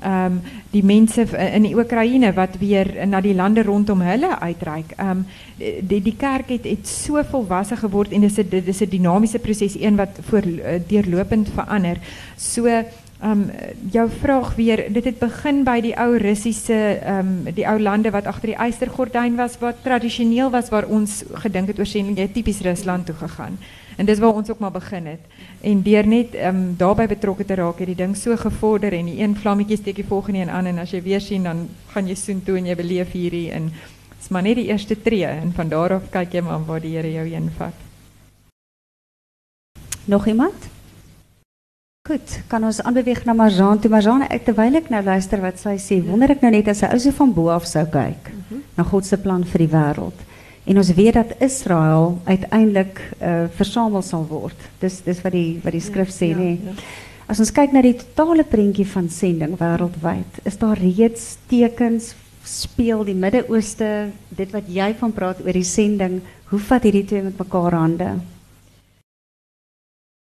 Um, 0.00 0.38
die 0.72 0.80
mense 0.86 1.26
in 1.36 1.66
die 1.66 1.74
Oekraïne 1.76 2.30
wat 2.32 2.54
weer 2.62 2.88
na 3.06 3.20
die 3.20 3.34
lande 3.36 3.60
rondom 3.66 4.00
hulle 4.00 4.30
uitreik. 4.40 4.94
Um, 4.96 5.26
die, 5.58 5.98
die 6.00 6.14
kerk 6.16 6.54
het, 6.54 6.64
het 6.64 6.88
so 6.88 7.20
volwasse 7.28 7.76
geword 7.76 8.14
en 8.16 8.24
'n 8.38 8.48
is 9.22 9.34
'n 9.34 9.40
proses 9.40 9.76
een 9.76 9.96
wat 9.96 10.16
voor 10.28 10.42
eh, 10.42 10.80
verander. 11.52 11.98
So 12.36 12.64
um, 13.22 13.50
jou 13.90 14.08
vraag 14.20 14.54
weer, 14.54 14.84
dit 14.92 15.04
het 15.04 15.18
begin 15.18 15.62
by 15.64 15.80
die 15.84 15.94
ou 15.98 16.16
Russiese 16.18 17.00
um, 17.06 17.44
die 17.54 17.66
ou 17.68 17.78
lande 17.80 18.10
wat 18.10 18.26
agter 18.30 18.54
die 18.54 18.58
ystergordyn 18.68 19.36
was 19.36 19.58
wat 19.60 19.82
tradisioneel 19.84 20.50
was 20.50 20.70
waar 20.72 20.88
ons 20.88 21.22
gedink 21.44 21.68
het 21.68 21.78
het 22.16 22.34
tipies 22.34 22.60
Rusland 22.60 23.06
toe 23.06 23.14
gegaan. 23.14 23.58
En 23.96 24.06
dis 24.06 24.18
waar 24.18 24.34
ons 24.34 24.50
ook 24.50 24.58
maar 24.58 24.72
begin 24.72 25.06
het. 25.06 25.20
En 25.60 25.82
deur 25.82 26.06
net 26.06 26.34
um, 26.34 26.74
daarbey 26.76 27.06
betrokke 27.06 27.44
te 27.44 27.54
raak 27.54 27.78
het 27.78 27.86
die 27.86 27.96
ding 27.96 28.16
so 28.16 28.36
gevorder 28.36 28.92
en 28.92 29.06
die 29.06 29.20
een 29.20 29.36
vlammetjie 29.36 29.76
steek 29.76 29.96
die 29.96 30.08
volgende 30.08 30.38
een 30.38 30.50
aan 30.50 30.66
en 30.66 30.78
as 30.78 30.90
jy 30.90 31.02
weer 31.02 31.20
sien 31.20 31.42
dan 31.42 31.68
gaan 31.92 32.08
jy 32.08 32.14
soen 32.14 32.42
toe 32.44 32.56
en 32.56 32.66
jy 32.66 32.76
beleef 32.76 33.12
hierdie 33.12 33.50
en 33.52 33.70
dis 34.16 34.28
maar 34.28 34.42
net 34.42 34.56
die 34.56 34.68
eerste 34.70 34.96
tree 35.02 35.26
en 35.26 35.52
van 35.52 35.68
daar 35.68 35.92
af 35.98 36.10
kyk 36.10 36.32
jy 36.32 36.40
maar 36.40 36.64
waar 36.64 36.80
die 36.80 36.96
Here 36.96 37.12
jou 37.12 37.50
vat. 37.56 37.74
Nog 40.04 40.26
iemand? 40.26 40.79
Goed, 42.10 42.32
kan 42.50 42.64
ons 42.66 42.80
aanbeweeg 42.82 43.20
na 43.22 43.36
Marjane 43.38 43.78
toe. 43.78 43.88
Marjane, 43.92 44.26
ek 44.34 44.48
terwyl 44.48 44.74
ek 44.80 44.88
nou 44.90 44.98
luister 45.06 45.38
wat 45.44 45.60
sy 45.62 45.76
sê, 45.78 46.00
wonder 46.02 46.32
ek 46.34 46.40
nou 46.42 46.50
net 46.50 46.66
as 46.72 46.82
'n 46.82 46.90
ou 46.90 46.98
so 46.98 47.12
van 47.14 47.30
bo 47.32 47.44
af 47.54 47.68
sou 47.70 47.84
kyk 47.86 48.32
na 48.76 48.82
God 48.82 49.04
se 49.06 49.16
plan 49.16 49.44
vir 49.44 49.58
die 49.62 49.70
wêreld. 49.70 50.18
En 50.66 50.78
ons 50.78 50.90
weet 50.90 51.14
dat 51.14 51.36
Israel 51.40 52.18
uiteindelik 52.26 52.98
uh, 53.22 53.46
versamel 53.54 54.02
sal 54.02 54.26
word. 54.26 54.58
Dis 54.80 55.00
dis 55.06 55.22
wat 55.22 55.32
die 55.32 55.60
wat 55.62 55.72
die 55.72 55.80
skrif 55.80 56.10
sê, 56.10 56.32
ja, 56.32 56.36
nê. 56.36 56.58
ja. 56.58 56.72
As 57.28 57.38
ons 57.38 57.52
kyk 57.52 57.72
na 57.72 57.80
die 57.80 57.94
totale 57.94 58.42
prentjie 58.42 58.86
van 58.86 59.08
sending 59.08 59.54
wêreldwyd, 59.54 60.42
is 60.44 60.58
daar 60.58 60.78
reeds 60.78 61.38
tekens 61.46 62.14
speel 62.42 63.04
die 63.04 63.14
Midde-Ooste, 63.14 64.10
dit 64.34 64.50
wat 64.50 64.66
jy 64.66 64.94
van 64.98 65.12
praat 65.12 65.46
oor 65.46 65.52
die 65.52 65.62
sending, 65.62 66.20
hoe 66.50 66.58
vat 66.58 66.82
hierdie 66.82 67.06
twee 67.06 67.22
met 67.22 67.38
mekaar 67.38 67.72
hande? 67.72 68.18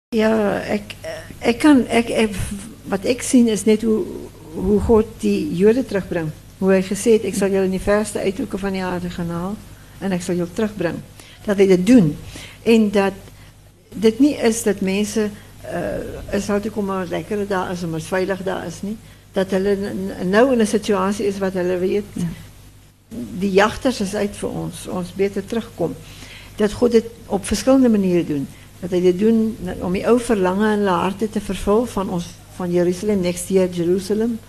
Ja, 0.09 0.61
ik, 0.61 0.81
ik 1.41 1.57
kan, 1.57 1.87
ik, 1.89 2.09
ik, 2.09 2.35
wat 2.83 3.05
ik 3.05 3.21
zie 3.21 3.49
is 3.49 3.65
net 3.65 3.81
hoe, 3.81 4.03
hoe 4.53 4.79
God 4.79 5.05
die 5.17 5.55
Joden 5.55 5.85
terugbrengt. 5.85 6.33
Hoe 6.57 6.69
hij 6.69 6.83
gezegd, 6.83 7.23
ik 7.23 7.33
zal 7.35 7.49
jullie 7.49 7.65
in 7.65 7.71
de 7.71 7.79
verste 7.79 8.19
uithoeken 8.19 8.59
van 8.59 8.71
die 8.71 8.83
aarde 8.83 9.09
gaan 9.09 9.29
halen 9.29 9.57
en 9.97 10.11
ik 10.11 10.21
zal 10.21 10.35
jullie 10.35 10.53
terugbrengen. 10.53 11.03
Dat 11.45 11.57
hij 11.57 11.67
dat 11.67 11.85
doen. 11.85 12.17
En 12.63 12.91
dat 12.91 13.13
dit 13.93 14.19
niet 14.19 14.39
is 14.39 14.63
dat 14.63 14.79
mensen, 14.79 15.31
uh, 15.63 16.33
is 16.35 16.49
altijd 16.49 16.75
maar 16.75 17.05
lekker 17.07 17.47
daar 17.47 17.71
is, 17.71 17.81
maar 17.81 18.01
veilig 18.01 18.43
daar 18.43 18.65
is 18.65 18.81
niet. 18.81 18.97
Dat 19.31 19.51
hulle 19.51 19.77
nou 20.23 20.53
in 20.53 20.59
een 20.59 20.67
situatie 20.67 21.25
is 21.25 21.37
wat 21.37 21.53
hulle 21.53 21.77
weet, 21.77 22.03
die 23.37 23.51
jachters 23.51 24.01
is 24.01 24.15
uit 24.15 24.37
voor 24.37 24.49
ons, 24.49 24.87
ons 24.87 25.13
beter 25.13 25.45
terugkomt. 25.45 25.97
Dat 26.55 26.71
God 26.71 26.91
dit 26.91 27.05
op 27.25 27.45
verschillende 27.45 27.89
manieren 27.89 28.25
doet. 28.25 28.47
Dat 28.79 28.89
hij 28.89 29.01
dit 29.01 29.19
doet 29.19 29.55
om 29.79 29.91
die 29.91 30.07
oude 30.07 30.23
verlangen 30.23 30.79
en 30.79 30.87
harte 30.87 31.29
te 31.29 31.41
vervullen 31.41 31.87
van 31.87 32.09
ons, 32.09 32.25
van 32.55 32.71
Jeruzalem, 32.71 33.19
next 33.19 33.47
year 33.47 33.69
Jeruzalem. 33.69 34.39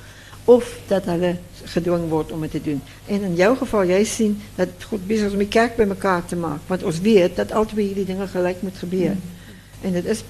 Of 0.44 0.78
dat 0.86 1.04
hulle 1.04 1.36
gedwongen 1.64 2.08
wordt 2.08 2.32
om 2.32 2.42
het 2.42 2.50
te 2.50 2.62
doen. 2.62 2.82
En 3.06 3.22
in 3.22 3.34
jouw 3.34 3.54
geval, 3.54 3.86
jij 3.86 4.04
ziet 4.04 4.38
dat 4.54 4.68
God 4.88 5.06
bezig 5.06 5.26
is 5.26 5.32
om 5.32 5.38
die 5.38 5.48
kerk 5.48 5.76
bij 5.76 5.88
elkaar 5.88 6.24
te 6.24 6.36
maken. 6.36 6.60
Want 6.66 6.82
ons 6.82 7.00
weet 7.00 7.36
dat 7.36 7.52
al 7.52 7.64
twee 7.64 7.94
die 7.94 8.04
dingen 8.04 8.28
gelijk 8.28 8.62
moet 8.62 8.76
gebeuren. 8.78 9.20
En 9.80 9.92
dat 9.92 10.04
is, 10.04 10.22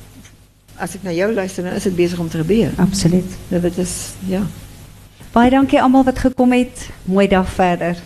als 0.76 0.94
ik 0.94 1.02
naar 1.02 1.14
jou 1.14 1.34
luister, 1.34 1.64
dan 1.64 1.72
is 1.72 1.84
het 1.84 1.96
bezig 1.96 2.18
om 2.18 2.28
te 2.28 2.36
gebeuren. 2.36 2.74
Absoluut. 2.76 3.32
Dat 3.48 3.76
is, 3.76 4.08
ja. 4.26 4.42
Baie 5.32 5.50
dankie 5.50 5.80
allemaal 5.80 6.04
wat 6.04 6.18
gekom 6.18 6.52
het. 6.52 6.88
Mooi 7.04 7.28
dag 7.28 7.48
verder. 7.48 7.96